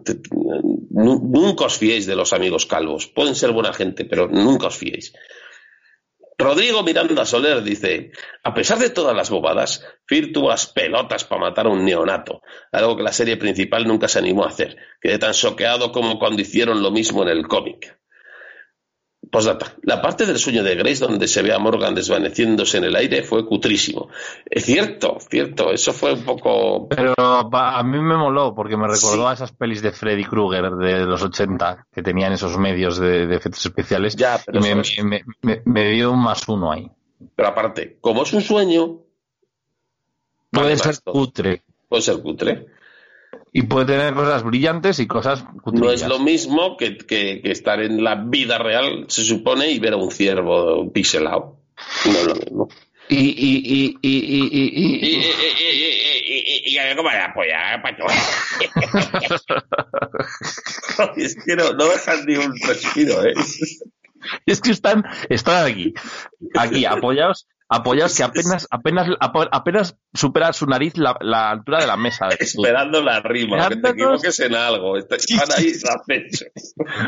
Nunca 0.91 1.65
os 1.67 1.79
fiéis 1.79 2.07
de 2.07 2.17
los 2.17 2.33
amigos 2.33 2.67
calvos. 2.67 3.07
Pueden 3.07 3.35
ser 3.35 3.53
buena 3.53 3.73
gente, 3.73 4.05
pero 4.05 4.29
nunca 4.29 4.67
os 4.67 4.77
fiéis. 4.77 5.13
Rodrigo 6.39 6.83
Miranda 6.83 7.25
Soler 7.25 7.63
dice, 7.63 8.11
a 8.43 8.53
pesar 8.53 8.79
de 8.79 8.91
todas 8.91 9.15
las 9.15 9.31
bobadas, 9.31 9.87
Fir 10.07 10.33
tuvo 10.33 10.49
las 10.49 10.67
pelotas 10.67 11.25
para 11.25 11.41
matar 11.41 11.67
a 11.67 11.71
un 11.71 11.85
neonato, 11.85 12.43
algo 12.73 12.97
que 12.97 13.05
la 13.05 13.13
serie 13.13 13.37
principal 13.37 13.87
nunca 13.87 14.09
se 14.09 14.19
animó 14.19 14.45
a 14.45 14.49
hacer. 14.49 14.77
Quedé 15.01 15.19
tan 15.19 15.35
choqueado 15.35 15.93
como 15.93 16.19
cuando 16.19 16.43
hicieron 16.43 16.83
lo 16.83 16.91
mismo 16.91 17.23
en 17.23 17.29
el 17.29 17.47
cómic. 17.47 17.97
Postdata. 19.33 19.75
La 19.85 20.03
parte 20.03 20.27
del 20.27 20.37
sueño 20.39 20.63
de 20.63 20.75
Grace 20.75 21.05
donde 21.07 21.27
se 21.27 21.41
ve 21.41 21.55
a 21.55 21.59
Morgan 21.59 21.95
desvaneciéndose 21.95 22.77
en 22.77 22.85
el 22.85 22.95
aire 22.95 23.23
fue 23.23 23.47
cutrísimo. 23.47 24.11
Es 24.45 24.67
cierto, 24.67 25.17
cierto, 25.31 25.71
eso 25.73 25.95
fue 25.95 26.13
un 26.13 26.23
poco... 26.23 26.87
Pero 26.91 27.15
a 27.17 27.83
mí 27.83 27.99
me 27.99 28.15
moló 28.19 28.55
porque 28.55 28.77
me 28.77 28.87
recordó 28.87 29.23
Sí. 29.25 29.31
a 29.31 29.33
esas 29.33 29.53
pelis 29.53 29.81
de 29.81 29.93
Freddy 29.93 30.25
Krueger 30.25 30.73
de 30.73 31.07
los 31.07 31.23
80 31.23 31.87
que 31.91 32.03
tenían 32.03 32.35
esos 32.35 32.59
medios 32.59 32.99
de, 32.99 33.27
de 33.27 33.35
efectos 33.37 33.65
especiales 33.65 34.17
Ya, 34.17 34.39
pero 34.45 34.59
y 34.59 34.63
me, 34.75 34.81
eso 34.83 35.03
me- 35.03 35.25
me- 35.41 35.63
me 35.65 35.91
dio 35.93 36.13
un 36.13 36.23
más 36.23 36.47
uno 36.47 36.71
ahí. 36.71 36.91
Pero 37.35 37.49
aparte, 37.49 37.97
como 38.03 38.25
es 38.25 38.33
un 38.35 38.43
sueño, 38.43 38.99
Puede 40.51 40.77
vale 40.77 40.77
ser 40.77 40.97
cutre 41.05 41.63
puede 41.89 42.03
ser 42.03 42.21
cutre. 42.21 42.67
Y 43.53 43.63
puede 43.63 43.87
tener 43.87 44.15
cosas 44.15 44.43
brillantes 44.43 44.99
y 44.99 45.07
cosas 45.07 45.45
No 45.45 45.61
cutrillas. 45.63 46.03
es 46.03 46.09
lo 46.09 46.19
mismo 46.19 46.77
que, 46.77 46.97
que- 46.97 47.41
que 47.43 47.51
estar 47.51 47.81
en 47.83 48.03
la 48.03 48.15
vida 48.17 48.59
real, 48.59 49.05
se 49.09 49.23
supone, 49.25 49.71
y 49.71 49.79
ver 49.79 49.93
a 49.93 49.97
un 49.97 50.11
ciervo 50.11 50.91
pixelado. 50.93 51.59
No 52.07 52.13
es 52.13 52.27
lo 52.27 52.35
mismo. 52.35 52.69
Y, 53.09 53.17
y, 53.17 53.27
y, 53.27 53.99
y, 54.01 54.09
y, 54.11 54.43
y- 54.53 54.71
Y, 54.73 54.87
y- 54.87 55.05
y, 55.05 55.19
y, 55.19 55.73
y, 55.75 56.35
y, 56.35 56.71
y, 56.71 56.75
y 56.75 56.79
a 56.79 56.85
ver 56.85 56.97
cómo 56.97 57.11
la 57.11 57.35
polla, 57.35 57.75
¿eh, 57.75 57.79
Pacho? 57.83 58.05
es 61.17 61.37
que 61.45 61.57
no, 61.57 61.73
no 61.73 61.85
dejan 61.89 62.25
ni 62.27 62.37
un 62.37 62.55
respiro, 62.67 63.25
¿eh? 63.25 63.35
es 64.47 64.61
que 64.61 64.71
están, 64.71 65.05
están 65.29 65.67
aquí, 65.67 65.93
aquí, 66.57 66.85
apoyados, 66.85 67.47
apoyados 67.73 68.17
que 68.17 68.23
apenas, 68.23 68.69
apenas, 68.71 69.09
apenas 69.21 69.97
supera 70.13 70.53
su 70.53 70.67
nariz 70.67 70.97
la, 70.97 71.17
la 71.21 71.51
altura 71.51 71.81
de 71.81 71.87
la 71.87 71.97
mesa. 71.97 72.29
de. 72.29 72.37
Esperando 72.39 73.03
la 73.03 73.21
rima, 73.21 73.69
que 73.69 73.77
te 73.77 73.89
equivoques 73.89 74.41
en 74.41 74.55
algo. 74.55 74.97
Están 74.97 75.19
ahí. 75.57 75.73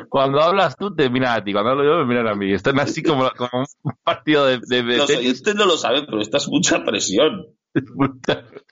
Cuando 0.09 0.41
hablas 0.41 0.77
tú 0.77 0.95
te 0.95 1.11
miran 1.11 1.41
a 1.41 1.45
ti, 1.45 1.53
cuando 1.53 1.71
hablo 1.73 1.85
yo 1.85 1.99
me 1.99 2.07
miran 2.07 2.29
a 2.29 2.35
mí. 2.35 2.53
Están 2.53 2.79
así 2.81 3.03
como, 3.03 3.31
como 3.37 3.65
un 3.83 3.93
partido 4.03 4.47
de, 4.47 4.59
de, 4.67 4.83
de 4.83 4.97
Los 4.97 5.07
tenis. 5.07 5.21
oyentes 5.25 5.55
no 5.55 5.67
lo 5.67 5.77
saben, 5.77 6.07
pero 6.07 6.21
esta 6.21 6.39
es 6.39 6.49
mucha 6.49 6.85
presión. 6.85 7.47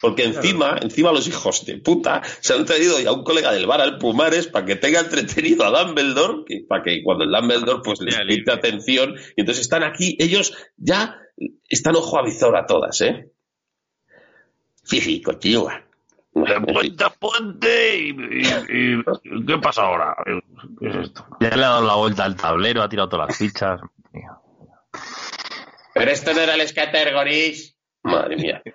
Porque 0.00 0.24
encima, 0.24 0.78
encima 0.80 1.10
los 1.12 1.26
hijos 1.26 1.64
de 1.66 1.78
puta 1.78 2.22
se 2.40 2.54
han 2.54 2.64
traído 2.64 3.00
ya 3.00 3.10
un 3.12 3.24
colega 3.24 3.50
del 3.52 3.66
bar 3.66 3.80
al 3.80 3.98
Pumares 3.98 4.46
para 4.46 4.64
que 4.64 4.76
tenga 4.76 5.00
entretenido 5.00 5.64
a 5.64 5.82
Dumbledore, 5.84 6.44
que, 6.46 6.64
para 6.68 6.82
que 6.84 7.02
cuando 7.02 7.24
el 7.24 7.30
Dumbledore 7.32 7.80
pues 7.84 8.00
les 8.00 8.14
preste 8.16 8.52
atención, 8.52 9.14
y 9.36 9.40
entonces 9.40 9.62
están 9.62 9.82
aquí, 9.82 10.16
ellos 10.20 10.56
ya 10.76 11.18
están 11.68 11.96
ojo 11.96 12.18
a 12.18 12.22
visor 12.24 12.56
a 12.56 12.64
todas, 12.66 13.00
¿eh? 13.00 13.28
Sí, 14.84 15.00
sí, 15.00 15.20
continúa. 15.22 15.82
Puente 16.32 17.04
a 17.04 17.10
puente 17.10 17.98
y, 17.98 18.08
y- 18.10 18.94
y- 18.94 19.46
¿qué 19.46 19.58
pasa 19.58 19.82
ahora? 19.82 20.16
¿Qué 20.80 20.88
es 20.88 20.96
esto? 20.96 21.26
Ya 21.40 21.48
le 21.56 21.64
ha 21.64 21.68
dado 21.68 21.86
la 21.86 21.94
vuelta 21.96 22.24
al 22.24 22.36
tablero, 22.36 22.82
ha 22.82 22.88
tirado 22.88 23.08
todas 23.08 23.28
las 23.28 23.36
fichas. 23.36 23.80
Pero 25.94 26.10
esto 26.10 26.32
no 26.32 26.40
era 26.40 26.54
el 26.54 26.66
Scattergories. 26.66 27.71
Madre 28.04 28.36
mía. 28.36 28.62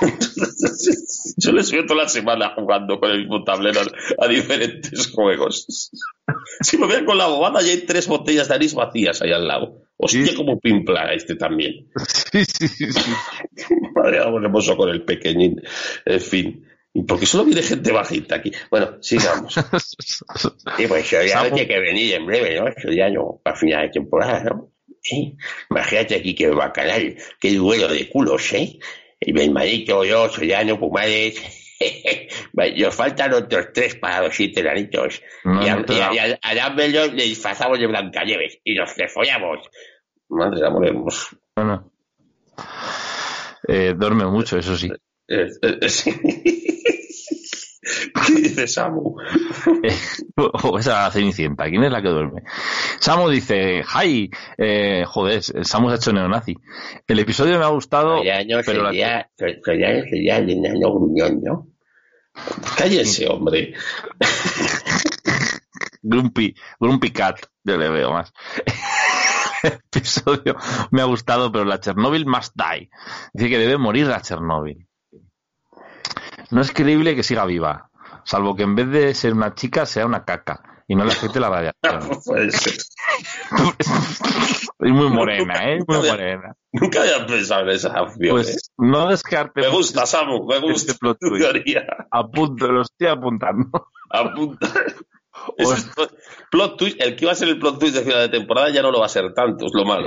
Yo 1.36 1.52
les 1.52 1.70
veo 1.70 1.84
toda 1.86 2.02
la 2.04 2.08
semana 2.08 2.52
jugando 2.54 2.98
con 3.00 3.10
el 3.10 3.20
mismo 3.20 3.44
tablero 3.44 3.80
a 4.18 4.26
diferentes 4.28 5.10
juegos. 5.12 5.90
Si 6.60 6.76
me 6.76 6.86
vean 6.86 7.06
con 7.06 7.16
la 7.16 7.26
bobada, 7.26 7.62
ya 7.62 7.70
hay 7.70 7.86
tres 7.86 8.06
botellas 8.06 8.48
de 8.48 8.54
anís 8.54 8.74
vacías 8.74 9.22
ahí 9.22 9.32
al 9.32 9.46
lado. 9.48 9.82
Hostia, 9.96 10.26
Sí. 10.26 10.34
como 10.34 10.58
pimpla 10.60 11.12
este 11.14 11.36
también. 11.36 11.88
Sí, 12.32 12.44
sí, 12.44 12.68
sí. 12.68 13.10
Madre 13.94 14.18
qué 14.42 14.50
pasó 14.50 14.76
con 14.76 14.90
el 14.90 15.04
pequeñín. 15.04 15.62
En 16.04 16.20
fin. 16.20 16.66
¿Y 16.92 17.02
por 17.04 17.18
qué 17.18 17.26
solo 17.26 17.44
viene 17.44 17.62
gente 17.62 17.92
bajita 17.92 18.36
aquí? 18.36 18.52
Bueno, 18.70 18.98
sigamos. 19.00 19.54
Sí, 19.56 20.86
pues 20.86 21.06
eso 21.12 21.22
ya 21.24 21.38
Samu. 21.38 21.54
tiene 21.54 21.66
que 21.68 21.80
venir 21.80 22.14
en 22.14 22.26
breve, 22.26 22.60
¿no? 22.60 22.68
Eso 22.68 22.90
ya 22.90 23.08
no, 23.08 23.40
para 23.42 23.56
final 23.56 23.82
de 23.86 23.88
temporada, 23.92 24.44
¿no? 24.44 24.70
Imagínate 25.70 26.16
aquí 26.16 26.34
que 26.34 26.48
bacanal, 26.48 27.16
qué 27.40 27.52
duelo 27.54 27.88
de 27.88 28.08
culos, 28.08 28.52
¿eh? 28.52 28.78
Y 29.20 29.32
mi 29.32 29.44
hermanito, 29.44 30.04
yo, 30.04 30.28
Soriano, 30.28 30.78
Pumares. 30.78 31.40
Nos 32.76 32.94
faltan 32.94 33.32
otros 33.34 33.68
tres 33.72 33.94
para 33.96 34.22
los 34.22 34.34
siete 34.34 34.62
granitos. 34.62 35.22
No, 35.44 35.64
y 35.64 35.68
a, 35.68 35.76
no 35.76 35.84
y 35.88 36.18
a- 36.18 36.38
a- 36.42 36.66
a 36.66 36.74
le 36.74 37.22
disfrazamos 37.24 37.78
de 37.78 37.86
Blancanieves 37.86 38.58
y 38.64 38.74
nos 38.74 38.96
le 38.96 39.08
follamos. 39.08 39.68
Madre 40.28 40.60
de 40.60 40.66
amor 40.66 40.86
hermoso. 40.86 41.36
Bueno. 41.56 41.92
Eh, 43.66 43.94
duerme 43.96 44.24
mucho, 44.26 44.58
eso 44.58 44.76
sí. 44.76 44.88
Eh, 45.28 45.46
eh, 45.62 45.78
eh, 45.82 45.88
sí. 45.88 46.12
¿Qué 48.28 48.34
dice 48.42 48.66
Samu? 48.68 49.16
Eh, 49.82 49.94
o 50.62 50.78
esa 50.78 51.10
cenicienta, 51.10 51.64
¿quién 51.68 51.82
es 51.84 51.90
la 51.92 52.00
que 52.02 52.08
duerme? 52.08 52.42
Samu 53.00 53.28
dice, 53.28 53.82
hi, 53.82 54.30
eh, 54.56 55.04
joder, 55.06 55.42
Samu 55.42 55.88
se 55.88 55.94
ha 55.94 55.96
hecho 55.96 56.12
neonazi. 56.12 56.54
El 57.06 57.18
episodio 57.18 57.58
me 57.58 57.64
ha 57.64 57.68
gustado, 57.68 58.18
Soriano 58.18 58.58
pero 58.64 58.82
la- 58.84 58.90
sería, 58.90 59.30
sería 59.36 60.36
el 60.38 60.50
enano 60.50 60.92
gruñón, 60.94 61.40
¿no? 61.42 61.68
Cállense, 62.76 63.26
hombre. 63.28 63.74
Grumpy, 66.02 66.54
Grumpy 66.78 67.10
Cat, 67.10 67.40
yo 67.64 67.76
le 67.76 67.88
veo 67.90 68.12
más. 68.12 68.32
El 69.62 69.72
episodio 69.72 70.56
me 70.92 71.02
ha 71.02 71.04
gustado, 71.04 71.50
pero 71.50 71.64
la 71.64 71.80
Chernobyl 71.80 72.24
must 72.26 72.54
die. 72.54 72.88
Dice 73.32 73.50
que 73.50 73.58
debe 73.58 73.76
morir 73.76 74.06
la 74.06 74.20
Chernobyl. 74.22 74.86
No 76.50 76.60
es 76.62 76.70
creíble 76.72 77.14
que 77.16 77.22
siga 77.24 77.44
viva, 77.44 77.87
salvo 78.28 78.54
que 78.54 78.62
en 78.62 78.74
vez 78.74 78.90
de 78.90 79.14
ser 79.14 79.32
una 79.32 79.54
chica 79.54 79.86
sea 79.86 80.04
una 80.04 80.24
caca 80.24 80.84
y 80.86 80.94
no 80.94 81.04
le 81.04 81.12
afecte 81.12 81.40
la 81.40 81.48
radiación. 81.48 82.20
Puede 82.26 82.50
ser. 82.50 82.74
es 83.78 84.92
muy 84.92 85.08
morena, 85.08 85.54
¿eh? 85.72 85.78
Muy 85.86 86.08
morena. 86.08 86.54
Nunca 86.72 87.00
había 87.00 87.26
pensado 87.26 87.62
en 87.62 87.68
esa 87.70 88.02
opción. 88.02 88.26
¿eh? 88.26 88.30
Pues 88.30 88.70
no 88.76 89.08
descarte 89.08 89.62
Me 89.62 89.68
gusta, 89.68 90.04
Samu, 90.04 90.46
me 90.46 90.58
gusta 90.60 90.92
este 90.92 90.94
plot 90.94 91.18
tu 91.18 91.38
teoría. 91.38 91.86
Apunto, 92.10 92.68
lo 92.70 92.82
estoy 92.82 93.06
apuntando. 93.08 93.88
Apunta. 94.10 94.68
Es 95.56 95.70
el 95.70 96.08
plot 96.50 96.76
twist, 96.76 97.00
el 97.00 97.14
que 97.14 97.24
iba 97.24 97.32
a 97.32 97.34
ser 97.36 97.48
el 97.48 97.60
plot 97.60 97.78
twist 97.78 97.94
de 97.94 98.02
final 98.02 98.20
de 98.22 98.28
temporada 98.28 98.70
ya 98.70 98.82
no 98.82 98.90
lo 98.90 98.98
va 98.98 99.06
a 99.06 99.08
ser 99.08 99.32
tanto, 99.32 99.66
es 99.66 99.72
lo 99.72 99.84
malo. 99.84 100.04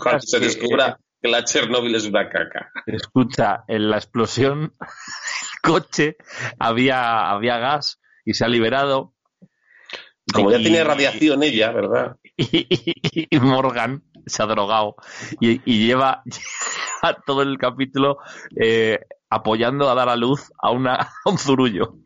Cuando 0.00 0.20
se 0.20 0.40
que- 0.40 0.46
descubra 0.46 0.98
que 1.22 1.30
la 1.30 1.44
Chernóbil 1.44 1.94
es 1.94 2.04
una 2.04 2.28
caca. 2.28 2.70
Escucha, 2.84 3.64
en 3.68 3.88
la 3.88 3.96
explosión, 3.96 4.72
coche 5.64 6.16
había, 6.58 7.30
había 7.30 7.58
gas 7.58 8.00
y 8.24 8.34
se 8.34 8.44
ha 8.44 8.48
liberado. 8.48 9.14
Como 10.32 10.50
ya 10.50 10.58
Y- 10.58 10.62
tiene 10.62 10.84
radiación 10.84 11.42
ella, 11.42 11.72
¿verdad? 11.72 12.16
y, 12.36 13.26
y 13.36 13.40
Morgan 13.40 14.02
se 14.26 14.42
ha 14.42 14.46
drogado 14.46 14.96
y, 15.40 15.58
lleva, 15.86 16.22
lleva 17.02 17.18
todo 17.26 17.42
el 17.42 17.58
capítulo 17.58 18.18
eh, 18.60 19.00
apoyando 19.30 19.88
a 19.90 19.94
dar 19.94 20.08
a 20.08 20.16
luz 20.16 20.50
a, 20.62 20.70
una, 20.70 20.94
a 20.94 21.12
un 21.26 21.36
zurullo 21.38 21.96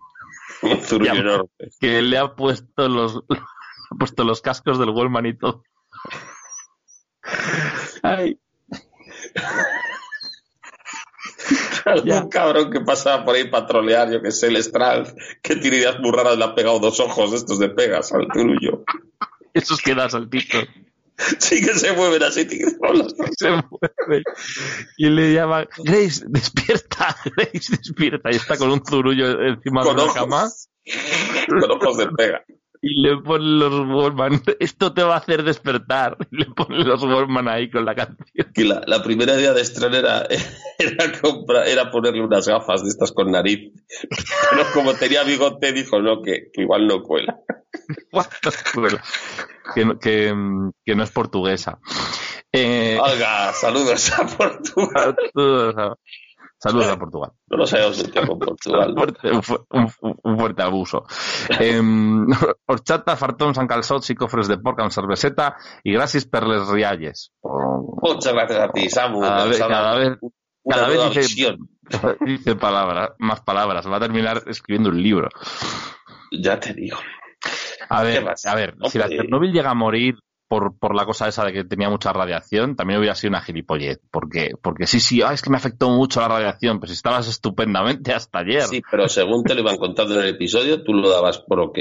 Un 0.62 0.80
zurullo 0.82 1.14
Ya. 1.14 1.20
enorme. 1.20 1.48
que 1.80 2.02
le 2.02 2.18
ha 2.18 2.34
puesto 2.34 2.88
los 2.88 3.22
ha 3.90 3.94
puesto 3.98 4.24
los 4.24 4.40
cascos 4.42 4.78
del 4.78 4.90
Wellman 4.90 5.26
y 5.26 5.36
todo. 5.38 5.62
Ay, 8.02 8.38
Ya. 12.04 12.22
Un 12.22 12.28
cabrón 12.28 12.70
que 12.70 12.80
pasa 12.80 13.24
por 13.24 13.34
ahí 13.34 13.48
para 13.50 13.66
trolear, 13.66 14.10
yo 14.10 14.20
que 14.22 14.30
sé, 14.30 14.48
el 14.48 14.56
Strand, 14.56 15.14
que 15.42 15.56
tiene 15.56 15.78
ideas 15.78 15.98
muy 16.00 16.10
raras, 16.12 16.36
le 16.38 16.44
ha 16.44 16.54
pegado 16.54 16.78
dos 16.78 17.00
ojos 17.00 17.32
estos 17.32 17.58
de 17.58 17.68
pegas 17.70 18.12
al 18.12 18.26
zurullo. 18.32 18.84
esos 19.54 19.80
que 19.80 19.94
da 19.94 20.08
saltitos. 20.08 20.64
Sí 21.40 21.60
que 21.60 21.74
se 21.74 21.92
mueven 21.94 22.22
así. 22.22 22.46
Se 23.38 23.50
mueve. 23.50 24.22
Y 24.98 25.08
le 25.08 25.32
llama, 25.34 25.66
Grace, 25.78 26.24
despierta, 26.28 27.16
Grace, 27.36 27.76
despierta. 27.76 28.30
Y 28.30 28.36
está 28.36 28.56
con 28.56 28.70
un 28.70 28.84
zurullo 28.86 29.42
encima 29.42 29.82
Con 29.82 29.96
de 29.96 30.02
ojos. 30.02 30.14
cama. 30.14 30.48
Con 31.48 31.70
ojos 31.72 31.96
de 31.98 32.06
pega. 32.08 32.44
Y 32.80 33.02
le 33.02 33.16
ponen 33.18 33.58
los 33.58 33.72
Wallman. 33.88 34.42
Esto 34.60 34.92
te 34.92 35.02
va 35.02 35.14
a 35.14 35.18
hacer 35.18 35.42
despertar. 35.42 36.16
Y 36.30 36.36
le 36.38 36.44
ponen 36.46 36.86
los 36.86 37.02
Wallman 37.02 37.48
ahí 37.48 37.70
con 37.70 37.84
la 37.84 37.94
canción. 37.94 38.26
Que 38.54 38.64
la, 38.64 38.82
la 38.86 39.02
primera 39.02 39.34
idea 39.34 39.52
de 39.52 39.62
Strand 39.62 39.94
era, 39.94 40.26
era, 40.78 41.20
comprar, 41.20 41.66
era 41.68 41.90
ponerle 41.90 42.22
unas 42.22 42.46
gafas 42.46 42.82
de 42.82 42.88
estas 42.90 43.12
con 43.12 43.30
nariz. 43.30 43.72
Pero 44.50 44.64
como 44.72 44.94
tenía 44.94 45.22
bigote, 45.24 45.72
dijo 45.72 46.00
no, 46.00 46.22
que, 46.22 46.50
que 46.52 46.62
igual 46.62 46.86
no 46.86 47.02
cuela. 47.02 47.40
Que, 49.74 49.84
no- 49.84 49.98
que, 49.98 50.34
que 50.84 50.94
no 50.94 51.02
es 51.02 51.10
portuguesa. 51.10 51.78
Eh, 52.52 52.98
Olga, 53.00 53.52
saludos 53.52 54.10
a 54.18 54.26
Portugal. 54.26 55.16
saludos, 55.34 55.74
a, 55.76 55.94
saludos 56.58 56.88
a 56.88 56.96
Portugal. 56.98 57.32
No 57.48 57.56
nos 57.58 57.72
habíamos 57.72 57.98
metido 57.98 58.26
con 58.26 58.38
Portugal. 58.50 58.90
Un 58.90 59.42
fuerte, 59.42 59.66
un 59.70 59.92
un 60.22 60.60
abuso. 60.60 61.04
Eh, 61.60 61.80
horchata, 62.66 63.16
fartons 63.16 63.58
amb 63.58 63.70
calçots 63.70 64.10
i 64.12 64.16
cofres 64.18 64.50
de 64.50 64.58
porc 64.62 64.82
amb 64.84 64.92
cerveseta 64.92 65.54
i 65.84 65.94
gràcies 65.96 66.28
per 66.28 66.44
les 66.46 66.68
rialles. 66.68 67.30
Oh, 67.42 67.96
Muchas 68.02 68.32
gracias 68.32 68.60
a 68.60 68.68
ti, 68.72 68.88
Samu. 68.90 69.22
Cada 69.22 69.46
vez, 69.46 69.58
cada 69.58 69.94
vez, 69.96 70.18
cada 70.68 70.88
vez 70.88 71.14
dice, 71.14 71.56
dice 72.20 72.56
palabras, 72.56 73.10
más 73.18 73.40
palabras. 73.40 73.88
Va 73.88 73.96
a 73.96 74.00
terminar 74.00 74.42
escribiendo 74.46 74.90
un 74.90 75.02
libro. 75.02 75.28
Ya 76.30 76.60
te 76.60 76.74
digo. 76.74 76.98
A 77.88 78.02
¿Qué 78.02 78.20
ver, 78.20 78.34
a 78.44 78.54
ver, 78.54 78.76
si 78.90 78.98
la. 78.98 79.08
Chernobyl 79.08 79.52
llega 79.52 79.70
a 79.70 79.74
morir 79.74 80.16
por, 80.48 80.76
por 80.78 80.94
la 80.96 81.04
cosa 81.04 81.28
esa 81.28 81.44
de 81.44 81.52
que 81.52 81.64
tenía 81.64 81.90
mucha 81.90 82.12
radiación, 82.12 82.74
también 82.74 82.98
hubiera 82.98 83.14
sido 83.14 83.30
una 83.30 83.42
gilipollez. 83.42 84.00
Porque, 84.10 84.52
porque 84.62 84.86
sí, 84.86 84.98
sí, 85.00 85.22
ah, 85.22 85.32
es 85.32 85.42
que 85.42 85.50
me 85.50 85.56
afectó 85.58 85.90
mucho 85.90 86.20
la 86.20 86.28
radiación, 86.28 86.80
pues 86.80 86.90
estabas 86.92 87.28
estupendamente 87.28 88.12
hasta 88.12 88.40
ayer. 88.40 88.62
Sí, 88.62 88.82
pero 88.90 89.08
según 89.08 89.44
te 89.44 89.54
lo 89.54 89.60
iban 89.60 89.76
contando 89.76 90.14
en 90.14 90.22
el 90.22 90.34
episodio, 90.34 90.82
tú 90.82 90.94
lo 90.94 91.10
dabas 91.10 91.38
por 91.38 91.60
ok. 91.60 91.78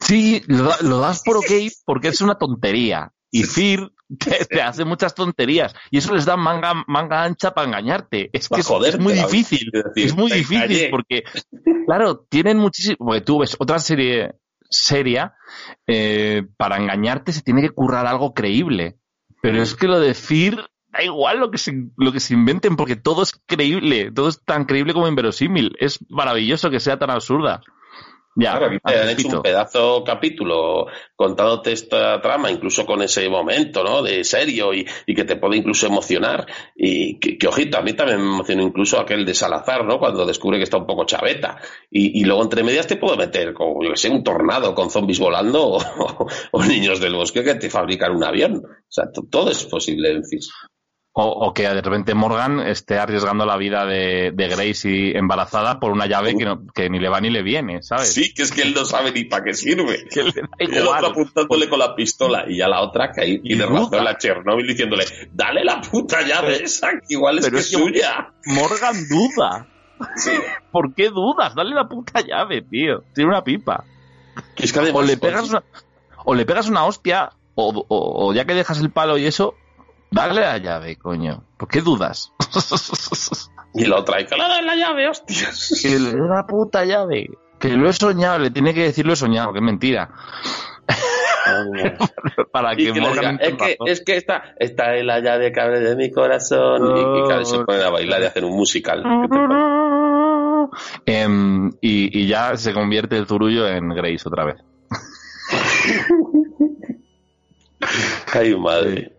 Sí, 0.00 0.42
lo, 0.48 0.64
da- 0.64 0.78
lo 0.82 0.98
das 0.98 1.22
por 1.22 1.36
ok 1.36 1.50
porque 1.84 2.08
es 2.08 2.20
una 2.20 2.36
tontería. 2.36 3.12
Y 3.34 3.44
Fear 3.44 3.90
te, 4.18 4.44
te 4.44 4.60
hace 4.60 4.84
muchas 4.84 5.14
tonterías. 5.14 5.74
Y 5.90 5.98
eso 5.98 6.12
les 6.14 6.26
da 6.26 6.36
manga, 6.36 6.84
manga 6.86 7.22
ancha 7.22 7.54
para 7.54 7.66
engañarte. 7.66 8.28
Es 8.32 8.48
que 8.48 8.60
es, 8.60 8.66
joderte, 8.66 8.98
es 8.98 9.02
muy 9.02 9.14
difícil. 9.14 9.70
es 9.72 9.84
decir, 9.84 10.04
Es 10.06 10.14
muy 10.14 10.30
difícil 10.30 10.88
porque, 10.90 11.22
claro, 11.86 12.26
tienen 12.28 12.58
muchísimo. 12.58 12.96
Porque 12.98 13.22
tú 13.22 13.38
ves 13.38 13.56
otra 13.58 13.78
serie 13.78 14.32
seria, 14.72 15.34
eh, 15.86 16.44
para 16.56 16.78
engañarte 16.78 17.32
se 17.32 17.42
tiene 17.42 17.62
que 17.62 17.70
currar 17.70 18.06
algo 18.06 18.34
creíble. 18.34 18.96
Pero 19.40 19.62
es 19.62 19.74
que 19.74 19.88
lo 19.88 19.98
de 20.00 20.14
Fear 20.14 20.70
da 20.88 21.02
igual 21.02 21.40
lo 21.40 21.50
que 21.50 21.58
se, 21.58 21.88
lo 21.96 22.12
que 22.12 22.20
se 22.20 22.34
inventen 22.34 22.76
porque 22.76 22.96
todo 22.96 23.22
es 23.22 23.32
creíble. 23.46 24.12
Todo 24.12 24.28
es 24.28 24.42
tan 24.44 24.64
creíble 24.64 24.94
como 24.94 25.08
inverosímil. 25.08 25.76
Es 25.78 25.98
maravilloso 26.08 26.70
que 26.70 26.80
sea 26.80 26.98
tan 26.98 27.10
absurda. 27.10 27.62
Ya, 28.34 28.52
Claro, 28.52 28.66
aquí 28.66 28.78
te 28.82 28.98
han 28.98 29.08
hecho 29.10 29.28
un 29.28 29.42
pedazo 29.42 30.02
capítulo 30.04 30.86
contándote 31.14 31.72
esta 31.72 32.20
trama, 32.20 32.50
incluso 32.50 32.86
con 32.86 33.02
ese 33.02 33.28
momento, 33.28 33.84
¿no? 33.84 34.02
De 34.02 34.24
serio 34.24 34.72
y, 34.72 34.86
y 35.06 35.14
que 35.14 35.24
te 35.24 35.36
puede 35.36 35.58
incluso 35.58 35.86
emocionar. 35.86 36.46
Y 36.74 37.18
que, 37.18 37.36
que, 37.36 37.46
ojito, 37.46 37.78
a 37.78 37.82
mí 37.82 37.92
también 37.92 38.20
me 38.20 38.34
emocionó 38.34 38.62
incluso 38.62 38.98
aquel 38.98 39.26
de 39.26 39.34
Salazar, 39.34 39.84
¿no? 39.84 39.98
Cuando 39.98 40.24
descubre 40.24 40.56
que 40.56 40.64
está 40.64 40.78
un 40.78 40.86
poco 40.86 41.04
chaveta. 41.04 41.60
Y, 41.90 42.20
y 42.20 42.24
luego 42.24 42.42
entre 42.42 42.62
medias 42.62 42.86
te 42.86 42.96
puedo 42.96 43.16
meter, 43.16 43.52
como 43.52 43.84
yo 43.84 43.90
que 43.90 43.96
sé, 43.96 44.08
un 44.08 44.24
tornado 44.24 44.74
con 44.74 44.90
zombies 44.90 45.18
volando 45.18 45.62
o, 45.76 46.26
o 46.52 46.64
niños 46.64 47.00
del 47.00 47.14
bosque 47.14 47.44
que 47.44 47.56
te 47.56 47.68
fabrican 47.68 48.16
un 48.16 48.24
avión. 48.24 48.62
O 48.64 48.86
sea, 48.88 49.10
todo 49.30 49.50
es 49.50 49.64
posible 49.64 50.10
en 50.10 50.24
FIS. 50.24 50.50
O, 51.14 51.24
o 51.26 51.52
que 51.52 51.64
de 51.68 51.82
repente 51.82 52.14
Morgan 52.14 52.60
esté 52.60 52.98
arriesgando 52.98 53.44
la 53.44 53.58
vida 53.58 53.84
de, 53.84 54.30
de 54.32 54.48
Grace 54.48 54.88
y 54.88 55.10
embarazada 55.14 55.78
por 55.78 55.90
una 55.92 56.06
llave 56.06 56.34
que, 56.38 56.46
no- 56.46 56.64
que 56.74 56.88
ni 56.88 56.98
le 57.00 57.10
va 57.10 57.20
ni 57.20 57.28
le 57.28 57.42
viene, 57.42 57.82
¿sabes? 57.82 58.14
Sí, 58.14 58.32
que 58.32 58.42
es 58.44 58.50
que 58.50 58.62
él 58.62 58.72
no 58.72 58.86
sabe 58.86 59.12
ni 59.12 59.24
para 59.24 59.44
qué 59.44 59.52
sirve. 59.52 60.06
Que 60.08 60.22
le 60.22 60.32
Y 60.58 60.74
el 60.74 60.86
otro 60.86 61.08
apuntándole 61.08 61.68
con 61.68 61.80
la 61.80 61.94
pistola 61.94 62.44
y 62.48 62.56
ya 62.56 62.66
la 62.68 62.80
otra 62.80 63.12
que 63.12 63.20
ahí 63.20 63.38
tiene 63.40 63.66
razón 63.66 64.02
la 64.02 64.16
Chernobyl 64.16 64.66
diciéndole, 64.66 65.04
dale 65.32 65.62
la 65.64 65.82
puta 65.82 66.22
llave 66.22 66.62
esa, 66.64 66.92
que 66.92 66.98
igual 67.14 67.38
es 67.40 67.44
pero 67.44 67.56
que 67.56 67.60
es 67.60 67.70
suya. 67.70 68.32
Morgan 68.46 68.96
duda. 69.06 69.66
Sí. 70.16 70.30
¿Por 70.70 70.94
qué 70.94 71.10
dudas? 71.10 71.54
Dale 71.54 71.74
la 71.74 71.86
puta 71.88 72.22
llave, 72.22 72.62
tío. 72.62 73.02
Tiene 73.14 73.28
una 73.28 73.44
pipa. 73.44 73.84
Que 74.56 74.64
es 74.64 74.72
que 74.72 74.78
además, 74.80 75.02
O 75.02 75.06
le 75.06 75.18
pegas 75.18 75.46
una, 75.50 75.62
o 76.24 76.34
le 76.34 76.46
pegas 76.46 76.68
una 76.70 76.86
hostia, 76.86 77.32
o, 77.54 77.84
o- 77.86 78.28
o 78.28 78.32
ya 78.32 78.46
que 78.46 78.54
dejas 78.54 78.80
el 78.80 78.90
palo 78.90 79.18
y 79.18 79.26
eso, 79.26 79.54
dale 80.12 80.40
la 80.40 80.58
llave, 80.58 80.96
coño. 80.96 81.44
¿Por 81.56 81.68
qué 81.68 81.80
dudas? 81.80 82.32
Y 83.74 83.86
la 83.86 84.00
otra, 84.00 84.20
y 84.20 84.26
que 84.26 84.36
le 84.36 84.42
la 84.42 84.76
llave, 84.76 85.08
hostias. 85.08 85.80
que 85.80 85.98
le 85.98 86.12
dé 86.12 86.28
la 86.28 86.46
puta 86.46 86.84
llave. 86.84 87.30
Que 87.58 87.70
lo 87.70 87.88
he 87.88 87.92
soñado, 87.94 88.38
le 88.38 88.50
tiene 88.50 88.74
que 88.74 88.82
decir 88.82 89.06
lo 89.06 89.14
he 89.14 89.16
soñado, 89.16 89.50
que 89.52 89.60
es 89.60 89.64
mentira. 89.64 90.10
Para 92.52 92.74
Y 92.74 92.76
que 92.76 92.92
que 92.92 93.00
diga, 93.00 93.30
es 93.40 93.54
que, 93.54 93.76
es 93.86 94.00
que 94.04 94.16
esta, 94.16 94.42
esta 94.58 94.94
es 94.94 95.04
la 95.04 95.20
llave 95.20 95.52
que 95.52 95.60
abre 95.60 95.80
de 95.80 95.96
mi 95.96 96.10
corazón. 96.10 96.96
Y, 96.96 97.00
y 97.00 97.22
claro, 97.24 97.44
se 97.46 97.64
ponen 97.64 97.82
a 97.82 97.90
bailar 97.90 98.20
y 98.20 98.24
hacen 98.26 98.44
un 98.44 98.56
musical. 98.56 99.02
Em, 101.06 101.70
y, 101.80 102.20
y 102.20 102.26
ya 102.26 102.56
se 102.56 102.74
convierte 102.74 103.16
el 103.16 103.26
zurullo 103.26 103.66
en 103.66 103.88
Grace 103.88 104.28
otra 104.28 104.44
vez. 104.44 104.56
Ay, 108.34 108.54
madre. 108.56 109.12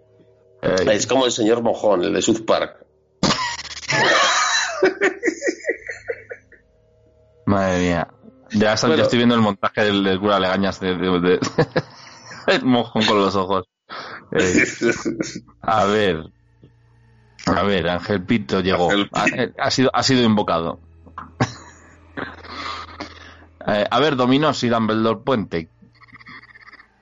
Es 0.64 1.07
como 1.07 1.26
el 1.26 1.32
señor 1.32 1.61
Mojón, 1.61 2.03
el 2.03 2.14
de 2.14 2.22
South 2.22 2.45
Park. 2.45 2.86
madre 7.45 7.80
mía. 7.80 8.07
Ya, 8.51 8.74
estoy 8.74 9.18
viendo 9.18 9.36
el 9.36 9.41
montaje 9.41 9.82
del, 9.84 10.03
del 10.03 10.20
cura 10.20 10.39
Legañas 10.39 10.80
de, 10.80 10.95
de- 10.95 11.20
de- 11.20 11.39
el 12.47 12.64
mojón 12.66 13.03
con 13.05 13.18
los 13.20 13.36
ojos. 13.36 13.66
Eh, 14.32 14.64
a 15.61 15.86
ver. 15.86 16.24
A 17.47 17.64
ver, 17.64 17.89
Ángel 17.89 18.24
Pito 18.24 18.61
llegó. 18.61 18.89
Ángel 18.91 19.09
Ha, 19.14 19.28
eh, 19.28 19.53
ha 19.59 19.72
sido, 19.72 19.89
ha 19.93 20.03
sido 20.03 20.24
invocado. 20.24 20.80
Eh, 23.66 23.86
a 23.89 23.99
ver, 24.01 24.18
Dominos 24.18 24.61
y 24.66 24.68
Dumbledore 24.68 25.22
Puente. 25.24 25.70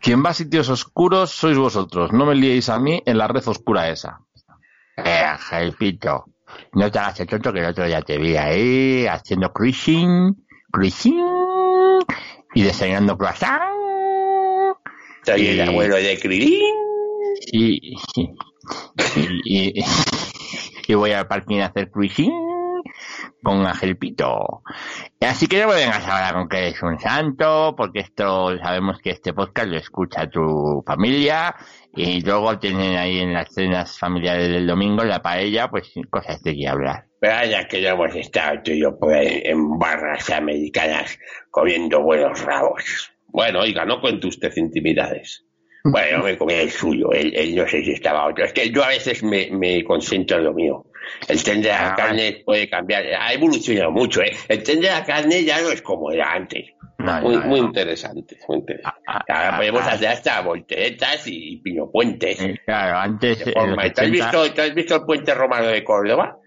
Quien 0.01 0.23
va 0.23 0.31
a 0.31 0.33
sitios 0.33 0.69
oscuros 0.69 1.29
sois 1.31 1.57
vosotros. 1.57 2.11
No 2.11 2.25
me 2.25 2.35
liéis 2.35 2.69
a 2.69 2.79
mí 2.79 3.01
en 3.05 3.17
la 3.17 3.27
red 3.27 3.47
oscura 3.47 3.89
esa. 3.89 4.19
Eh, 4.97 5.23
Ángel 5.23 5.73
Pito. 5.77 6.25
No 6.73 6.91
te 6.91 6.99
hagas 6.99 7.19
el 7.21 7.27
tonto 7.27 7.53
que 7.53 7.59
el 7.59 7.65
otro 7.65 7.87
ya 7.87 8.01
te 8.01 8.17
vi 8.17 8.35
ahí 8.35 9.05
haciendo 9.07 9.51
cruising, 9.53 10.35
cruising 10.71 11.23
y 12.53 12.61
desayunando 12.63 13.17
croissant. 13.17 13.61
Soy 15.25 15.47
el 15.47 15.57
Y- 15.57 15.61
abuelo 15.61 15.95
de 15.95 16.19
Krilin. 16.19 16.75
Y, 17.53 17.95
y, 19.15 19.73
y- 19.79 19.83
y 20.87 20.93
voy 20.95 21.11
al 21.11 21.27
parking 21.27 21.59
a 21.61 21.67
hacer 21.67 21.89
cruising 21.91 22.31
con 23.41 23.65
Ángel 23.65 23.97
Pito. 23.97 24.63
Así 25.19 25.47
que 25.47 25.61
no 25.61 25.67
me 25.67 25.75
vengas 25.75 26.07
ahora 26.07 26.33
con 26.33 26.49
que 26.49 26.57
eres 26.57 26.81
un 26.81 26.99
santo, 26.99 27.73
porque 27.75 27.99
esto 27.99 28.57
sabemos 28.57 28.99
que 28.99 29.11
este 29.11 29.33
podcast 29.33 29.67
lo 29.67 29.77
escucha 29.77 30.29
tu 30.29 30.83
familia 30.85 31.55
y 31.95 32.21
luego 32.21 32.57
tienen 32.59 32.95
ahí 32.95 33.19
en 33.19 33.33
las 33.33 33.53
cenas 33.53 33.97
familiares 33.97 34.49
del 34.49 34.67
domingo 34.67 35.03
la 35.03 35.21
paella, 35.21 35.69
pues 35.69 35.91
cosas 36.09 36.41
de 36.43 36.55
qué 36.55 36.67
hablar. 36.67 37.05
Vaya 37.21 37.67
que 37.67 37.81
ya 37.81 37.91
hemos 37.91 38.15
estado 38.15 38.61
tú 38.63 38.71
y 38.71 38.81
yo 38.81 38.97
ahí 39.13 39.41
en 39.45 39.77
barras 39.77 40.29
americanas 40.29 41.19
comiendo 41.51 42.01
buenos 42.01 42.41
rabos. 42.41 43.11
Bueno, 43.27 43.59
oiga, 43.59 43.85
no 43.85 44.01
cuente 44.01 44.27
usted 44.27 44.51
intimidades. 44.57 45.45
Bueno, 45.83 46.23
me 46.23 46.37
comí 46.37 46.53
el 46.53 46.69
suyo, 46.69 47.11
él, 47.11 47.33
él 47.35 47.55
no 47.55 47.67
sé 47.67 47.83
si 47.83 47.91
estaba 47.91 48.27
otro. 48.27 48.45
Es 48.45 48.53
que 48.53 48.69
yo 48.69 48.83
a 48.83 48.89
veces 48.89 49.23
me, 49.23 49.49
me 49.51 49.83
concentro 49.83 50.37
en 50.37 50.43
lo 50.43 50.53
mío. 50.53 50.85
El 51.27 51.43
tren 51.43 51.61
de 51.61 51.69
la 51.69 51.91
Ah. 51.91 51.95
carne 51.95 52.43
puede 52.45 52.69
cambiar, 52.69 53.03
ha 53.19 53.33
evolucionado 53.33 53.91
mucho, 53.91 54.21
¿eh? 54.21 54.31
El 54.47 54.61
tren 54.63 54.79
de 54.79 54.87
la 54.89 55.03
carne 55.03 55.43
ya 55.43 55.59
no 55.61 55.69
es 55.71 55.81
como 55.81 56.11
era 56.11 56.33
antes. 56.33 56.69
No, 56.99 57.19
Muy, 57.21 57.35
no, 57.35 57.41
muy 57.45 57.59
interesante, 57.59 58.37
muy 58.47 58.59
interesante. 58.59 58.99
Ah, 59.07 59.23
Ahora 59.27 59.55
ah, 59.55 59.57
podemos 59.57 59.81
ah. 59.81 59.91
hacer 59.93 60.07
hasta 60.09 60.41
volteretas 60.41 61.23
y 61.25 61.57
pino 61.57 61.89
puentes. 61.89 62.39
Eh, 62.39 62.55
Claro, 62.63 62.97
antes. 62.99 63.47
en 63.47 63.53
forma. 63.53 63.83
los 63.83 63.93
¿Tú 63.93 64.01
has, 64.01 64.07
80, 64.07 64.11
visto, 64.11 64.53
tú 64.53 64.61
has 64.61 64.75
visto 64.75 64.95
el 64.97 65.01
puente 65.05 65.33
romano 65.33 65.67
de 65.67 65.83
Córdoba? 65.83 66.37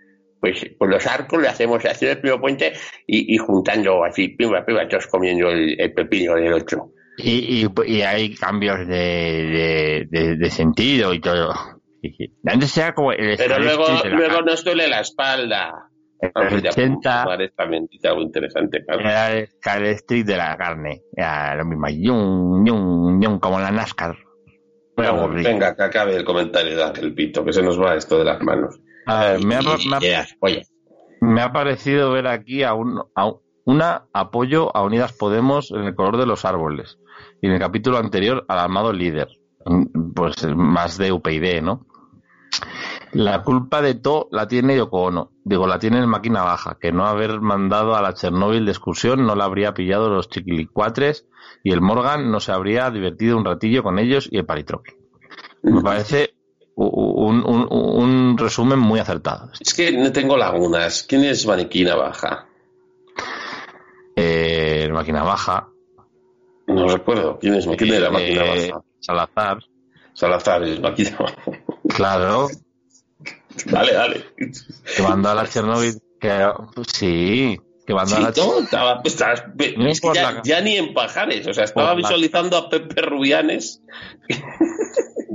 Pues 0.41 0.65
con 0.79 0.91
los 0.91 1.05
arcos 1.09 1.43
le 1.43 1.49
hacemos 1.49 1.85
hacer 1.85 2.11
el 2.11 2.21
primer 2.21 2.39
puente 2.39 2.73
y, 3.07 3.35
y 3.35 3.39
juntando 3.39 4.05
así, 4.05 4.29
pimba, 4.29 4.65
pimba, 4.65 4.87
todos 4.87 5.07
comiendo 5.09 5.49
el, 5.51 5.75
el 5.81 5.93
pepino 5.93 6.35
del 6.37 6.53
otro. 6.53 6.91
Y, 7.17 7.65
y, 7.65 7.69
y 7.87 8.03
hay 8.03 8.35
cambios 8.35 8.81
de, 8.81 8.87
de, 8.87 10.07
de, 10.11 10.37
de 10.37 10.51
sentido 10.51 11.15
y 11.15 11.21
todo. 11.21 11.55
Antes 12.47 12.77
era 12.77 12.95
como 12.95 13.13
el 13.13 13.37
Pero 13.37 13.59
luego, 13.59 13.87
luego 14.11 14.43
nos 14.43 14.65
duele 14.65 14.89
la 14.89 15.01
espalda. 15.01 15.91
En 16.21 16.31
Vamos, 16.35 16.53
los 16.53 16.63
ya, 16.63 16.71
80 16.71 17.25
Mares 17.27 17.53
también 17.57 17.87
dice 17.91 18.09
algo 18.09 18.23
interesante, 18.23 18.83
claro. 18.85 19.01
era 19.01 19.33
el 19.33 19.49
de 20.25 20.37
la 20.37 20.57
carne. 20.57 21.03
Era 21.15 21.55
lo 21.57 21.65
mismo. 21.67 21.87
Como 23.41 23.61
la 23.61 23.71
NASCAR. 23.71 24.17
Venga, 24.97 25.75
que 25.77 25.83
acabe 25.83 26.17
el 26.17 26.25
comentario 26.25 26.77
de 26.77 26.85
el 27.01 27.15
pito, 27.15 27.45
que 27.45 27.53
se 27.53 27.63
nos 27.63 27.81
va 27.81 27.95
esto 27.97 28.19
de 28.19 28.25
las 28.25 28.41
manos. 28.43 28.79
A 29.07 29.25
ver, 29.25 29.45
me 29.45 29.57
ha, 29.57 29.61
me 29.63 30.15
ha- 30.15 30.27
me 31.21 31.41
ha 31.43 31.53
parecido 31.53 32.13
ver 32.13 32.27
aquí 32.27 32.63
a 32.63 32.75
un, 32.75 33.03
a 33.15 33.27
un- 33.27 33.41
una 33.67 34.07
apoyo 34.13 34.75
a 34.77 34.83
Unidas 34.85 35.13
Podemos 35.15 35.71
en 35.73 35.85
el 35.85 35.95
color 35.95 36.17
de 36.19 36.27
los 36.27 36.45
árboles. 36.45 36.99
Y 37.43 37.47
en 37.47 37.53
el 37.53 37.59
capítulo 37.59 37.99
anterior 37.99 38.45
al 38.49 38.59
armado 38.59 38.93
líder. 38.93 39.29
Pues 40.15 40.45
más 40.57 40.99
de 40.99 41.13
UPyD, 41.13 41.63
¿no? 41.63 41.87
La 43.13 43.43
culpa 43.43 43.81
de 43.81 43.95
todo 43.95 44.29
la 44.33 44.47
tiene 44.49 44.77
Yoko 44.77 45.03
Ono. 45.03 45.31
Digo, 45.45 45.67
la 45.67 45.79
tiene 45.79 45.99
el 45.99 46.07
máquina 46.07 46.43
baja, 46.43 46.77
que 46.81 46.93
no 46.93 47.07
haber 47.07 47.41
mandado 47.41 47.95
a 47.95 48.03
la 48.03 48.15
Chernóbil 48.15 48.65
de 48.65 48.73
excursión 48.73 49.25
no 49.27 49.35
la 49.35 49.45
habría 49.45 49.73
pillado 49.75 50.09
los 50.11 50.29
chiquilicuatres 50.29 51.27
y 51.63 51.73
el 51.73 51.81
Morgan 51.81 52.31
no 52.31 52.41
se 52.41 52.53
habría 52.53 52.91
divertido 52.91 53.37
un 53.37 53.45
ratillo 53.45 53.83
con 53.83 53.99
ellos 53.99 54.29
y 54.31 54.39
el 54.39 54.47
palitroque. 54.47 54.97
Me 55.63 55.81
parece 55.81 56.35
un- 56.77 57.45
un 57.47 58.37
resumen 58.37 58.79
muy 58.81 58.99
acertado. 59.01 59.51
Es 59.61 59.73
que 59.75 59.93
no 59.93 60.11
tengo 60.13 60.37
lagunas. 60.37 61.05
¿Quién 61.09 61.25
es 61.25 61.47
Maniquina 61.47 61.95
Baja? 61.95 62.47
Eh, 64.17 64.83
el 64.85 64.93
máquina 64.93 65.23
baja, 65.25 65.69
No 66.67 66.89
recuerdo. 66.89 67.39
¿Quién 67.39 67.55
es 67.55 67.67
¿Quién 67.67 67.95
era 67.95 68.11
Máquina 68.11 68.45
eh, 68.55 68.71
Baja? 68.71 68.85
Salazar, 69.01 69.59
Salazar 70.15 70.63
es 70.65 70.81
Máquina 70.81 71.17
Baja. 71.19 71.37
claro, 71.89 72.49
Dale, 73.67 73.93
dale. 73.93 74.25
que 74.97 75.03
mandó 75.03 75.29
a 75.31 75.35
la 75.35 75.47
Chernobyl, 75.47 75.95
que 76.21 76.47
sí, 76.93 77.61
que 77.87 77.95
mandó 77.95 78.17
Sí, 78.17 78.23
a 78.23 78.31
la 78.31 78.33
no, 78.37 78.59
estaba, 78.61 79.01
estabas- 79.05 79.45
No 79.77 79.89
es 79.89 80.01
que 80.01 80.07
por 80.09 80.17
ya, 80.17 80.33
la- 80.33 80.43
ya 80.43 80.61
ni 80.61 80.77
en 80.77 80.93
pajares, 80.95 81.47
o 81.47 81.55
sea, 81.55 81.65
estaba 81.65 81.91
Por 81.93 82.01
la- 82.01 82.09
visualizando 82.09 82.57
a 82.57 82.69
Pepe 82.71 83.01
Rubianes, 83.03 83.83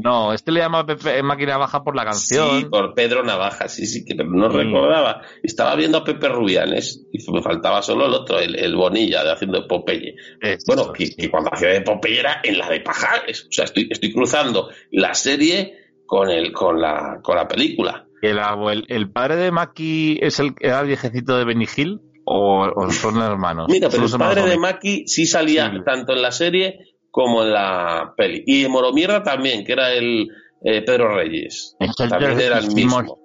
No, 0.04 0.34
este 0.34 0.52
le 0.52 0.60
llama 0.62 0.86
Pepe, 0.86 1.22
máquina 1.24 1.58
baja 1.58 1.84
por 1.84 1.96
la 1.96 2.06
canción. 2.06 2.60
sí, 2.60 2.66
por 2.66 2.94
Pedro 2.94 3.24
Navaja, 3.24 3.68
sí, 3.68 3.86
sí, 3.86 4.06
que 4.06 4.16
no 4.16 4.50
Sí. 4.52 4.58
recordaba. 4.58 5.22
Estaba 5.44 5.76
viendo 5.76 5.98
a 6.00 6.04
Pepe 6.04 6.30
Rubianes 6.30 7.06
y 7.12 7.32
me 7.32 7.42
faltaba 7.42 7.82
solo 7.82 8.06
el 8.06 8.14
otro, 8.14 8.40
el, 8.40 8.56
el 8.58 8.76
Bonilla, 8.76 9.24
de 9.24 9.32
haciendo 9.32 9.68
Popeye. 9.68 10.16
Eso, 10.42 10.64
Bueno, 10.68 10.94
que, 10.94 11.16
que 11.16 11.30
cuando 11.30 11.50
hacía 11.54 11.70
de 11.70 11.82
Popeye 11.82 12.20
era 12.20 12.42
en 12.44 12.58
la 12.58 12.70
de 12.70 12.80
pajares, 12.82 13.46
o 13.46 13.52
sea, 13.52 13.66
estoy, 13.66 13.88
estoy 13.92 14.14
cruzando 14.14 14.70
la 14.92 15.14
serie 15.14 15.76
con, 16.06 16.30
el, 16.30 16.52
con, 16.54 16.80
la, 16.82 17.20
con 17.22 17.36
la 17.36 17.48
película. 17.48 18.06
El, 18.22 18.38
abuel- 18.40 18.86
el 18.90 19.12
padre 19.12 19.36
de 19.38 19.52
Maki 19.52 20.20
es 20.22 20.40
el 20.40 20.54
era 20.60 20.82
el 20.82 20.88
viejecito 20.88 21.38
de 21.38 21.46
Benny 21.46 21.68
Hill 21.76 22.02
o, 22.26 22.68
o 22.76 22.92
son 22.92 23.22
hermanos. 23.22 23.68
Mira, 23.70 23.90
pero 23.90 24.06
el 24.06 24.12
padre 24.12 24.44
de. 24.44 24.58
Maki 24.58 25.08
sí 25.08 25.26
salía 25.26 25.72
Sí. 25.72 25.78
tanto 25.86 26.14
en 26.14 26.22
la 26.22 26.32
serie 26.32 26.80
como 27.12 27.44
en 27.44 27.54
la 27.54 28.14
peli. 28.16 28.44
Y 28.46 28.68
Moromierda 28.68 29.24
también, 29.24 29.64
que 29.66 29.74
era 29.74 29.92
el 29.94 30.28
eh, 30.64 30.82
Pedro 30.84 31.16
Reyes. 31.16 31.76
Nosotros 31.80 32.10
También 32.10 32.40
era 32.40 32.58
el 32.60 32.66
hicimos- 32.66 33.04
mismo. 33.04 33.20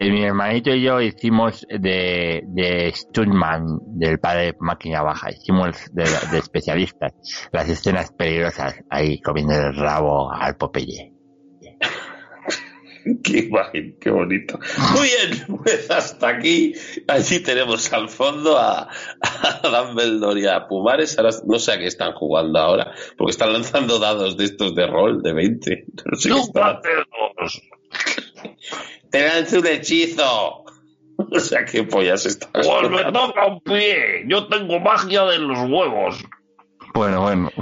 eh, 0.00 0.10
mi 0.10 0.24
hermanito 0.24 0.70
y 0.74 0.82
yo 0.82 1.00
hicimos 1.00 1.64
de, 1.70 2.42
de 2.48 2.92
Stuntman, 2.92 3.64
del 3.86 4.18
padre 4.18 4.46
de 4.46 4.54
máquina 4.60 5.02
baja, 5.02 5.30
hicimos 5.30 5.76
de, 5.92 6.04
de 6.32 6.38
especialistas, 6.38 7.12
las 7.52 7.68
escenas 7.68 8.12
peligrosas, 8.12 8.74
ahí 8.90 9.20
comiendo 9.20 9.54
el 9.54 9.76
rabo 9.76 10.30
al 10.32 10.56
Popeye. 10.56 11.13
Qué 13.24 13.38
imagen, 13.40 13.96
qué 14.00 14.10
bonito. 14.10 14.58
Muy 14.94 15.08
bien, 15.08 15.58
pues 15.62 15.90
hasta 15.90 16.28
aquí. 16.28 16.74
Allí 17.08 17.40
tenemos 17.40 17.92
al 17.92 18.08
fondo 18.08 18.58
a, 18.58 18.88
a 19.20 19.68
Dumbledore 19.68 20.40
y 20.40 20.46
a 20.46 20.66
Pumares. 20.66 21.18
Ahora 21.18 21.30
no 21.46 21.58
sé 21.58 21.72
a 21.72 21.78
qué 21.78 21.86
están 21.86 22.12
jugando 22.14 22.58
ahora, 22.58 22.92
porque 23.18 23.32
están 23.32 23.52
lanzando 23.52 23.98
dados 23.98 24.36
de 24.36 24.44
estos 24.44 24.74
de 24.74 24.86
rol 24.86 25.22
de 25.22 25.32
20. 25.32 25.84
No 26.10 26.18
sé 26.18 26.28
qué 26.30 26.38
están- 26.40 26.80
Te 29.10 29.28
lanzo 29.28 29.58
un 29.60 29.66
hechizo. 29.66 30.64
O 31.16 31.38
sea, 31.38 31.64
qué 31.64 31.84
pollas 31.84 32.26
están. 32.26 32.50
Pues 32.52 32.66
me 32.90 33.04
toca 33.12 33.46
un 33.46 33.60
pie, 33.60 34.24
yo 34.26 34.48
tengo 34.48 34.80
magia 34.80 35.22
de 35.26 35.38
los 35.38 35.58
huevos. 35.60 36.18
Bueno, 36.92 37.22
bueno, 37.22 37.52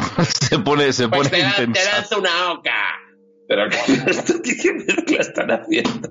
se 0.48 0.58
pone, 0.58 0.90
se 0.94 1.06
Pues 1.08 1.28
pone 1.28 1.44
te, 1.56 1.66
te 1.66 1.84
lanzo 1.84 2.18
una 2.18 2.52
oca. 2.52 2.72
Pero 3.54 3.68
¿qué, 3.68 4.56
qué 4.62 4.72
mezcla 4.72 5.18
están 5.20 5.50
haciendo? 5.50 6.08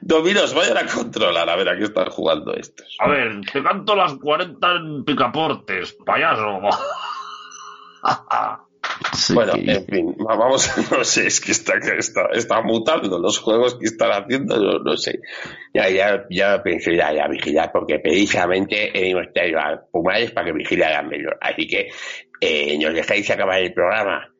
Dominos, 0.00 0.52
vayan 0.52 0.78
a 0.78 0.86
controlar 0.86 1.48
a 1.48 1.54
ver 1.54 1.68
a 1.68 1.76
qué 1.78 1.84
están 1.84 2.10
jugando 2.10 2.54
estos. 2.54 2.96
A 2.98 3.08
ver, 3.08 3.40
te 3.52 3.62
canto 3.62 3.94
las 3.94 4.14
40 4.14 4.66
en 4.76 5.04
picaportes, 5.04 5.96
payaso. 6.04 6.60
bueno, 9.34 9.52
en 9.54 9.86
fin, 9.86 10.16
va- 10.26 10.36
vamos, 10.36 10.70
no 10.90 11.04
sé, 11.04 11.26
es 11.28 11.40
que 11.40 11.52
está, 11.52 11.78
que 11.78 11.98
está, 11.98 12.22
está 12.32 12.62
mutando 12.62 13.18
los 13.18 13.38
juegos 13.38 13.76
que 13.76 13.86
están 13.86 14.10
haciendo, 14.10 14.56
no, 14.56 14.78
no 14.80 14.96
sé. 14.96 15.20
Ya, 15.74 15.88
ya, 15.88 16.24
ya 16.30 16.62
pensé, 16.62 16.96
ya, 16.96 17.12
ya, 17.12 17.28
vigilar, 17.28 17.70
porque 17.72 17.98
precisamente 18.00 18.90
hemos 19.10 19.32
traído 19.32 19.60
a 19.60 19.80
Pumares 19.92 20.32
para 20.32 20.46
que 20.46 20.52
vigile 20.52 20.84
a 20.84 21.00
Dumbledore. 21.02 21.36
Así 21.40 21.66
que, 21.68 21.88
eh, 22.40 22.78
¿nos 22.78 22.94
dejáis 22.94 23.30
acabar 23.30 23.60
el 23.60 23.72
programa? 23.72 24.32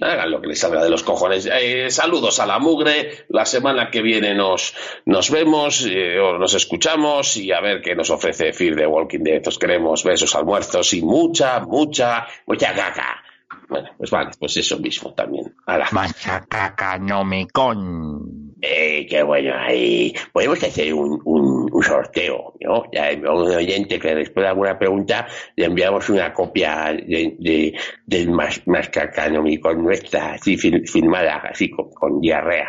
Hagan 0.00 0.30
lo 0.30 0.40
que 0.40 0.48
les 0.48 0.58
salga 0.58 0.82
de 0.82 0.88
los 0.88 1.02
cojones. 1.02 1.46
Eh, 1.52 1.90
saludos 1.90 2.40
a 2.40 2.46
la 2.46 2.58
mugre. 2.58 3.26
La 3.28 3.44
semana 3.44 3.90
que 3.90 4.00
viene 4.00 4.34
nos, 4.34 4.74
nos 5.04 5.30
vemos 5.30 5.86
eh, 5.86 6.18
o 6.18 6.38
nos 6.38 6.54
escuchamos 6.54 7.36
y 7.36 7.52
a 7.52 7.60
ver 7.60 7.82
qué 7.82 7.94
nos 7.94 8.10
ofrece 8.10 8.52
Fear 8.52 8.76
the 8.76 8.86
Walking 8.86 9.22
Dead. 9.22 9.46
Os 9.46 9.58
queremos 9.58 10.02
besos 10.02 10.34
almuerzos 10.34 10.94
y 10.94 11.02
mucha, 11.02 11.60
mucha, 11.60 12.26
mucha 12.46 12.74
caca. 12.74 13.22
Bueno, 13.68 13.90
pues 13.98 14.10
vale, 14.10 14.30
pues 14.38 14.56
eso 14.56 14.78
mismo 14.78 15.12
también. 15.12 15.54
Ala. 15.66 15.88
Mancha 15.92 16.44
caca, 16.48 16.98
no 16.98 17.24
me 17.24 17.46
con. 17.48 18.54
Eh, 18.60 19.06
qué 19.08 19.22
bueno, 19.22 19.54
ahí 19.58 20.14
podemos 20.32 20.62
hacer 20.62 20.94
un, 20.94 21.20
un, 21.24 21.61
un 21.72 21.82
sorteo, 21.82 22.54
¿no? 22.60 22.84
Ya, 22.92 23.08
a 23.08 23.32
un 23.34 23.54
oyente 23.54 23.98
que 23.98 24.14
responda 24.14 24.50
alguna 24.50 24.78
pregunta, 24.78 25.26
le 25.56 25.66
enviamos 25.66 26.08
una 26.10 26.32
copia 26.32 26.92
de, 26.92 27.34
de, 27.38 27.74
del 28.06 28.30
mas, 28.30 28.60
mascacanómico 28.66 29.72
nuestra, 29.74 30.34
así 30.34 30.56
fil- 30.56 30.86
filmada, 30.88 31.42
así 31.50 31.70
con, 31.70 31.90
con 31.90 32.20
diarrea. 32.20 32.68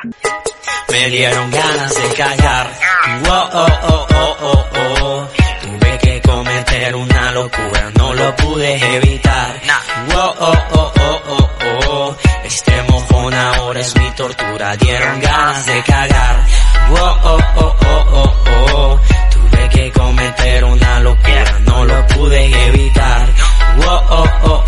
Me 0.91 1.09
dieron 1.09 1.51
ganas 1.51 1.95
de 1.95 2.15
cagar. 2.15 2.67
Oh, 3.27 3.49
oh, 3.53 3.67
oh, 3.89 4.07
oh, 4.13 4.37
oh, 4.41 4.65
oh. 5.01 5.27
Tuve 5.61 5.97
que 5.99 6.21
cometer 6.21 6.95
una 6.95 7.31
locura, 7.31 7.91
no 7.97 8.13
lo 8.13 8.35
pude 8.35 8.75
evitar. 8.97 9.55
Oh, 10.15 10.33
oh, 10.39 10.53
oh, 10.73 10.91
oh, 10.99 11.21
oh, 11.29 11.49
oh. 11.89 12.15
Este 12.43 12.71
mojón 12.89 13.33
ahora 13.33 13.79
es 13.79 13.95
mi 13.97 14.09
tortura. 14.11 14.75
Dieron 14.77 15.19
ganas 15.19 15.65
de 15.65 15.81
cagar. 15.83 16.45
Oh, 16.91 17.17
oh, 17.23 17.39
oh, 17.57 17.75
pude 22.23 22.67
evitar. 22.67 23.33
Oh, 23.85 24.01
oh, 24.09 24.25
oh, 24.43 24.62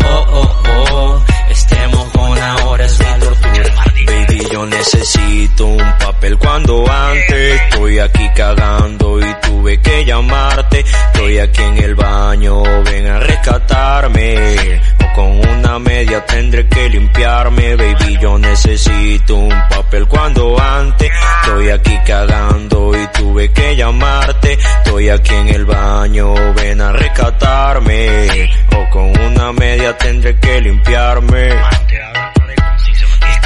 necesito 4.86 5.66
un 5.66 5.92
papel 5.98 6.38
cuando 6.38 6.84
antes 6.88 7.60
estoy 7.60 7.98
aquí 7.98 8.28
cagando 8.36 9.18
y 9.18 9.34
tuve 9.42 9.80
que 9.80 10.04
llamar. 10.04 10.50
llamarte. 10.50 10.80
Estoy 10.80 11.38
aquí 11.38 11.62
en 11.62 11.78
el 11.78 11.94
baño, 11.94 12.62
ven 12.84 13.06
a 13.08 13.18
rescatarme. 13.18 14.80
O 15.02 15.14
con 15.14 15.48
una 15.48 15.78
media 15.80 16.24
tendré 16.24 16.68
que 16.68 16.88
limpiarme, 16.88 17.74
baby. 17.74 18.18
Yo 18.20 18.38
necesito 18.38 19.34
un 19.34 19.54
papel 19.68 20.06
cuando 20.06 20.60
antes. 20.60 21.10
Estoy 21.42 21.70
aquí 21.70 21.98
cagando 22.06 22.92
y 22.96 23.06
tuve 23.18 23.50
que 23.52 23.74
llamarte. 23.74 24.52
Estoy 24.52 25.08
aquí 25.08 25.34
en 25.34 25.48
el 25.48 25.64
baño, 25.64 26.34
ven 26.54 26.80
a 26.80 26.92
rescatarme. 26.92 28.50
O 28.76 28.90
con 28.90 29.18
una 29.20 29.52
media 29.52 29.96
tendré 29.98 30.38
que 30.38 30.60
limpiarme. 30.60 31.48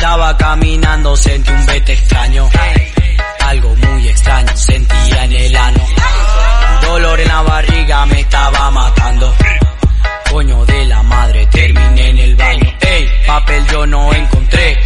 Estaba 0.01 0.35
caminando, 0.35 1.14
sentí 1.14 1.52
un 1.52 1.66
vete 1.66 1.93
extraño. 1.93 2.48
Algo 3.40 3.77
muy 3.77 4.09
extraño 4.09 4.56
sentía 4.56 5.24
en 5.24 5.32
el 5.32 5.55
ano. 5.55 5.86
dolor 6.81 7.20
en 7.20 7.28
la 7.28 7.43
barriga 7.43 8.06
me 8.06 8.20
estaba 8.20 8.70
matando. 8.70 9.36
Coño 10.31 10.64
de 10.64 10.86
la 10.86 11.02
madre, 11.02 11.47
terminé 11.48 12.09
en 12.09 12.18
el 12.18 12.35
baño. 12.35 12.74
Ey, 12.81 13.10
papel 13.27 13.66
yo 13.66 13.86
no 13.86 14.14
encontré. 14.14 14.78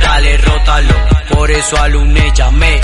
Dale, 0.00 0.38
rótalo. 0.38 0.94
Por 1.28 1.50
eso 1.50 1.82
al 1.82 1.92
lunes 1.92 2.32
llamé. 2.32 2.80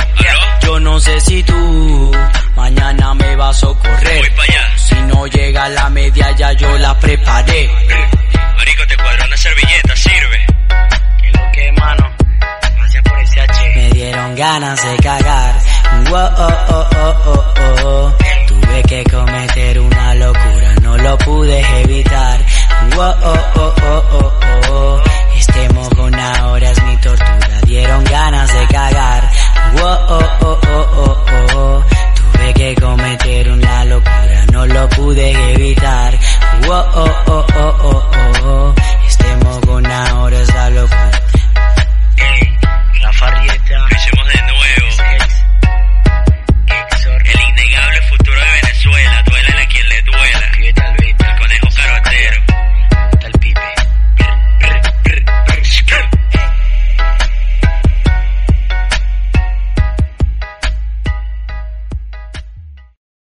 Yo 0.60 0.78
no 0.80 1.00
sé 1.00 1.18
si 1.22 1.42
tú 1.44 2.12
mañana 2.56 3.14
me 3.14 3.36
vas 3.36 3.56
a 3.56 3.60
socorrer. 3.60 4.30
Si 4.76 4.96
no 4.96 5.26
llega 5.28 5.66
la 5.70 5.88
media 5.88 6.30
ya 6.36 6.52
yo 6.52 6.76
la 6.76 6.94
preparé. 6.98 7.70
Marico, 8.54 8.86
te 8.86 8.96
cuadro 8.98 9.24
una 9.24 9.36
servilleta, 9.38 9.89
ganas 14.40 14.82
de 14.82 14.96
cagar. 14.96 15.54
Wow, 16.08 16.16
oh, 16.16 16.48
oh, 16.70 16.86
oh, 16.96 17.14
oh 17.26 17.44
oh 17.84 18.10
Tuve 18.48 18.82
que 18.88 19.04
cometer 19.04 19.78
una 19.78 20.14
locura, 20.14 20.74
no 20.80 20.96
lo 20.96 21.18
pude 21.18 21.60
evitar. 21.82 22.40
Wow, 22.96 23.12
Este 25.36 25.68
mojón 25.74 26.18
ahora 26.18 26.70
es 26.70 26.82
mi 26.84 26.96
tortura, 26.96 27.60
dieron 27.66 28.02
ganas 28.04 28.50
de 28.54 28.66
cagar. 28.68 29.30
Wow, 29.74 30.06
Tuve 32.14 32.54
que 32.54 32.74
cometer 32.76 33.50
una 33.50 33.84
locura, 33.84 34.46
no 34.52 34.64
lo 34.66 34.88
pude 34.88 35.52
evitar. 35.52 36.18
Wow, 36.66 37.44